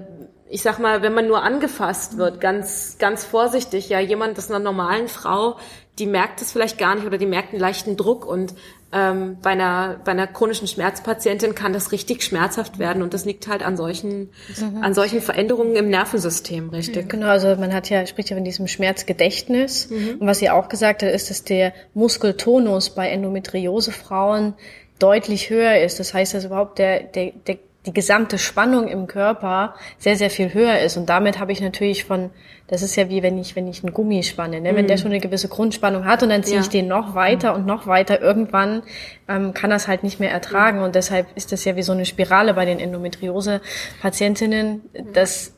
ich 0.48 0.60
sag 0.60 0.78
mal, 0.78 1.00
wenn 1.00 1.14
man 1.14 1.26
nur 1.26 1.42
angefasst 1.42 2.18
wird, 2.18 2.38
ganz, 2.38 2.96
ganz 2.98 3.24
vorsichtig, 3.24 3.88
ja, 3.88 4.00
jemand, 4.00 4.36
das 4.36 4.50
einer 4.50 4.58
normalen 4.58 5.08
Frau, 5.08 5.56
die 5.98 6.06
merkt 6.06 6.42
es 6.42 6.52
vielleicht 6.52 6.76
gar 6.78 6.94
nicht 6.94 7.06
oder 7.06 7.16
die 7.16 7.26
merkt 7.26 7.52
einen 7.52 7.60
leichten 7.60 7.96
Druck 7.96 8.26
und 8.26 8.54
ähm, 8.92 9.38
bei 9.40 9.50
einer 9.50 10.00
bei 10.04 10.12
einer 10.12 10.26
chronischen 10.26 10.66
Schmerzpatientin 10.66 11.54
kann 11.54 11.72
das 11.72 11.92
richtig 11.92 12.22
schmerzhaft 12.22 12.78
werden 12.78 13.02
und 13.02 13.14
das 13.14 13.24
liegt 13.24 13.48
halt 13.48 13.62
an 13.62 13.76
solchen 13.76 14.30
mhm. 14.60 14.82
an 14.82 14.92
solchen 14.92 15.22
Veränderungen 15.22 15.74
im 15.76 15.88
Nervensystem, 15.88 16.68
richtig. 16.68 17.08
Genau, 17.08 17.28
also 17.28 17.56
man 17.56 17.72
hat 17.72 17.88
ja 17.88 18.06
spricht 18.06 18.28
ja 18.28 18.36
von 18.36 18.44
diesem 18.44 18.68
Schmerzgedächtnis 18.68 19.88
mhm. 19.88 20.18
und 20.20 20.26
was 20.26 20.38
sie 20.38 20.50
auch 20.50 20.68
gesagt 20.68 21.02
hat, 21.02 21.10
ist, 21.10 21.30
dass 21.30 21.44
der 21.44 21.72
Muskeltonus 21.94 22.90
bei 22.90 23.08
Endometriosefrauen 23.08 24.54
deutlich 24.98 25.48
höher 25.48 25.78
ist. 25.78 25.98
Das 25.98 26.12
heißt, 26.12 26.34
dass 26.34 26.44
überhaupt 26.44 26.78
der 26.78 27.02
der 27.02 27.32
der 27.46 27.58
die 27.86 27.92
gesamte 27.92 28.38
Spannung 28.38 28.86
im 28.86 29.08
Körper 29.08 29.74
sehr, 29.98 30.16
sehr 30.16 30.30
viel 30.30 30.54
höher 30.54 30.78
ist. 30.78 30.96
Und 30.96 31.08
damit 31.08 31.40
habe 31.40 31.50
ich 31.50 31.60
natürlich 31.60 32.04
von, 32.04 32.30
das 32.68 32.82
ist 32.82 32.94
ja 32.94 33.08
wie 33.08 33.22
wenn 33.22 33.38
ich, 33.38 33.56
wenn 33.56 33.66
ich 33.66 33.82
einen 33.82 33.92
Gummi 33.92 34.22
spanne, 34.22 34.60
ne? 34.60 34.76
wenn 34.76 34.86
der 34.86 34.96
mhm. 34.96 35.00
schon 35.00 35.10
eine 35.10 35.20
gewisse 35.20 35.48
Grundspannung 35.48 36.04
hat 36.04 36.22
und 36.22 36.28
dann 36.28 36.44
ziehe 36.44 36.56
ja. 36.56 36.62
ich 36.62 36.68
den 36.68 36.86
noch 36.86 37.14
weiter 37.14 37.54
und 37.54 37.66
noch 37.66 37.88
weiter, 37.88 38.20
irgendwann 38.20 38.82
ähm, 39.28 39.52
kann 39.52 39.70
das 39.70 39.88
halt 39.88 40.04
nicht 40.04 40.20
mehr 40.20 40.30
ertragen. 40.30 40.82
Und 40.82 40.94
deshalb 40.94 41.26
ist 41.34 41.50
das 41.50 41.64
ja 41.64 41.74
wie 41.74 41.82
so 41.82 41.92
eine 41.92 42.06
Spirale 42.06 42.54
bei 42.54 42.64
den 42.64 42.78
Endometriose-Patientinnen, 42.78 44.82
dass 45.12 45.54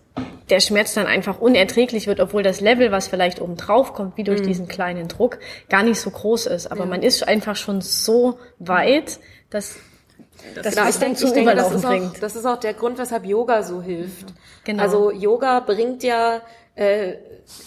der 0.49 0.61
Schmerz 0.61 0.95
dann 0.95 1.07
einfach 1.07 1.41
unerträglich 1.41 2.07
wird, 2.07 2.21
obwohl 2.21 2.43
das 2.43 2.61
Level, 2.61 2.93
was 2.93 3.09
vielleicht 3.09 3.41
oben 3.41 3.57
drauf 3.57 3.93
kommt, 3.93 4.17
wie 4.17 4.25
durch 4.25 4.41
mhm. 4.41 4.47
diesen 4.47 4.69
kleinen 4.69 5.09
Druck, 5.09 5.39
gar 5.69 5.83
nicht 5.83 6.01
so 6.01 6.11
groß 6.11 6.47
ist. 6.47 6.71
Aber 6.71 6.85
ja. 6.85 6.87
man 6.87 7.03
ist 7.03 7.27
einfach 7.27 7.57
schon 7.57 7.81
so 7.81 8.39
weit, 8.59 9.19
dass 9.51 9.77
das 10.55 10.75
genau, 10.75 10.89
ich 10.89 10.97
denke, 10.97 11.25
ich 11.25 11.33
denke 11.33 11.55
das, 11.55 11.73
ist 11.73 11.85
auch, 11.85 12.13
das 12.21 12.37
ist 12.37 12.47
auch 12.47 12.59
der 12.59 12.75
Grund, 12.75 12.99
weshalb 12.99 13.25
Yoga 13.25 13.63
so 13.63 13.83
hilft. 13.83 14.27
Genau. 14.65 14.83
Also 14.83 15.11
Yoga 15.11 15.61
bringt 15.61 16.03
ja 16.03 16.43
äh, 16.75 17.15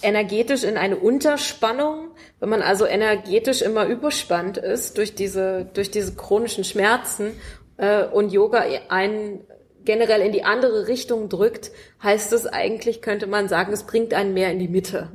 energetisch 0.02 0.64
in 0.64 0.78
eine 0.78 0.98
Unterspannung. 0.98 2.12
Wenn 2.40 2.50
man 2.50 2.62
also 2.62 2.86
energetisch 2.86 3.62
immer 3.62 3.86
überspannt 3.86 4.58
ist 4.58 4.98
durch 4.98 5.16
diese, 5.16 5.66
durch 5.74 5.92
diese 5.92 6.16
chronischen 6.16 6.64
Schmerzen 6.64 7.40
äh, 7.78 8.04
und 8.04 8.32
Yoga 8.32 8.64
einen 8.90 9.42
generell 9.88 10.22
in 10.22 10.34
die 10.34 10.44
andere 10.44 10.88
Richtung 10.88 11.30
drückt, 11.30 11.72
heißt 12.04 12.34
es 12.34 12.46
eigentlich, 12.46 13.02
könnte 13.02 13.26
man 13.26 13.48
sagen, 13.48 13.72
es 13.72 13.84
bringt 13.84 14.14
einen 14.14 14.34
mehr 14.34 14.52
in 14.52 14.60
die 14.60 14.68
Mitte. 14.68 15.08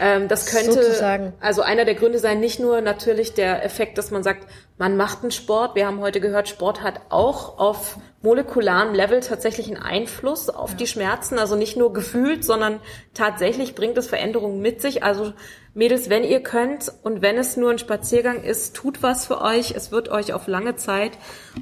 Ähm, 0.00 0.26
das 0.26 0.46
könnte 0.46 0.72
Sozusagen. 0.72 1.34
also 1.38 1.62
einer 1.62 1.84
der 1.84 1.94
Gründe 1.94 2.18
sein, 2.18 2.40
nicht 2.40 2.58
nur 2.58 2.80
natürlich 2.80 3.34
der 3.34 3.64
Effekt, 3.64 3.98
dass 3.98 4.10
man 4.10 4.22
sagt, 4.22 4.46
man 4.78 4.96
macht 4.96 5.22
einen 5.22 5.30
Sport. 5.30 5.74
Wir 5.74 5.86
haben 5.86 6.00
heute 6.00 6.20
gehört, 6.20 6.48
Sport 6.48 6.82
hat 6.82 7.00
auch 7.10 7.58
auf 7.58 7.98
molekularen 8.22 8.94
Level 8.94 9.20
tatsächlich 9.20 9.68
einen 9.68 9.82
Einfluss 9.82 10.48
auf 10.48 10.70
ja. 10.70 10.76
die 10.76 10.86
Schmerzen, 10.86 11.38
also 11.38 11.54
nicht 11.54 11.76
nur 11.76 11.92
gefühlt, 11.92 12.44
sondern 12.44 12.80
tatsächlich 13.14 13.74
bringt 13.74 13.96
es 13.98 14.06
Veränderungen 14.06 14.60
mit 14.60 14.80
sich. 14.80 15.02
Also 15.02 15.32
Mädels, 15.74 16.08
wenn 16.08 16.24
ihr 16.24 16.40
könnt 16.40 16.90
und 17.02 17.20
wenn 17.20 17.36
es 17.36 17.56
nur 17.56 17.70
ein 17.70 17.78
Spaziergang 17.78 18.42
ist, 18.42 18.74
tut 18.74 19.02
was 19.02 19.26
für 19.26 19.42
euch. 19.42 19.72
Es 19.72 19.92
wird 19.92 20.08
euch 20.08 20.32
auf 20.32 20.46
lange 20.46 20.76
Zeit 20.76 21.12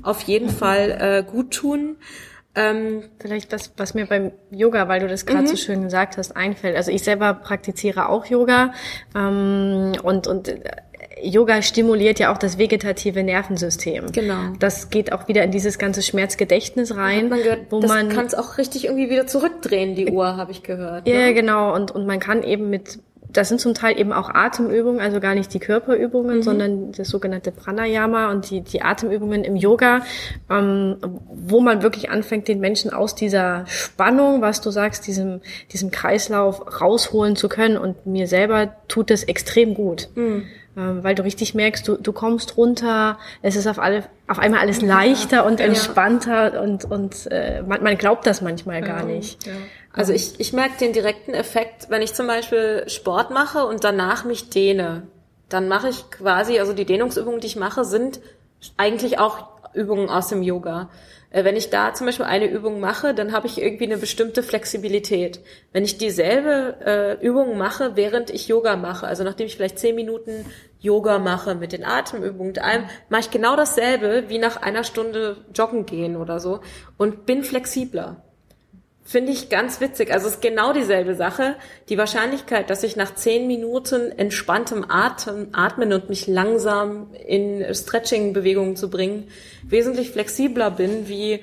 auf 0.02 0.22
jeden 0.22 0.48
Fall 0.60 0.90
äh, 0.90 1.24
gut 1.28 1.52
tun. 1.52 1.96
Ähm, 2.56 3.02
Vielleicht 3.18 3.52
das, 3.52 3.72
was 3.76 3.94
mir 3.94 4.06
beim 4.06 4.32
Yoga, 4.50 4.88
weil 4.88 5.00
du 5.00 5.08
das 5.08 5.26
gerade 5.26 5.42
mhm. 5.42 5.48
so 5.48 5.56
schön 5.56 5.82
gesagt 5.82 6.16
hast, 6.16 6.36
einfällt. 6.36 6.76
Also 6.76 6.90
ich 6.90 7.02
selber 7.02 7.34
praktiziere 7.34 8.08
auch 8.08 8.26
Yoga 8.26 8.72
ähm, 9.16 9.92
und, 10.02 10.26
und 10.26 10.48
äh, 10.48 10.60
Yoga 11.22 11.62
stimuliert 11.62 12.18
ja 12.18 12.32
auch 12.32 12.38
das 12.38 12.58
vegetative 12.58 13.22
Nervensystem. 13.22 14.12
Genau. 14.12 14.52
Das 14.58 14.90
geht 14.90 15.12
auch 15.12 15.26
wieder 15.28 15.42
in 15.42 15.50
dieses 15.50 15.78
ganze 15.78 16.02
Schmerzgedächtnis 16.02 16.96
rein, 16.96 17.28
man 17.28 17.42
gehört, 17.42 17.60
wo 17.70 17.80
das 17.80 17.90
man 17.90 18.08
kann 18.08 18.26
es 18.26 18.34
auch 18.34 18.58
richtig 18.58 18.84
irgendwie 18.84 19.10
wieder 19.10 19.26
zurückdrehen, 19.26 19.94
die 19.94 20.10
Uhr, 20.10 20.36
habe 20.36 20.52
ich 20.52 20.62
gehört. 20.62 21.08
Ja, 21.08 21.26
ne? 21.26 21.34
genau. 21.34 21.74
Und 21.74 21.90
und 21.90 22.06
man 22.06 22.20
kann 22.20 22.42
eben 22.42 22.70
mit 22.70 22.98
das 23.34 23.48
sind 23.48 23.60
zum 23.60 23.74
Teil 23.74 23.98
eben 23.98 24.12
auch 24.12 24.30
Atemübungen, 24.30 25.00
also 25.00 25.20
gar 25.20 25.34
nicht 25.34 25.52
die 25.52 25.58
Körperübungen, 25.58 26.38
mhm. 26.38 26.42
sondern 26.42 26.92
das 26.92 27.08
sogenannte 27.08 27.50
Pranayama 27.50 28.30
und 28.30 28.50
die, 28.50 28.62
die 28.62 28.82
Atemübungen 28.82 29.44
im 29.44 29.56
Yoga, 29.56 30.02
ähm, 30.50 30.96
wo 31.32 31.60
man 31.60 31.82
wirklich 31.82 32.10
anfängt, 32.10 32.48
den 32.48 32.60
Menschen 32.60 32.92
aus 32.92 33.14
dieser 33.14 33.66
Spannung, 33.66 34.40
was 34.40 34.60
du 34.60 34.70
sagst, 34.70 35.06
diesem, 35.06 35.40
diesem 35.72 35.90
Kreislauf 35.90 36.80
rausholen 36.80 37.36
zu 37.36 37.48
können. 37.48 37.76
Und 37.76 38.06
mir 38.06 38.26
selber 38.26 38.74
tut 38.88 39.10
das 39.10 39.24
extrem 39.24 39.74
gut. 39.74 40.08
Mhm 40.14 40.44
ähm, 40.76 41.04
weil 41.04 41.14
du 41.14 41.22
richtig 41.22 41.54
merkst, 41.54 41.86
du, 41.86 41.96
du 41.96 42.12
kommst 42.12 42.56
runter, 42.56 43.18
es 43.42 43.56
ist 43.56 43.66
auf, 43.66 43.78
alle, 43.78 44.04
auf 44.26 44.38
einmal 44.38 44.60
alles 44.60 44.82
leichter 44.82 45.46
und 45.46 45.60
entspannter 45.60 46.60
und, 46.60 46.84
und 46.84 47.30
äh, 47.30 47.62
man, 47.62 47.82
man 47.82 47.96
glaubt 47.96 48.26
das 48.26 48.42
manchmal 48.42 48.82
gar 48.82 49.04
nicht. 49.04 49.46
Ja. 49.46 49.52
Also 49.96 50.12
ich, 50.12 50.40
ich 50.40 50.52
merke 50.52 50.76
den 50.78 50.92
direkten 50.92 51.34
Effekt, 51.34 51.88
wenn 51.88 52.02
ich 52.02 52.14
zum 52.14 52.26
Beispiel 52.26 52.84
Sport 52.88 53.30
mache 53.30 53.64
und 53.64 53.84
danach 53.84 54.24
mich 54.24 54.50
dehne. 54.50 55.06
Dann 55.48 55.68
mache 55.68 55.88
ich 55.88 56.10
quasi, 56.10 56.58
also 56.58 56.72
die 56.72 56.84
Dehnungsübungen, 56.84 57.40
die 57.40 57.46
ich 57.46 57.56
mache, 57.56 57.84
sind 57.84 58.20
eigentlich 58.76 59.20
auch 59.20 59.46
Übungen 59.72 60.08
aus 60.08 60.28
dem 60.28 60.42
Yoga. 60.42 60.90
Äh, 61.30 61.44
wenn 61.44 61.54
ich 61.54 61.70
da 61.70 61.94
zum 61.94 62.06
Beispiel 62.06 62.26
eine 62.26 62.50
Übung 62.50 62.80
mache, 62.80 63.14
dann 63.14 63.30
habe 63.30 63.46
ich 63.46 63.62
irgendwie 63.62 63.84
eine 63.84 63.98
bestimmte 63.98 64.42
Flexibilität. 64.42 65.38
Wenn 65.72 65.84
ich 65.84 65.96
dieselbe 65.96 66.76
äh, 66.84 67.24
Übung 67.24 67.56
mache, 67.56 67.94
während 67.94 68.30
ich 68.30 68.48
Yoga 68.48 68.74
mache, 68.74 69.06
also 69.06 69.22
nachdem 69.22 69.46
ich 69.46 69.54
vielleicht 69.54 69.78
zehn 69.78 69.94
Minuten 69.94 70.44
Yoga 70.80 71.20
mache 71.20 71.54
mit 71.54 71.70
den 71.70 71.84
Atemübungen 71.84 72.48
und 72.48 72.58
allem, 72.58 72.86
mache 73.10 73.20
ich 73.20 73.30
genau 73.30 73.54
dasselbe 73.54 74.24
wie 74.26 74.38
nach 74.38 74.60
einer 74.60 74.82
Stunde 74.82 75.36
joggen 75.54 75.86
gehen 75.86 76.16
oder 76.16 76.40
so 76.40 76.58
und 76.96 77.26
bin 77.26 77.44
flexibler. 77.44 78.23
Finde 79.06 79.32
ich 79.32 79.50
ganz 79.50 79.82
witzig. 79.82 80.12
Also 80.12 80.28
es 80.28 80.36
ist 80.36 80.42
genau 80.42 80.72
dieselbe 80.72 81.14
Sache. 81.14 81.56
Die 81.90 81.98
Wahrscheinlichkeit, 81.98 82.70
dass 82.70 82.82
ich 82.82 82.96
nach 82.96 83.14
zehn 83.14 83.46
Minuten 83.46 84.10
entspanntem 84.10 84.86
Atem, 84.88 85.48
atmen 85.52 85.92
und 85.92 86.08
mich 86.08 86.26
langsam 86.26 87.08
in 87.26 87.62
Stretching-Bewegungen 87.74 88.76
zu 88.76 88.88
bringen, 88.88 89.28
wesentlich 89.62 90.10
flexibler 90.10 90.70
bin, 90.70 91.06
wie 91.06 91.40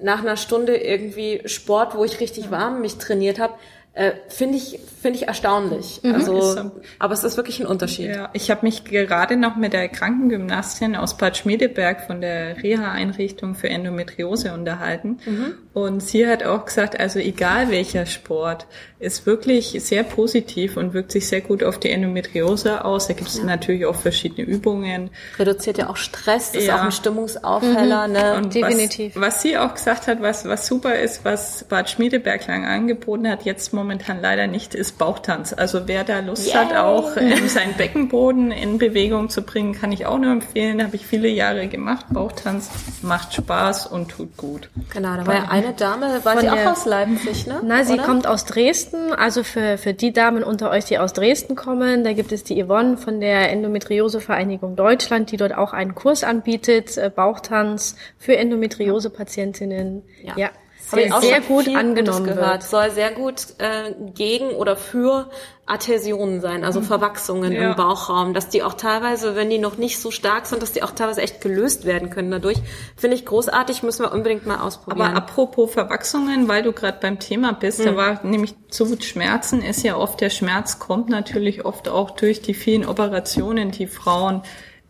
nach 0.00 0.20
einer 0.20 0.36
Stunde 0.36 0.76
irgendwie 0.76 1.42
Sport, 1.46 1.96
wo 1.96 2.04
ich 2.04 2.20
richtig 2.20 2.52
warm 2.52 2.80
mich 2.80 2.96
trainiert 2.96 3.40
habe, 3.40 3.54
äh, 3.94 4.12
finde 4.28 4.58
ich 4.58 4.80
finde 5.00 5.18
ich 5.18 5.28
erstaunlich. 5.28 6.00
Mhm. 6.02 6.14
Also, 6.14 6.70
aber 6.98 7.12
es 7.12 7.22
ist 7.22 7.36
wirklich 7.36 7.60
ein 7.60 7.66
Unterschied. 7.66 8.06
Ja, 8.06 8.30
ich 8.32 8.50
habe 8.50 8.64
mich 8.64 8.84
gerade 8.84 9.36
noch 9.36 9.54
mit 9.54 9.74
der 9.74 9.88
Krankengymnastin 9.88 10.96
aus 10.96 11.16
Bad 11.16 11.36
Schmiedeberg 11.36 12.06
von 12.06 12.22
der 12.22 12.62
Reha-Einrichtung 12.62 13.54
für 13.54 13.68
Endometriose 13.68 14.54
unterhalten 14.54 15.18
mhm. 15.26 15.54
und 15.74 16.02
sie 16.02 16.26
hat 16.26 16.42
auch 16.42 16.64
gesagt, 16.64 16.98
also 16.98 17.18
egal 17.18 17.70
welcher 17.70 18.06
Sport, 18.06 18.66
ist 18.98 19.26
wirklich 19.26 19.76
sehr 19.80 20.02
positiv 20.02 20.78
und 20.78 20.94
wirkt 20.94 21.12
sich 21.12 21.28
sehr 21.28 21.42
gut 21.42 21.62
auf 21.62 21.78
die 21.78 21.90
Endometriose 21.90 22.84
aus. 22.86 23.06
Da 23.06 23.12
gibt 23.12 23.28
es 23.28 23.36
ja. 23.36 23.44
natürlich 23.44 23.84
auch 23.84 23.96
verschiedene 23.96 24.46
Übungen. 24.48 25.10
Reduziert 25.38 25.76
ja 25.76 25.90
auch 25.90 25.98
Stress, 25.98 26.54
ist 26.54 26.66
ja. 26.66 26.78
auch 26.78 26.82
ein 26.82 26.92
Stimmungsaufheller. 26.92 28.08
Mhm. 28.08 28.12
Ne? 28.14 28.34
Und 28.38 28.54
Definitiv. 28.54 29.14
Was, 29.16 29.22
was 29.22 29.42
sie 29.42 29.58
auch 29.58 29.74
gesagt 29.74 30.06
hat, 30.06 30.22
was 30.22 30.46
was 30.46 30.66
super 30.66 30.98
ist, 30.98 31.26
was 31.26 31.64
Bad 31.68 31.90
Schmiedeberg 31.90 32.46
lang 32.46 32.64
angeboten 32.64 33.28
hat, 33.28 33.44
jetzt 33.44 33.74
momentan 33.74 33.83
momentan 33.84 34.20
leider 34.20 34.46
nicht, 34.46 34.74
ist 34.74 34.98
Bauchtanz. 34.98 35.52
Also 35.52 35.86
wer 35.86 36.04
da 36.04 36.20
Lust 36.20 36.46
Yay. 36.46 36.54
hat, 36.54 36.76
auch 36.76 37.16
ähm, 37.16 37.48
seinen 37.48 37.74
Beckenboden 37.74 38.50
in 38.50 38.78
Bewegung 38.78 39.28
zu 39.28 39.42
bringen, 39.42 39.74
kann 39.74 39.92
ich 39.92 40.06
auch 40.06 40.18
nur 40.18 40.32
empfehlen. 40.32 40.82
Habe 40.82 40.96
ich 40.96 41.06
viele 41.06 41.28
Jahre 41.28 41.68
gemacht. 41.68 42.06
Bauchtanz 42.10 42.70
macht 43.02 43.34
Spaß 43.34 43.86
und 43.86 44.10
tut 44.10 44.36
gut. 44.36 44.70
Genau, 44.92 45.16
da 45.16 45.26
war 45.26 45.34
ja 45.34 45.44
eine 45.50 45.74
Dame, 45.74 46.20
war 46.24 46.40
sie 46.40 46.48
auch 46.48 46.72
aus 46.72 46.86
Leipzig, 46.86 47.46
ne? 47.46 47.60
Nein, 47.62 47.84
sie 47.84 47.94
Oder? 47.94 48.02
kommt 48.04 48.26
aus 48.26 48.44
Dresden. 48.46 49.12
Also 49.12 49.44
für, 49.44 49.78
für 49.78 49.92
die 49.92 50.12
Damen 50.12 50.42
unter 50.42 50.70
euch, 50.70 50.86
die 50.86 50.98
aus 50.98 51.12
Dresden 51.12 51.54
kommen, 51.54 52.04
da 52.04 52.12
gibt 52.12 52.32
es 52.32 52.42
die 52.42 52.62
Yvonne 52.62 52.96
von 52.96 53.20
der 53.20 53.50
Endometriose-Vereinigung 53.52 54.76
Deutschland, 54.76 55.30
die 55.30 55.36
dort 55.36 55.54
auch 55.54 55.72
einen 55.72 55.94
Kurs 55.94 56.24
anbietet, 56.24 56.96
äh, 56.96 57.10
Bauchtanz 57.14 57.96
für 58.18 58.36
Endometriose-Patientinnen. 58.36 60.02
Ja. 60.22 60.32
ja 60.36 60.50
sehr, 60.94 61.20
sehr 61.20 61.40
gut 61.40 61.68
angenommen 61.74 62.26
gehört. 62.26 62.46
wird. 62.46 62.62
Soll 62.62 62.90
sehr 62.90 63.10
gut 63.12 63.46
äh, 63.58 63.92
gegen 64.14 64.50
oder 64.50 64.76
für 64.76 65.30
Adhäsionen 65.66 66.40
sein, 66.42 66.62
also 66.62 66.80
mhm. 66.80 66.84
Verwachsungen 66.84 67.52
ja. 67.52 67.70
im 67.70 67.76
Bauchraum, 67.76 68.34
dass 68.34 68.50
die 68.50 68.62
auch 68.62 68.74
teilweise, 68.74 69.34
wenn 69.34 69.48
die 69.48 69.58
noch 69.58 69.78
nicht 69.78 69.98
so 69.98 70.10
stark 70.10 70.44
sind, 70.44 70.62
dass 70.62 70.72
die 70.72 70.82
auch 70.82 70.90
teilweise 70.90 71.22
echt 71.22 71.40
gelöst 71.40 71.86
werden 71.86 72.10
können 72.10 72.30
dadurch. 72.30 72.58
Finde 72.96 73.16
ich 73.16 73.24
großartig, 73.24 73.82
müssen 73.82 74.04
wir 74.04 74.12
unbedingt 74.12 74.46
mal 74.46 74.58
ausprobieren. 74.58 75.06
Aber 75.06 75.16
apropos 75.16 75.72
Verwachsungen, 75.72 76.48
weil 76.48 76.62
du 76.62 76.72
gerade 76.72 76.98
beim 77.00 77.18
Thema 77.18 77.52
bist, 77.52 77.80
mhm. 77.80 77.84
da 77.84 77.96
war 77.96 78.24
nämlich 78.24 78.54
zu 78.68 78.84
Schmerzen 79.00 79.62
ist 79.62 79.82
ja 79.82 79.96
oft, 79.96 80.20
der 80.20 80.30
Schmerz 80.30 80.78
kommt 80.78 81.08
natürlich 81.08 81.64
oft 81.64 81.88
auch 81.88 82.10
durch 82.10 82.42
die 82.42 82.54
vielen 82.54 82.84
Operationen, 82.84 83.70
die 83.70 83.86
Frauen 83.86 84.42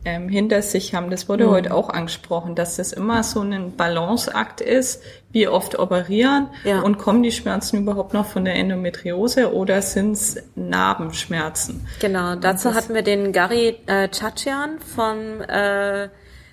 ähm, 0.05 0.29
hinter 0.29 0.63
sich 0.63 0.95
haben. 0.95 1.11
Das 1.11 1.29
wurde 1.29 1.47
mhm. 1.47 1.51
heute 1.51 1.75
auch 1.75 1.89
angesprochen, 1.89 2.55
dass 2.55 2.77
das 2.77 2.93
immer 2.93 3.23
so 3.23 3.41
ein 3.41 3.77
Balanceakt 3.77 4.61
ist, 4.61 5.03
wie 5.31 5.49
oft 5.49 5.79
operieren 5.79 6.49
ja. 6.65 6.81
und 6.81 6.99
kommen 6.99 7.23
die 7.23 7.33
Schmerzen 7.33 7.79
überhaupt 7.79 8.15
noch 8.15 8.27
von 8.27 8.45
der 8.45 8.55
Endometriose 8.55 9.53
oder 9.53 9.83
sind 9.83 10.13
es 10.13 10.37
Narbenschmerzen? 10.55 11.87
Genau, 12.01 12.37
dazu 12.37 12.75
hatten 12.75 12.95
wir 12.95 13.03
den 13.03 13.33
Gary 13.33 13.77
äh, 13.87 14.09
Chachian 14.09 14.79
vom 14.79 15.41
äh, 15.41 16.09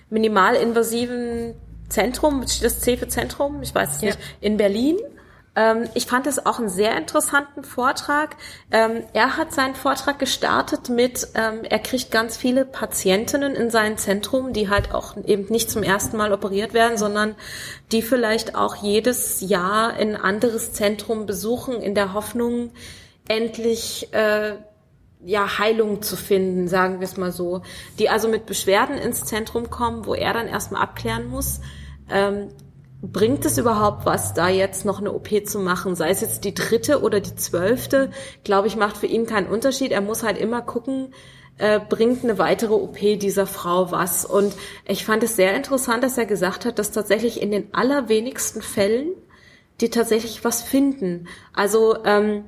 minimalinvasiven 0.09 1.53
Zentrum, 1.89 2.41
das 2.41 2.79
C 2.79 2.97
für 2.97 3.07
Zentrum, 3.07 3.61
ich 3.61 3.75
weiß 3.75 3.97
es 3.97 4.01
ja. 4.01 4.07
nicht, 4.07 4.19
in 4.39 4.57
Berlin. 4.57 4.97
Ähm, 5.55 5.89
ich 5.93 6.05
fand 6.05 6.27
es 6.27 6.45
auch 6.45 6.59
einen 6.59 6.69
sehr 6.69 6.95
interessanten 6.95 7.63
Vortrag. 7.63 8.37
Ähm, 8.71 9.03
er 9.13 9.35
hat 9.37 9.53
seinen 9.53 9.75
Vortrag 9.75 10.17
gestartet 10.17 10.89
mit, 10.89 11.27
ähm, 11.35 11.63
er 11.63 11.79
kriegt 11.79 12.11
ganz 12.11 12.37
viele 12.37 12.63
Patientinnen 12.63 13.55
in 13.55 13.69
sein 13.69 13.97
Zentrum, 13.97 14.53
die 14.53 14.69
halt 14.69 14.93
auch 14.93 15.17
eben 15.25 15.47
nicht 15.51 15.69
zum 15.69 15.83
ersten 15.83 16.15
Mal 16.17 16.31
operiert 16.31 16.73
werden, 16.73 16.97
sondern 16.97 17.35
die 17.91 18.01
vielleicht 18.01 18.55
auch 18.55 18.75
jedes 18.75 19.41
Jahr 19.41 19.93
ein 19.93 20.15
anderes 20.15 20.71
Zentrum 20.73 21.25
besuchen 21.25 21.81
in 21.81 21.95
der 21.95 22.13
Hoffnung, 22.13 22.71
endlich 23.27 24.13
äh, 24.13 24.55
ja, 25.23 25.59
Heilung 25.59 26.01
zu 26.01 26.15
finden, 26.15 26.67
sagen 26.67 26.99
wir 26.99 27.05
es 27.05 27.17
mal 27.17 27.31
so. 27.31 27.61
Die 27.99 28.09
also 28.09 28.27
mit 28.27 28.45
Beschwerden 28.45 28.97
ins 28.97 29.25
Zentrum 29.25 29.69
kommen, 29.69 30.05
wo 30.05 30.15
er 30.15 30.33
dann 30.33 30.47
erstmal 30.47 30.81
abklären 30.81 31.29
muss, 31.29 31.59
ähm, 32.09 32.49
bringt 33.01 33.45
es 33.45 33.57
überhaupt 33.57 34.05
was, 34.05 34.33
da 34.33 34.47
jetzt 34.47 34.85
noch 34.85 34.99
eine 34.99 35.11
OP 35.11 35.29
zu 35.45 35.59
machen? 35.59 35.95
Sei 35.95 36.09
es 36.09 36.21
jetzt 36.21 36.43
die 36.43 36.53
dritte 36.53 37.01
oder 37.01 37.19
die 37.19 37.35
zwölfte, 37.35 38.11
glaube 38.43 38.67
ich, 38.67 38.75
macht 38.75 38.97
für 38.97 39.07
ihn 39.07 39.25
keinen 39.25 39.47
Unterschied. 39.47 39.91
Er 39.91 40.01
muss 40.01 40.23
halt 40.23 40.37
immer 40.37 40.61
gucken, 40.61 41.13
äh, 41.57 41.79
bringt 41.79 42.23
eine 42.23 42.37
weitere 42.37 42.73
OP 42.73 43.17
dieser 43.17 43.47
Frau 43.47 43.91
was. 43.91 44.25
Und 44.25 44.53
ich 44.85 45.05
fand 45.05 45.23
es 45.23 45.35
sehr 45.35 45.55
interessant, 45.55 46.03
dass 46.03 46.17
er 46.17 46.25
gesagt 46.25 46.65
hat, 46.65 46.79
dass 46.79 46.91
tatsächlich 46.91 47.41
in 47.41 47.51
den 47.51 47.73
allerwenigsten 47.73 48.61
Fällen 48.61 49.13
die 49.79 49.89
tatsächlich 49.89 50.43
was 50.43 50.61
finden. 50.61 51.27
Also 51.53 52.03
ähm, 52.05 52.43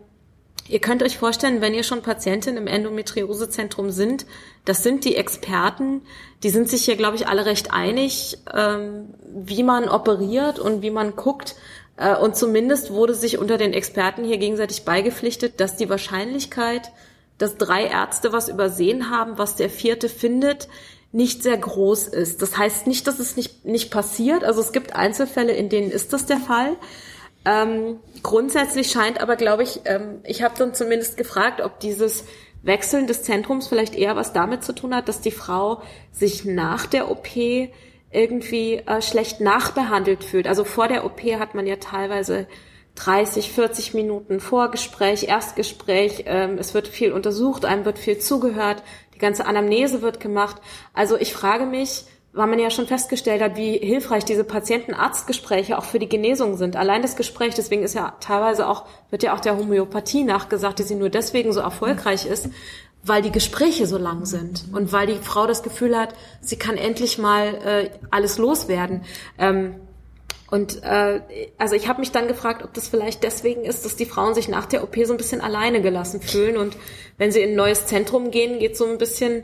Ihr 0.69 0.79
könnt 0.79 1.03
euch 1.03 1.17
vorstellen, 1.17 1.59
wenn 1.61 1.73
ihr 1.73 1.83
schon 1.83 2.01
Patientin 2.01 2.55
im 2.55 2.67
Endometriosezentrum 2.67 3.89
sind, 3.89 4.25
das 4.63 4.81
sind 4.81 5.03
die 5.03 5.17
Experten, 5.17 6.01
die 6.41 6.49
sind 6.49 6.69
sich 6.69 6.85
hier, 6.85 6.95
glaube 6.95 7.17
ich, 7.17 7.27
alle 7.27 7.45
recht 7.45 7.73
einig, 7.73 8.37
ähm, 8.53 9.13
wie 9.27 9.63
man 9.63 9.89
operiert 9.89 10.59
und 10.59 10.81
wie 10.81 10.91
man 10.91 11.15
guckt. 11.15 11.55
Äh, 11.97 12.15
und 12.15 12.37
zumindest 12.37 12.91
wurde 12.91 13.13
sich 13.13 13.37
unter 13.37 13.57
den 13.57 13.73
Experten 13.73 14.23
hier 14.23 14.37
gegenseitig 14.37 14.85
beigepflichtet, 14.85 15.59
dass 15.59 15.75
die 15.75 15.89
Wahrscheinlichkeit, 15.89 16.91
dass 17.37 17.57
drei 17.57 17.85
Ärzte 17.85 18.31
was 18.31 18.47
übersehen 18.47 19.09
haben, 19.09 19.37
was 19.37 19.55
der 19.55 19.69
vierte 19.69 20.07
findet, 20.07 20.69
nicht 21.11 21.43
sehr 21.43 21.57
groß 21.57 22.07
ist. 22.07 22.41
Das 22.41 22.57
heißt 22.57 22.87
nicht, 22.87 23.05
dass 23.05 23.19
es 23.19 23.35
nicht, 23.35 23.65
nicht 23.65 23.91
passiert. 23.91 24.43
Also 24.43 24.61
es 24.61 24.71
gibt 24.71 24.95
Einzelfälle, 24.95 25.51
in 25.51 25.69
denen 25.69 25.91
ist 25.91 26.13
das 26.13 26.25
der 26.25 26.37
Fall. 26.37 26.75
Ähm, 27.45 27.99
grundsätzlich 28.21 28.91
scheint 28.91 29.21
aber, 29.21 29.35
glaube 29.35 29.63
ich, 29.63 29.81
ähm, 29.85 30.21
ich 30.23 30.43
habe 30.43 30.55
dann 30.57 30.73
zumindest 30.73 31.17
gefragt, 31.17 31.61
ob 31.61 31.79
dieses 31.79 32.25
Wechseln 32.61 33.07
des 33.07 33.23
Zentrums 33.23 33.67
vielleicht 33.67 33.95
eher 33.95 34.15
was 34.15 34.31
damit 34.31 34.63
zu 34.63 34.73
tun 34.73 34.95
hat, 34.95 35.09
dass 35.09 35.19
die 35.19 35.31
Frau 35.31 35.81
sich 36.11 36.45
nach 36.45 36.85
der 36.85 37.11
OP 37.11 37.27
irgendwie 38.11 38.75
äh, 38.75 39.01
schlecht 39.01 39.41
nachbehandelt 39.41 40.23
fühlt. 40.23 40.47
Also 40.47 40.63
vor 40.63 40.87
der 40.87 41.05
OP 41.05 41.21
hat 41.37 41.55
man 41.55 41.67
ja 41.67 41.75
teilweise 41.75 42.47
30, 42.95 43.51
40 43.51 43.93
Minuten 43.95 44.39
Vorgespräch, 44.39 45.23
Erstgespräch, 45.23 46.23
ähm, 46.27 46.57
es 46.59 46.73
wird 46.73 46.87
viel 46.87 47.11
untersucht, 47.11 47.65
einem 47.65 47.85
wird 47.85 47.97
viel 47.99 48.19
zugehört, 48.19 48.83
die 49.15 49.19
ganze 49.19 49.45
Anamnese 49.45 50.01
wird 50.01 50.19
gemacht. 50.19 50.57
Also 50.93 51.17
ich 51.17 51.33
frage 51.33 51.65
mich, 51.65 52.05
weil 52.33 52.47
man 52.47 52.57
ja 52.57 52.71
schon 52.71 52.87
festgestellt 52.87 53.41
hat, 53.41 53.55
wie 53.55 53.77
hilfreich 53.77 54.25
diese 54.25 54.43
Patienten-Arzt-Gespräche 54.43 55.77
auch 55.77 55.85
für 55.85 55.99
die 55.99 56.09
Genesung 56.09 56.57
sind. 56.57 56.75
Allein 56.75 57.03
das 57.03 57.15
Gespräch, 57.15 57.53
deswegen 57.53 57.83
ist 57.83 57.93
ja 57.93 58.15
teilweise 58.19 58.67
auch, 58.67 58.85
wird 59.11 59.21
ja 59.21 59.35
auch 59.35 59.39
der 59.39 59.55
Homöopathie 59.55 60.23
nachgesagt, 60.23 60.79
dass 60.79 60.87
sie 60.87 60.95
nur 60.95 61.09
deswegen 61.09 61.53
so 61.53 61.59
erfolgreich 61.59 62.25
ist, 62.25 62.49
weil 63.03 63.21
die 63.21 63.31
Gespräche 63.31 63.85
so 63.85 63.97
lang 63.97 64.25
sind 64.25 64.65
und 64.73 64.91
weil 64.91 65.07
die 65.07 65.15
Frau 65.15 65.45
das 65.45 65.61
Gefühl 65.61 65.97
hat, 65.97 66.15
sie 66.41 66.55
kann 66.55 66.77
endlich 66.77 67.19
mal 67.19 67.53
äh, 67.65 67.89
alles 68.09 68.39
loswerden. 68.39 69.03
Ähm, 69.37 69.75
und 70.49 70.83
äh, 70.83 71.21
also 71.57 71.75
ich 71.75 71.87
habe 71.87 71.99
mich 71.99 72.11
dann 72.11 72.27
gefragt, 72.27 72.63
ob 72.63 72.73
das 72.73 72.87
vielleicht 72.87 73.23
deswegen 73.23 73.63
ist, 73.65 73.85
dass 73.85 73.95
die 73.95 74.05
Frauen 74.05 74.35
sich 74.35 74.47
nach 74.47 74.65
der 74.65 74.83
OP 74.83 74.95
so 75.03 75.13
ein 75.13 75.17
bisschen 75.17 75.41
alleine 75.41 75.81
gelassen 75.81 76.21
fühlen 76.21 76.57
und 76.57 76.77
wenn 77.17 77.31
sie 77.31 77.41
in 77.41 77.51
ein 77.51 77.55
neues 77.55 77.85
Zentrum 77.85 78.31
gehen, 78.31 78.59
geht 78.59 78.77
so 78.77 78.85
ein 78.85 78.97
bisschen 78.97 79.43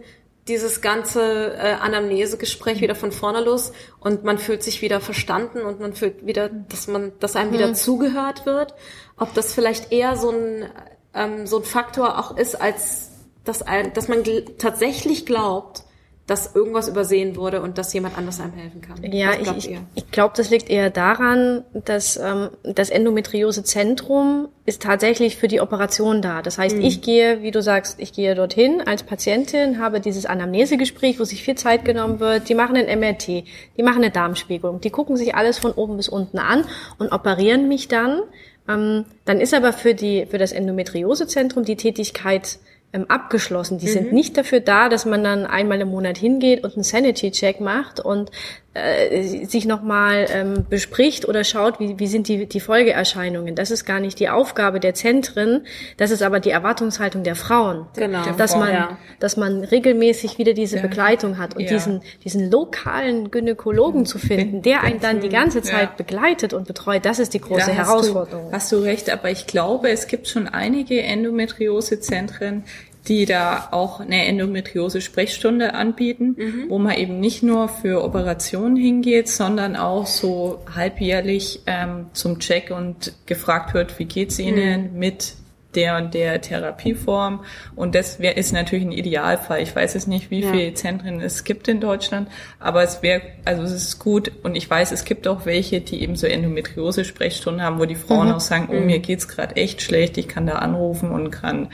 dieses 0.49 0.81
ganze 0.81 1.53
äh, 1.53 1.73
Anamnesegespräch 1.79 2.81
wieder 2.81 2.95
von 2.95 3.11
vorne 3.11 3.41
los 3.41 3.71
und 3.99 4.23
man 4.23 4.37
fühlt 4.37 4.63
sich 4.63 4.81
wieder 4.81 4.99
verstanden 4.99 5.61
und 5.61 5.79
man 5.79 5.93
fühlt 5.93 6.25
wieder, 6.25 6.49
dass 6.49 6.87
man, 6.87 7.13
dass 7.19 7.35
einem 7.35 7.53
wieder 7.53 7.67
mhm. 7.67 7.75
zugehört 7.75 8.45
wird. 8.45 8.73
Ob 9.15 9.33
das 9.33 9.53
vielleicht 9.53 9.91
eher 9.91 10.17
so 10.17 10.31
ein 10.31 10.65
ähm, 11.13 11.47
so 11.47 11.57
ein 11.57 11.63
Faktor 11.63 12.19
auch 12.19 12.37
ist, 12.37 12.59
als 12.59 13.11
dass 13.43 13.61
ein, 13.61 13.93
dass 13.93 14.07
man 14.07 14.23
gl 14.23 14.45
tatsächlich 14.57 15.25
glaubt, 15.25 15.83
dass 16.29 16.55
irgendwas 16.55 16.87
übersehen 16.87 17.35
wurde 17.35 17.61
und 17.61 17.79
dass 17.79 17.91
jemand 17.91 18.15
anders 18.17 18.39
einem 18.39 18.53
helfen 18.53 18.81
kann. 18.81 19.11
Ja, 19.11 19.31
ich, 19.33 19.49
ich, 19.69 19.79
ich 19.95 20.11
glaube, 20.11 20.33
das 20.37 20.51
liegt 20.51 20.69
eher 20.69 20.91
daran, 20.91 21.63
dass 21.73 22.17
ähm, 22.17 22.49
das 22.63 22.91
Endometriosezentrum 22.91 24.47
ist 24.65 24.83
tatsächlich 24.83 25.37
für 25.37 25.47
die 25.47 25.59
Operation 25.59 26.21
da. 26.21 26.43
Das 26.43 26.59
heißt, 26.59 26.75
mhm. 26.75 26.83
ich 26.83 27.01
gehe, 27.01 27.41
wie 27.41 27.49
du 27.49 27.63
sagst, 27.63 27.99
ich 27.99 28.13
gehe 28.13 28.35
dorthin 28.35 28.81
als 28.85 29.01
Patientin, 29.01 29.79
habe 29.79 29.99
dieses 29.99 30.27
Anamnesegespräch, 30.27 31.19
wo 31.19 31.23
sich 31.23 31.41
viel 31.41 31.55
Zeit 31.55 31.83
genommen 31.83 32.19
wird. 32.19 32.47
Die 32.47 32.55
machen 32.55 32.75
ein 32.75 32.99
MRT, 32.99 33.27
die 33.27 33.83
machen 33.83 34.03
eine 34.03 34.11
Darmspiegelung, 34.11 34.81
die 34.81 34.91
gucken 34.91 35.17
sich 35.17 35.33
alles 35.33 35.57
von 35.57 35.71
oben 35.71 35.97
bis 35.97 36.09
unten 36.09 36.37
an 36.37 36.63
und 36.99 37.11
operieren 37.11 37.67
mich 37.67 37.87
dann. 37.87 38.21
Ähm, 38.67 39.05
dann 39.25 39.41
ist 39.41 39.55
aber 39.55 39.73
für 39.73 39.95
die 39.95 40.27
für 40.27 40.37
das 40.37 40.51
Endometriosezentrum 40.51 41.65
die 41.65 41.75
Tätigkeit 41.75 42.59
abgeschlossen. 43.07 43.77
Die 43.77 43.87
mhm. 43.87 43.91
sind 43.91 44.13
nicht 44.13 44.37
dafür 44.37 44.59
da, 44.59 44.89
dass 44.89 45.05
man 45.05 45.23
dann 45.23 45.45
einmal 45.45 45.79
im 45.81 45.89
Monat 45.89 46.17
hingeht 46.17 46.63
und 46.63 46.73
einen 46.73 46.83
Sanity-Check 46.83 47.59
macht 47.59 47.99
und 47.99 48.31
äh, 48.75 49.23
sich 49.45 49.65
nochmal 49.65 50.27
ähm, 50.31 50.65
bespricht 50.69 51.27
oder 51.27 51.43
schaut, 51.43 51.79
wie, 51.79 51.97
wie 51.97 52.05
sind 52.05 52.27
die, 52.27 52.45
die 52.45 52.59
Folgeerscheinungen. 52.59 53.55
Das 53.55 53.71
ist 53.71 53.83
gar 53.83 53.99
nicht 53.99 54.19
die 54.19 54.29
Aufgabe 54.29 54.79
der 54.79 54.93
Zentren, 54.93 55.65
das 55.97 56.11
ist 56.11 56.21
aber 56.21 56.39
die 56.39 56.51
Erwartungshaltung 56.51 57.23
der 57.23 57.35
Frauen. 57.35 57.87
Genau. 57.95 58.23
Dass 58.37 58.55
man, 58.55 58.71
ja. 58.71 58.97
dass 59.19 59.37
man 59.37 59.63
regelmäßig 59.63 60.37
wieder 60.37 60.53
diese 60.53 60.75
ja. 60.75 60.81
Begleitung 60.83 61.39
hat 61.39 61.55
und 61.55 61.63
ja. 61.63 61.69
diesen, 61.69 62.01
diesen 62.23 62.51
lokalen 62.51 63.31
Gynäkologen 63.31 64.05
zu 64.05 64.19
finden, 64.19 64.61
der 64.61 64.83
einen 64.83 64.99
dann 64.99 65.19
die 65.19 65.29
ganze 65.29 65.63
Zeit 65.63 65.97
begleitet 65.97 66.53
und 66.53 66.67
betreut, 66.67 67.05
das 67.05 67.17
ist 67.17 67.33
die 67.33 67.41
große 67.41 67.67
da 67.67 67.71
Herausforderung. 67.71 68.49
Du, 68.49 68.55
hast 68.55 68.71
du 68.71 68.77
recht, 68.77 69.09
aber 69.09 69.31
ich 69.31 69.47
glaube, 69.47 69.89
es 69.89 70.07
gibt 70.07 70.27
schon 70.27 70.47
einige 70.47 71.01
Endometriose-Zentren, 71.01 72.65
die 73.09 73.25
da 73.25 73.69
auch 73.71 73.99
eine 73.99 74.25
Endometriose-Sprechstunde 74.27 75.73
anbieten, 75.73 76.35
mhm. 76.37 76.65
wo 76.69 76.77
man 76.77 76.95
eben 76.95 77.19
nicht 77.19 77.41
nur 77.41 77.67
für 77.67 78.03
Operationen 78.03 78.75
hingeht, 78.75 79.27
sondern 79.27 79.75
auch 79.75 80.05
so 80.05 80.63
halbjährlich 80.73 81.61
ähm, 81.65 82.05
zum 82.13 82.39
Check 82.39 82.69
und 82.71 83.13
gefragt 83.25 83.73
wird, 83.73 83.97
wie 83.97 84.05
geht's 84.05 84.37
Ihnen 84.37 84.93
mhm. 84.93 84.99
mit 84.99 85.33
der 85.75 85.97
und 85.97 86.13
der 86.13 86.41
Therapieform. 86.41 87.43
Und 87.75 87.95
das 87.95 88.19
wär, 88.19 88.37
ist 88.37 88.53
natürlich 88.53 88.85
ein 88.85 88.91
Idealfall. 88.91 89.61
Ich 89.61 89.75
weiß 89.75 89.93
jetzt 89.93 90.07
nicht, 90.07 90.31
wie 90.31 90.41
ja. 90.41 90.51
viele 90.51 90.73
Zentren 90.73 91.21
es 91.21 91.43
gibt 91.43 91.67
in 91.67 91.79
Deutschland, 91.79 92.27
aber 92.59 92.83
es 92.83 93.01
wäre, 93.01 93.21
also 93.45 93.63
es 93.63 93.71
ist 93.71 93.99
gut. 93.99 94.31
Und 94.43 94.55
ich 94.55 94.69
weiß, 94.69 94.91
es 94.91 95.03
gibt 95.05 95.27
auch 95.27 95.45
welche, 95.45 95.81
die 95.81 96.01
eben 96.01 96.15
so 96.15 96.27
Endometriose-Sprechstunden 96.27 97.61
haben, 97.61 97.79
wo 97.79 97.85
die 97.85 97.95
Frauen 97.95 98.27
mhm. 98.27 98.33
auch 98.35 98.39
sagen, 98.39 98.69
oh, 98.71 98.75
mhm. 98.75 98.85
mir 98.85 98.99
geht's 98.99 99.27
gerade 99.27 99.55
echt 99.55 99.81
schlecht, 99.81 100.17
ich 100.17 100.27
kann 100.27 100.47
da 100.47 100.53
anrufen 100.53 101.11
und 101.11 101.31
kann 101.31 101.69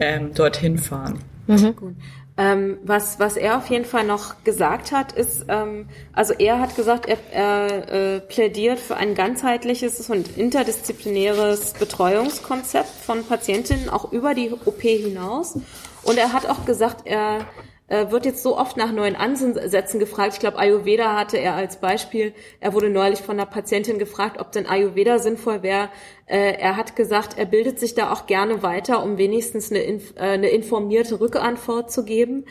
ähm, 0.00 0.34
dorthin 0.34 0.78
fahren. 0.78 1.18
Mhm. 1.46 1.76
Gut. 1.76 1.94
Ähm, 2.40 2.78
was, 2.84 3.18
was 3.18 3.36
er 3.36 3.56
auf 3.56 3.68
jeden 3.68 3.84
Fall 3.84 4.04
noch 4.04 4.44
gesagt 4.44 4.92
hat, 4.92 5.10
ist, 5.10 5.46
ähm, 5.48 5.88
also 6.12 6.34
er 6.34 6.60
hat 6.60 6.76
gesagt, 6.76 7.06
er, 7.06 7.18
er 7.32 7.92
äh, 7.92 8.20
plädiert 8.20 8.78
für 8.78 8.96
ein 8.96 9.16
ganzheitliches 9.16 10.08
und 10.08 10.36
interdisziplinäres 10.36 11.72
Betreuungskonzept 11.72 12.88
von 12.88 13.24
Patientinnen 13.24 13.88
auch 13.88 14.12
über 14.12 14.34
die 14.34 14.52
OP 14.52 14.82
hinaus. 14.82 15.58
Und 16.04 16.16
er 16.16 16.32
hat 16.32 16.46
auch 16.46 16.64
gesagt, 16.64 17.08
er 17.08 17.40
wird 17.88 18.26
jetzt 18.26 18.42
so 18.42 18.58
oft 18.58 18.76
nach 18.76 18.92
neuen 18.92 19.16
Ansätzen 19.16 19.98
gefragt. 19.98 20.34
Ich 20.34 20.40
glaube, 20.40 20.58
Ayurveda 20.58 21.16
hatte 21.16 21.38
er 21.38 21.54
als 21.54 21.76
Beispiel. 21.80 22.34
Er 22.60 22.74
wurde 22.74 22.90
neulich 22.90 23.20
von 23.20 23.40
einer 23.40 23.46
Patientin 23.46 23.98
gefragt, 23.98 24.38
ob 24.38 24.52
denn 24.52 24.66
Ayurveda 24.66 25.18
sinnvoll 25.18 25.62
wäre. 25.62 25.88
Äh, 26.26 26.58
er 26.58 26.76
hat 26.76 26.96
gesagt, 26.96 27.38
er 27.38 27.46
bildet 27.46 27.78
sich 27.78 27.94
da 27.94 28.12
auch 28.12 28.26
gerne 28.26 28.62
weiter, 28.62 29.02
um 29.02 29.16
wenigstens 29.16 29.70
eine, 29.70 29.84
äh, 29.84 30.00
eine 30.16 30.50
informierte 30.50 31.18
Rückantwort 31.18 31.90
zu 31.90 32.04
geben. 32.04 32.44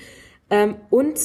Ähm, 0.49 0.77
und 0.89 1.19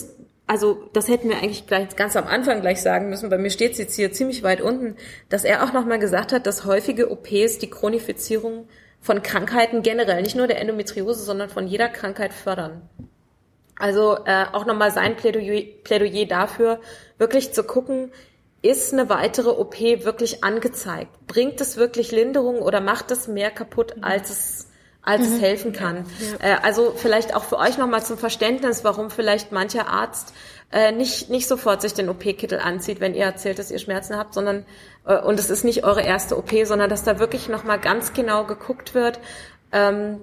also 0.46 0.90
das 0.92 1.08
hätten 1.08 1.30
wir 1.30 1.38
eigentlich 1.38 1.66
gleich 1.66 1.96
ganz 1.96 2.14
am 2.14 2.26
Anfang 2.26 2.60
gleich 2.60 2.82
sagen 2.82 3.08
müssen. 3.08 3.30
Bei 3.30 3.38
mir 3.38 3.48
steht 3.48 3.72
es 3.72 3.78
jetzt 3.78 3.96
hier 3.96 4.12
ziemlich 4.12 4.42
weit 4.42 4.60
unten, 4.60 4.96
dass 5.30 5.44
er 5.44 5.64
auch 5.64 5.72
nochmal 5.72 5.98
gesagt 5.98 6.32
hat, 6.32 6.46
dass 6.46 6.66
häufige 6.66 7.10
OPs 7.10 7.58
die 7.58 7.70
Chronifizierung 7.70 8.68
von 9.00 9.22
Krankheiten 9.22 9.82
generell, 9.82 10.20
nicht 10.20 10.36
nur 10.36 10.46
der 10.46 10.60
Endometriose, 10.60 11.22
sondern 11.22 11.48
von 11.48 11.66
jeder 11.66 11.88
Krankheit 11.88 12.34
fördern. 12.34 12.82
Also 13.82 14.16
äh, 14.26 14.44
auch 14.52 14.64
nochmal 14.64 14.92
sein 14.92 15.16
Plädoyer, 15.16 15.64
Plädoyer 15.82 16.24
dafür, 16.26 16.78
wirklich 17.18 17.52
zu 17.52 17.64
gucken, 17.64 18.12
ist 18.62 18.92
eine 18.92 19.08
weitere 19.08 19.48
OP 19.48 19.80
wirklich 19.80 20.44
angezeigt? 20.44 21.10
Bringt 21.26 21.60
es 21.60 21.76
wirklich 21.76 22.12
Linderung 22.12 22.62
oder 22.62 22.80
macht 22.80 23.10
es 23.10 23.26
mehr 23.26 23.50
kaputt, 23.50 23.96
als 24.00 24.30
es 24.30 24.68
als 25.04 25.28
mhm. 25.28 25.34
es 25.34 25.40
helfen 25.42 25.72
kann. 25.72 26.06
Ja. 26.40 26.48
Äh, 26.48 26.58
also 26.62 26.92
vielleicht 26.94 27.34
auch 27.34 27.42
für 27.42 27.58
euch 27.58 27.76
nochmal 27.76 28.04
zum 28.04 28.18
Verständnis, 28.18 28.84
warum 28.84 29.10
vielleicht 29.10 29.50
mancher 29.50 29.88
Arzt 29.88 30.32
äh, 30.70 30.92
nicht, 30.92 31.28
nicht 31.28 31.48
sofort 31.48 31.82
sich 31.82 31.92
den 31.92 32.08
OP-Kittel 32.08 32.60
anzieht, 32.60 33.00
wenn 33.00 33.14
ihr 33.14 33.24
erzählt, 33.24 33.58
dass 33.58 33.72
ihr 33.72 33.80
Schmerzen 33.80 34.16
habt, 34.16 34.32
sondern 34.32 34.64
äh, 35.06 35.18
und 35.18 35.40
es 35.40 35.50
ist 35.50 35.64
nicht 35.64 35.82
eure 35.82 36.02
erste 36.02 36.38
OP, 36.38 36.52
sondern 36.62 36.88
dass 36.88 37.02
da 37.02 37.18
wirklich 37.18 37.48
nochmal 37.48 37.80
ganz 37.80 38.12
genau 38.12 38.44
geguckt 38.44 38.94
wird, 38.94 39.18
ähm, 39.72 40.20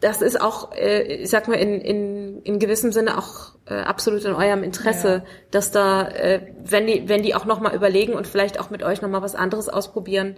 das 0.00 0.22
ist 0.22 0.40
auch, 0.40 0.72
äh, 0.72 1.02
ich 1.02 1.30
sag 1.30 1.48
mal, 1.48 1.54
in, 1.54 1.80
in, 1.80 2.42
in 2.42 2.58
gewissem 2.58 2.92
Sinne 2.92 3.18
auch 3.18 3.54
äh, 3.66 3.74
absolut 3.74 4.24
in 4.24 4.32
eurem 4.32 4.62
Interesse, 4.62 5.08
ja. 5.08 5.22
dass 5.50 5.72
da, 5.72 6.08
äh, 6.08 6.52
wenn 6.62 6.86
die, 6.86 7.08
wenn 7.08 7.22
die 7.22 7.34
auch 7.34 7.44
nochmal 7.44 7.74
überlegen 7.74 8.12
und 8.12 8.26
vielleicht 8.26 8.60
auch 8.60 8.70
mit 8.70 8.82
euch 8.82 9.02
nochmal 9.02 9.22
was 9.22 9.34
anderes 9.34 9.68
ausprobieren, 9.68 10.36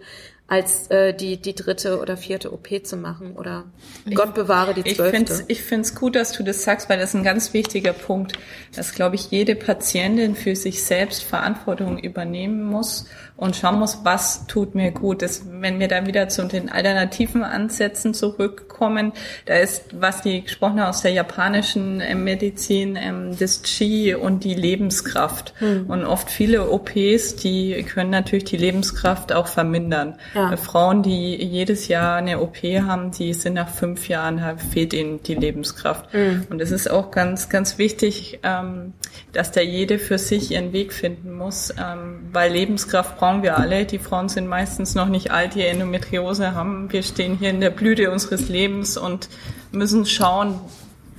als 0.51 0.89
äh, 0.91 1.15
die, 1.15 1.37
die 1.37 1.55
dritte 1.55 2.01
oder 2.01 2.17
vierte 2.17 2.53
OP 2.53 2.69
zu 2.83 2.97
machen 2.97 3.37
oder 3.37 3.67
ich, 4.05 4.17
Gott 4.17 4.35
bewahre 4.35 4.75
die 4.75 4.83
zwölfte. 4.83 5.45
Ich 5.47 5.63
finde 5.63 5.83
es 5.83 5.95
gut, 5.95 6.17
dass 6.17 6.33
du 6.33 6.43
das 6.43 6.65
sagst, 6.65 6.89
weil 6.91 6.99
das 6.99 7.11
ist 7.11 7.15
ein 7.15 7.23
ganz 7.23 7.55
wichtiger 7.55 7.93
Punkt, 7.93 8.33
dass, 8.75 8.93
glaube 8.93 9.15
ich, 9.15 9.31
jede 9.31 9.55
Patientin 9.55 10.35
für 10.35 10.57
sich 10.57 10.83
selbst 10.83 11.23
Verantwortung 11.23 11.99
übernehmen 11.99 12.65
muss 12.65 13.07
und 13.37 13.55
schauen 13.55 13.79
muss, 13.79 14.01
was 14.03 14.47
tut 14.49 14.75
mir 14.75 14.91
gut. 14.91 15.23
Das, 15.23 15.45
wenn 15.49 15.79
wir 15.79 15.87
dann 15.87 16.07
wieder 16.07 16.29
zu 16.29 16.45
den 16.47 16.69
alternativen 16.69 17.45
Ansätzen 17.45 18.13
zurückkommen, 18.13 19.13
da 19.47 19.55
ist, 19.55 20.01
was 20.01 20.21
die 20.21 20.43
gesprochen 20.43 20.81
haben 20.81 20.91
aus 20.91 21.03
der 21.03 21.13
japanischen 21.13 22.01
äh, 22.01 22.17
Medizin, 22.17 22.97
ähm, 22.97 23.37
das 23.39 23.63
Qi 23.63 24.15
und 24.15 24.43
die 24.43 24.55
Lebenskraft. 24.55 25.55
Hm. 25.59 25.87
Und 25.89 26.05
oft 26.05 26.29
viele 26.29 26.71
OPs, 26.71 27.37
die 27.37 27.83
können 27.85 28.11
natürlich 28.11 28.45
die 28.45 28.57
Lebenskraft 28.57 29.33
auch 29.33 29.47
vermindern. 29.47 30.17
Ja. 30.35 30.40
Äh, 30.53 30.57
Frauen, 30.57 31.03
die 31.03 31.37
jedes 31.37 31.89
Jahr 31.89 32.17
eine 32.17 32.41
OP 32.41 32.57
haben, 32.57 33.11
die 33.11 33.35
sind 33.35 33.55
nach 33.55 33.69
fünf 33.69 34.09
Jahren, 34.09 34.41
fehlt 34.59 34.93
ihnen 34.93 35.23
die 35.23 35.35
Lebenskraft. 35.35 36.13
Hm. 36.13 36.47
Und 36.51 36.61
es 36.61 36.71
ist 36.71 36.91
auch 36.91 37.11
ganz, 37.11 37.49
ganz 37.49 37.79
wichtig, 37.79 38.41
ähm, 38.43 38.95
dass 39.33 39.53
da 39.53 39.61
jede 39.61 39.99
für 39.99 40.19
sich 40.19 40.53
ihren 40.53 40.73
Weg 40.73 40.93
finden 40.93 41.33
muss, 41.33 41.73
ähm, 41.79 42.29
weil 42.33 42.53
Lebenskraft 42.53 43.19
brauchen 43.19 43.43
wir 43.43 43.59
alle. 43.59 43.85
Die 43.85 43.99
Frauen 43.99 44.29
sind 44.29 44.47
meistens 44.47 44.95
noch 44.95 45.09
nicht 45.09 45.31
alt, 45.31 45.55
die 45.55 45.65
Endometriose 45.65 46.55
haben. 46.55 46.93
Wir 46.93 47.03
stehen 47.03 47.37
hier 47.39 47.51
in 47.51 47.61
der 47.61 47.71
Blüte 47.71 48.11
unseres 48.11 48.49
Lebens 48.49 48.97
und 48.97 49.29
müssen 49.73 50.07
schauen, 50.07 50.61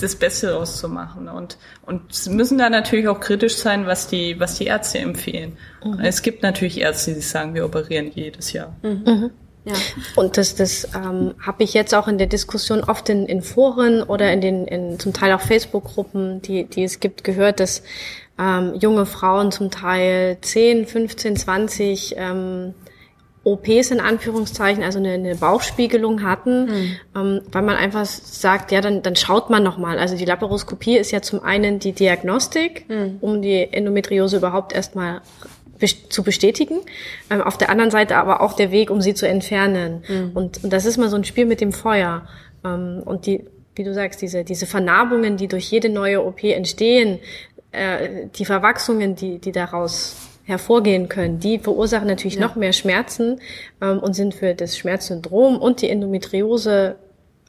das 0.01 0.15
Beste 0.15 0.55
auszumachen 0.57 1.27
und 1.27 1.57
und 1.85 2.27
müssen 2.27 2.57
da 2.57 2.69
natürlich 2.69 3.07
auch 3.07 3.19
kritisch 3.19 3.55
sein, 3.55 3.85
was 3.85 4.07
die 4.07 4.39
was 4.39 4.57
die 4.57 4.65
Ärzte 4.65 4.99
empfehlen. 4.99 5.57
Mhm. 5.83 5.99
Es 5.99 6.21
gibt 6.21 6.43
natürlich 6.43 6.79
Ärzte, 6.79 7.13
die 7.13 7.21
sagen, 7.21 7.53
wir 7.53 7.65
operieren 7.65 8.11
jedes 8.13 8.53
Jahr. 8.53 8.75
Mhm. 8.83 9.03
mhm. 9.05 9.31
Ja. 9.63 9.73
Und 10.15 10.37
das, 10.37 10.55
das 10.55 10.87
ähm, 10.95 11.35
habe 11.39 11.63
ich 11.63 11.75
jetzt 11.75 11.93
auch 11.93 12.07
in 12.07 12.17
der 12.17 12.25
Diskussion 12.25 12.83
oft 12.83 13.09
in, 13.09 13.27
in 13.27 13.43
Foren 13.43 14.01
oder 14.01 14.33
in 14.33 14.41
den 14.41 14.65
in, 14.65 14.97
zum 14.97 15.13
Teil 15.13 15.33
auch 15.33 15.41
Facebook-Gruppen, 15.41 16.41
die, 16.41 16.63
die 16.63 16.83
es 16.83 16.99
gibt, 16.99 17.23
gehört, 17.23 17.59
dass 17.59 17.83
ähm, 18.39 18.73
junge 18.79 19.05
Frauen 19.05 19.51
zum 19.51 19.69
Teil 19.69 20.37
10, 20.41 20.87
15, 20.87 21.35
20 21.35 22.15
ähm, 22.17 22.73
OPs 23.43 23.89
in 23.89 23.99
Anführungszeichen, 23.99 24.83
also 24.83 24.99
eine, 24.99 25.13
eine 25.13 25.35
Bauchspiegelung 25.35 26.23
hatten, 26.23 26.65
mhm. 26.65 26.95
ähm, 27.15 27.41
weil 27.51 27.63
man 27.63 27.75
einfach 27.75 28.05
sagt, 28.05 28.71
ja, 28.71 28.81
dann, 28.81 29.01
dann 29.01 29.15
schaut 29.15 29.49
man 29.49 29.63
nochmal. 29.63 29.97
Also 29.97 30.15
die 30.15 30.25
Laparoskopie 30.25 30.97
ist 30.97 31.11
ja 31.11 31.21
zum 31.21 31.43
einen 31.43 31.79
die 31.79 31.93
Diagnostik, 31.93 32.87
mhm. 32.87 33.17
um 33.19 33.41
die 33.41 33.73
Endometriose 33.73 34.37
überhaupt 34.37 34.73
erstmal 34.73 35.21
zu 36.09 36.21
bestätigen. 36.21 36.81
Ähm, 37.31 37.41
auf 37.41 37.57
der 37.57 37.69
anderen 37.71 37.89
Seite 37.89 38.17
aber 38.17 38.41
auch 38.41 38.53
der 38.53 38.71
Weg, 38.71 38.91
um 38.91 39.01
sie 39.01 39.15
zu 39.15 39.27
entfernen. 39.27 40.03
Mhm. 40.07 40.31
Und, 40.35 40.63
und 40.63 40.71
das 40.71 40.85
ist 40.85 40.97
mal 40.97 41.09
so 41.09 41.15
ein 41.15 41.23
Spiel 41.23 41.45
mit 41.45 41.61
dem 41.61 41.73
Feuer. 41.73 42.27
Ähm, 42.63 43.01
und 43.03 43.25
die, 43.25 43.45
wie 43.75 43.83
du 43.83 43.91
sagst, 43.91 44.21
diese, 44.21 44.43
diese 44.43 44.67
Vernarbungen, 44.67 45.37
die 45.37 45.47
durch 45.47 45.71
jede 45.71 45.89
neue 45.89 46.23
OP 46.23 46.43
entstehen, 46.43 47.17
äh, 47.71 48.27
die 48.35 48.45
Verwachsungen, 48.45 49.15
die, 49.15 49.39
die 49.39 49.51
daraus 49.51 50.15
hervorgehen 50.51 51.09
können, 51.09 51.39
die 51.39 51.57
verursachen 51.57 52.07
natürlich 52.07 52.35
ja. 52.35 52.41
noch 52.41 52.55
mehr 52.55 52.73
Schmerzen 52.73 53.39
ähm, 53.81 53.99
und 53.99 54.13
sind 54.13 54.35
für 54.35 54.53
das 54.53 54.77
Schmerzsyndrom 54.77 55.57
und 55.57 55.81
die 55.81 55.89
Endometriose 55.89 56.97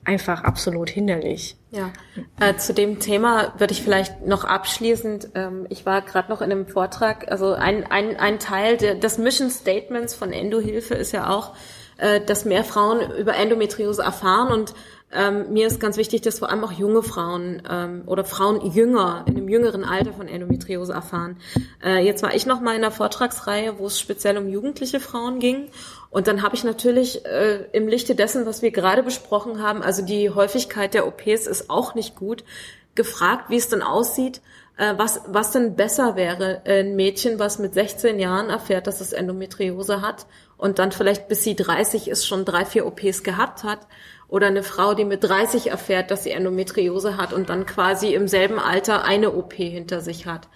einfach 0.04 0.42
absolut 0.42 0.90
hinderlich. 0.90 1.56
Ja, 1.70 1.92
äh, 2.40 2.56
zu 2.56 2.74
dem 2.74 2.98
Thema 2.98 3.54
würde 3.58 3.72
ich 3.72 3.82
vielleicht 3.82 4.26
noch 4.26 4.44
abschließend, 4.44 5.30
ähm, 5.34 5.66
ich 5.68 5.86
war 5.86 6.02
gerade 6.02 6.30
noch 6.30 6.42
in 6.42 6.50
einem 6.50 6.66
Vortrag, 6.66 7.30
also 7.30 7.52
ein, 7.52 7.86
ein, 7.90 8.16
ein 8.16 8.38
Teil 8.38 8.76
der, 8.76 8.94
des 8.94 9.18
Mission 9.18 9.50
Statements 9.50 10.14
von 10.14 10.32
Endohilfe 10.32 10.94
ist 10.94 11.12
ja 11.12 11.30
auch, 11.30 11.54
äh, 11.98 12.20
dass 12.20 12.44
mehr 12.44 12.64
Frauen 12.64 13.12
über 13.12 13.36
Endometriose 13.36 14.02
erfahren 14.02 14.52
und 14.52 14.74
ähm, 15.12 15.52
mir 15.52 15.66
ist 15.66 15.78
ganz 15.78 15.96
wichtig, 15.96 16.22
dass 16.22 16.38
vor 16.38 16.50
allem 16.50 16.64
auch 16.64 16.72
junge 16.72 17.02
Frauen 17.02 17.62
ähm, 17.68 18.02
oder 18.06 18.24
Frauen 18.24 18.72
jünger, 18.72 19.24
in 19.28 19.36
einem 19.36 19.48
jüngeren 19.48 19.84
Alter 19.84 20.12
von 20.12 20.26
Endometriose 20.26 20.92
erfahren. 20.92 21.36
Äh, 21.84 22.04
jetzt 22.04 22.22
war 22.22 22.34
ich 22.34 22.46
noch 22.46 22.60
mal 22.60 22.74
in 22.74 22.82
einer 22.82 22.90
Vortragsreihe, 22.90 23.78
wo 23.78 23.86
es 23.86 24.00
speziell 24.00 24.38
um 24.38 24.48
jugendliche 24.48 25.00
Frauen 25.00 25.38
ging. 25.38 25.68
Und 26.10 26.26
dann 26.26 26.42
habe 26.42 26.54
ich 26.54 26.64
natürlich 26.64 27.24
äh, 27.26 27.66
im 27.72 27.88
Lichte 27.88 28.14
dessen, 28.14 28.46
was 28.46 28.62
wir 28.62 28.70
gerade 28.70 29.02
besprochen 29.02 29.62
haben, 29.62 29.82
also 29.82 30.02
die 30.02 30.30
Häufigkeit 30.30 30.94
der 30.94 31.06
OPs 31.06 31.46
ist 31.46 31.68
auch 31.68 31.94
nicht 31.94 32.16
gut, 32.16 32.44
gefragt, 32.94 33.50
wie 33.50 33.56
es 33.56 33.68
denn 33.68 33.82
aussieht, 33.82 34.40
äh, 34.78 34.94
was, 34.96 35.20
was 35.26 35.50
denn 35.50 35.76
besser 35.76 36.16
wäre, 36.16 36.62
ein 36.64 36.96
Mädchen, 36.96 37.38
was 37.38 37.58
mit 37.58 37.74
16 37.74 38.18
Jahren 38.18 38.48
erfährt, 38.48 38.86
dass 38.86 39.00
es 39.00 39.12
Endometriose 39.12 40.00
hat 40.00 40.26
und 40.56 40.78
dann 40.78 40.92
vielleicht 40.92 41.28
bis 41.28 41.44
sie 41.44 41.56
30 41.56 42.08
ist, 42.08 42.26
schon 42.26 42.44
drei, 42.44 42.64
vier 42.64 42.86
OPs 42.86 43.22
gehabt 43.22 43.64
hat 43.64 43.86
oder 44.32 44.46
eine 44.46 44.62
Frau, 44.62 44.94
die 44.94 45.04
mit 45.04 45.22
30 45.22 45.70
erfährt, 45.70 46.10
dass 46.10 46.24
sie 46.24 46.30
Endometriose 46.30 47.18
hat 47.18 47.34
und 47.34 47.50
dann 47.50 47.66
quasi 47.66 48.14
im 48.14 48.28
selben 48.28 48.58
Alter 48.58 49.04
eine 49.04 49.34
OP 49.34 49.52
hinter 49.52 50.00
sich 50.00 50.24
hat. 50.24 50.48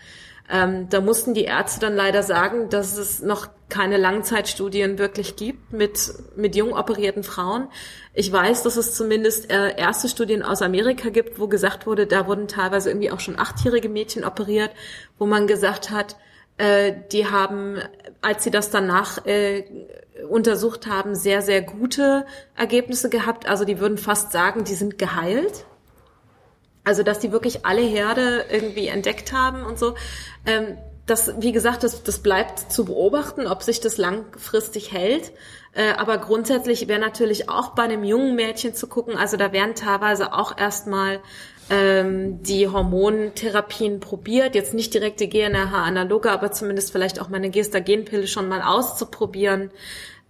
Ähm, 0.50 0.88
da 0.88 1.02
mussten 1.02 1.34
die 1.34 1.44
Ärzte 1.44 1.80
dann 1.80 1.94
leider 1.94 2.22
sagen, 2.22 2.70
dass 2.70 2.96
es 2.96 3.20
noch 3.20 3.48
keine 3.68 3.98
Langzeitstudien 3.98 4.98
wirklich 4.98 5.36
gibt 5.36 5.74
mit, 5.74 6.10
mit 6.36 6.56
jung 6.56 6.72
operierten 6.72 7.22
Frauen. 7.22 7.68
Ich 8.14 8.32
weiß, 8.32 8.62
dass 8.62 8.76
es 8.76 8.94
zumindest 8.94 9.50
äh, 9.52 9.76
erste 9.76 10.08
Studien 10.08 10.42
aus 10.42 10.62
Amerika 10.62 11.10
gibt, 11.10 11.38
wo 11.38 11.46
gesagt 11.46 11.86
wurde, 11.86 12.06
da 12.06 12.26
wurden 12.26 12.48
teilweise 12.48 12.88
irgendwie 12.88 13.10
auch 13.10 13.20
schon 13.20 13.38
achtjährige 13.38 13.90
Mädchen 13.90 14.24
operiert, 14.24 14.70
wo 15.18 15.26
man 15.26 15.46
gesagt 15.46 15.90
hat, 15.90 16.16
äh, 16.56 16.94
die 17.12 17.26
haben, 17.26 17.78
als 18.22 18.42
sie 18.42 18.50
das 18.50 18.70
danach 18.70 19.26
äh, 19.26 19.64
untersucht 20.28 20.86
haben, 20.86 21.14
sehr, 21.14 21.42
sehr 21.42 21.62
gute 21.62 22.26
Ergebnisse 22.56 23.10
gehabt. 23.10 23.48
Also 23.48 23.64
die 23.64 23.78
würden 23.78 23.98
fast 23.98 24.32
sagen, 24.32 24.64
die 24.64 24.74
sind 24.74 24.98
geheilt. 24.98 25.64
Also 26.84 27.02
dass 27.02 27.18
die 27.18 27.32
wirklich 27.32 27.66
alle 27.66 27.82
Herde 27.82 28.44
irgendwie 28.50 28.86
entdeckt 28.88 29.32
haben 29.32 29.64
und 29.64 29.78
so. 29.78 29.94
Ähm, 30.46 30.78
das, 31.06 31.40
wie 31.40 31.52
gesagt, 31.52 31.84
das, 31.84 32.02
das 32.02 32.18
bleibt 32.18 32.72
zu 32.72 32.84
beobachten, 32.84 33.46
ob 33.46 33.62
sich 33.62 33.80
das 33.80 33.96
langfristig 33.96 34.92
hält. 34.92 35.32
Äh, 35.72 35.92
aber 35.96 36.18
grundsätzlich 36.18 36.88
wäre 36.88 37.00
natürlich 37.00 37.48
auch 37.48 37.70
bei 37.70 37.84
einem 37.84 38.02
jungen 38.02 38.34
Mädchen 38.34 38.74
zu 38.74 38.88
gucken, 38.88 39.16
also 39.16 39.36
da 39.36 39.52
werden 39.52 39.74
teilweise 39.74 40.32
auch 40.32 40.56
erstmal 40.58 41.20
ähm, 41.68 42.42
die 42.42 42.68
Hormontherapien 42.68 44.00
probiert, 44.00 44.54
jetzt 44.54 44.74
nicht 44.74 44.94
direkte 44.94 45.26
GNRH-Analoge, 45.26 46.30
aber 46.30 46.52
zumindest 46.52 46.92
vielleicht 46.92 47.20
auch 47.20 47.28
mal 47.28 47.38
eine 47.38 47.50
Gestagenpille 47.50 48.28
schon 48.28 48.48
mal 48.48 48.62
auszuprobieren. 48.62 49.70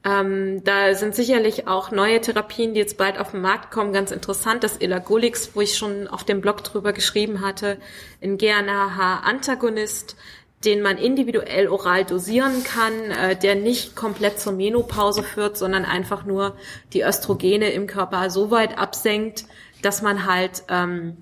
Ähm, 0.05 0.62
da 0.62 0.95
sind 0.95 1.14
sicherlich 1.14 1.66
auch 1.66 1.91
neue 1.91 2.20
Therapien, 2.20 2.74
die 2.74 2.80
jetzt 2.80 2.97
bald 2.97 3.18
auf 3.18 3.32
den 3.32 3.41
Markt 3.41 3.70
kommen, 3.70 3.93
ganz 3.93 4.12
interessant. 4.12 4.62
Das 4.62 4.76
Elagolix, 4.76 5.51
wo 5.55 5.61
ich 5.61 5.76
schon 5.76 6.07
auf 6.07 6.24
dem 6.24 6.41
Blog 6.41 6.62
drüber 6.62 6.93
geschrieben 6.93 7.41
hatte, 7.41 7.78
ein 8.22 8.39
GNRH-Antagonist, 8.39 10.16
den 10.64 10.80
man 10.80 10.97
individuell 10.97 11.68
oral 11.68 12.05
dosieren 12.05 12.64
kann, 12.64 13.11
äh, 13.11 13.37
der 13.37 13.57
nicht 13.57 13.95
komplett 13.95 14.41
zur 14.41 14.53
Menopause 14.53 15.22
führt, 15.22 15.59
sondern 15.59 15.84
einfach 15.84 16.24
nur 16.24 16.57
die 16.93 17.03
Östrogene 17.03 17.70
im 17.72 17.87
Körper 17.87 18.30
so 18.30 18.51
weit 18.51 18.78
absenkt, 18.78 19.45
dass 19.82 20.03
man 20.03 20.24
halt 20.24 20.62
ähm, 20.68 21.16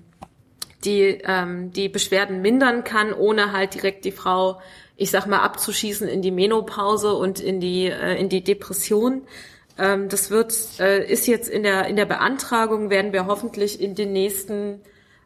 die, 0.85 1.21
ähm, 1.25 1.71
die 1.73 1.89
Beschwerden 1.89 2.41
mindern 2.41 2.83
kann, 2.83 3.13
ohne 3.13 3.51
halt 3.51 3.73
direkt 3.73 4.05
die 4.05 4.11
Frau, 4.11 4.61
ich 4.95 5.11
sag 5.11 5.25
mal, 5.27 5.39
abzuschießen 5.39 6.07
in 6.07 6.21
die 6.21 6.31
Menopause 6.31 7.13
und 7.13 7.39
in 7.39 7.59
die, 7.59 7.87
äh, 7.87 8.15
in 8.19 8.29
die 8.29 8.43
Depression. 8.43 9.23
Ähm, 9.77 10.09
das 10.09 10.31
wird, 10.31 10.53
äh, 10.79 11.05
ist 11.05 11.27
jetzt 11.27 11.49
in 11.49 11.63
der, 11.63 11.87
in 11.87 11.95
der 11.95 12.05
Beantragung, 12.05 12.89
werden 12.89 13.11
wir 13.11 13.25
hoffentlich 13.25 13.81
in 13.81 13.95
den 13.95 14.13
nächsten, 14.13 14.81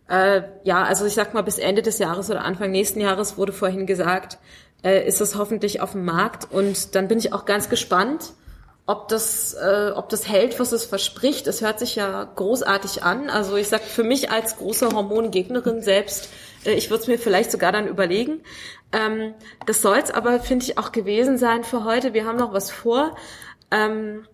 äh, 0.09 0.41
ja, 0.63 0.83
also 0.83 1.05
ich 1.05 1.13
sag 1.13 1.33
mal 1.33 1.43
bis 1.43 1.59
Ende 1.59 1.81
des 1.81 1.99
Jahres 1.99 2.29
oder 2.31 2.43
Anfang 2.43 2.71
nächsten 2.71 2.99
Jahres 2.99 3.37
wurde 3.37 3.53
vorhin 3.53 3.85
gesagt, 3.85 4.39
äh, 4.83 5.07
ist 5.07 5.21
es 5.21 5.35
hoffentlich 5.35 5.81
auf 5.81 5.91
dem 5.91 6.05
Markt 6.05 6.47
und 6.51 6.95
dann 6.95 7.07
bin 7.07 7.19
ich 7.19 7.33
auch 7.33 7.45
ganz 7.45 7.69
gespannt, 7.69 8.33
ob 8.89 9.07
das, 9.07 9.53
äh, 9.53 9.91
ob 9.93 10.09
das 10.09 10.27
hält, 10.27 10.59
was 10.59 10.71
es 10.71 10.83
verspricht. 10.83 11.45
Es 11.45 11.61
hört 11.61 11.77
sich 11.77 11.95
ja 11.95 12.23
großartig 12.23 13.03
an. 13.03 13.29
Also 13.29 13.55
ich 13.55 13.67
sag 13.67 13.81
für 13.83 14.03
mich 14.03 14.31
als 14.31 14.57
große 14.57 14.89
Hormongegnerin 14.89 15.83
selbst, 15.83 16.29
äh, 16.65 16.73
ich 16.73 16.89
würde 16.89 17.03
es 17.03 17.07
mir 17.07 17.19
vielleicht 17.19 17.51
sogar 17.51 17.71
dann 17.71 17.87
überlegen. 17.87 18.41
Ähm, 18.91 19.35
das 19.67 19.83
soll 19.83 19.99
es 19.99 20.09
aber, 20.09 20.39
finde 20.39 20.65
ich, 20.65 20.79
auch 20.79 20.91
gewesen 20.91 21.37
sein 21.37 21.63
für 21.63 21.83
heute. 21.83 22.15
Wir 22.15 22.25
haben 22.25 22.37
noch 22.37 22.51
was 22.51 22.71
vor. 22.71 23.15
Ähm, 23.69 24.25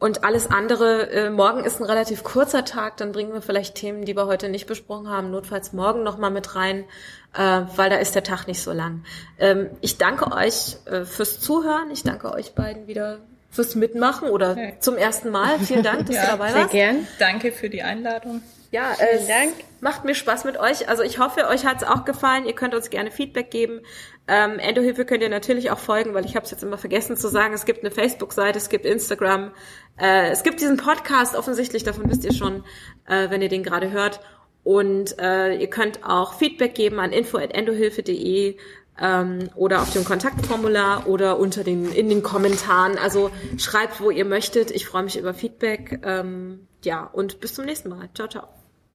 und 0.00 0.24
alles 0.24 0.50
andere, 0.50 1.08
äh, 1.10 1.30
morgen 1.30 1.62
ist 1.62 1.78
ein 1.78 1.86
relativ 1.86 2.24
kurzer 2.24 2.64
Tag, 2.64 2.96
dann 2.96 3.12
bringen 3.12 3.32
wir 3.32 3.42
vielleicht 3.42 3.76
Themen, 3.76 4.04
die 4.04 4.16
wir 4.16 4.26
heute 4.26 4.48
nicht 4.48 4.66
besprochen 4.66 5.08
haben, 5.08 5.30
notfalls 5.30 5.72
morgen 5.72 6.02
nochmal 6.02 6.32
mit 6.32 6.56
rein, 6.56 6.86
äh, 7.34 7.60
weil 7.76 7.88
da 7.88 7.96
ist 7.96 8.16
der 8.16 8.24
Tag 8.24 8.48
nicht 8.48 8.62
so 8.62 8.72
lang. 8.72 9.04
Ähm, 9.38 9.70
ich 9.80 9.96
danke 9.96 10.32
euch 10.32 10.78
äh, 10.86 11.04
fürs 11.04 11.38
Zuhören. 11.38 11.92
Ich 11.92 12.02
danke 12.02 12.32
euch 12.32 12.56
beiden 12.56 12.88
wieder 12.88 13.20
fürs 13.50 13.74
Mitmachen 13.74 14.28
oder 14.28 14.52
okay. 14.52 14.74
zum 14.78 14.96
ersten 14.96 15.30
Mal. 15.30 15.58
Vielen 15.58 15.82
Dank, 15.82 16.06
dass 16.06 16.14
ja, 16.16 16.22
du 16.22 16.28
dabei 16.28 16.54
warst. 16.54 16.70
Sehr 16.70 16.92
gern. 16.92 17.06
Danke 17.18 17.52
für 17.52 17.68
die 17.68 17.82
Einladung. 17.82 18.42
Ja, 18.70 18.94
Vielen 18.94 19.26
Dank. 19.26 19.52
macht 19.80 20.04
mir 20.04 20.14
Spaß 20.14 20.44
mit 20.44 20.56
euch. 20.56 20.88
Also 20.88 21.02
ich 21.02 21.18
hoffe, 21.18 21.48
euch 21.48 21.66
hat 21.66 21.82
es 21.82 21.88
auch 21.88 22.04
gefallen. 22.04 22.46
Ihr 22.46 22.54
könnt 22.54 22.74
uns 22.74 22.88
gerne 22.88 23.10
Feedback 23.10 23.50
geben. 23.50 23.80
Ähm, 24.28 24.60
Endohilfe 24.60 25.04
könnt 25.04 25.22
ihr 25.24 25.28
natürlich 25.28 25.72
auch 25.72 25.80
folgen, 25.80 26.14
weil 26.14 26.24
ich 26.24 26.36
habe 26.36 26.44
es 26.44 26.52
jetzt 26.52 26.62
immer 26.62 26.78
vergessen 26.78 27.16
zu 27.16 27.26
sagen. 27.26 27.52
Es 27.52 27.64
gibt 27.64 27.80
eine 27.80 27.90
Facebook-Seite, 27.90 28.58
es 28.58 28.68
gibt 28.68 28.86
Instagram, 28.86 29.50
äh, 29.98 30.30
es 30.30 30.44
gibt 30.44 30.60
diesen 30.60 30.76
Podcast 30.76 31.34
offensichtlich, 31.34 31.82
davon 31.82 32.08
wisst 32.08 32.24
ihr 32.24 32.32
schon, 32.32 32.62
äh, 33.08 33.28
wenn 33.30 33.42
ihr 33.42 33.48
den 33.48 33.64
gerade 33.64 33.90
hört. 33.90 34.20
Und 34.62 35.18
äh, 35.18 35.54
ihr 35.54 35.68
könnt 35.68 36.04
auch 36.04 36.34
Feedback 36.34 36.74
geben 36.74 37.00
an 37.00 37.12
info.endohilfe.de 37.12 38.56
ähm, 39.00 39.48
oder 39.54 39.82
auf 39.82 39.92
dem 39.92 40.04
Kontaktformular 40.04 41.06
oder 41.06 41.38
unter 41.38 41.64
den 41.64 41.92
in 41.92 42.08
den 42.08 42.22
Kommentaren. 42.22 42.98
Also 42.98 43.30
schreibt, 43.58 44.00
wo 44.00 44.10
ihr 44.10 44.24
möchtet. 44.24 44.70
Ich 44.70 44.86
freue 44.86 45.02
mich 45.02 45.18
über 45.18 45.34
Feedback. 45.34 46.00
Ähm, 46.04 46.66
ja, 46.84 47.04
und 47.04 47.40
bis 47.40 47.54
zum 47.54 47.64
nächsten 47.64 47.88
Mal. 47.88 48.08
Ciao, 48.14 48.28
ciao. 48.28 48.59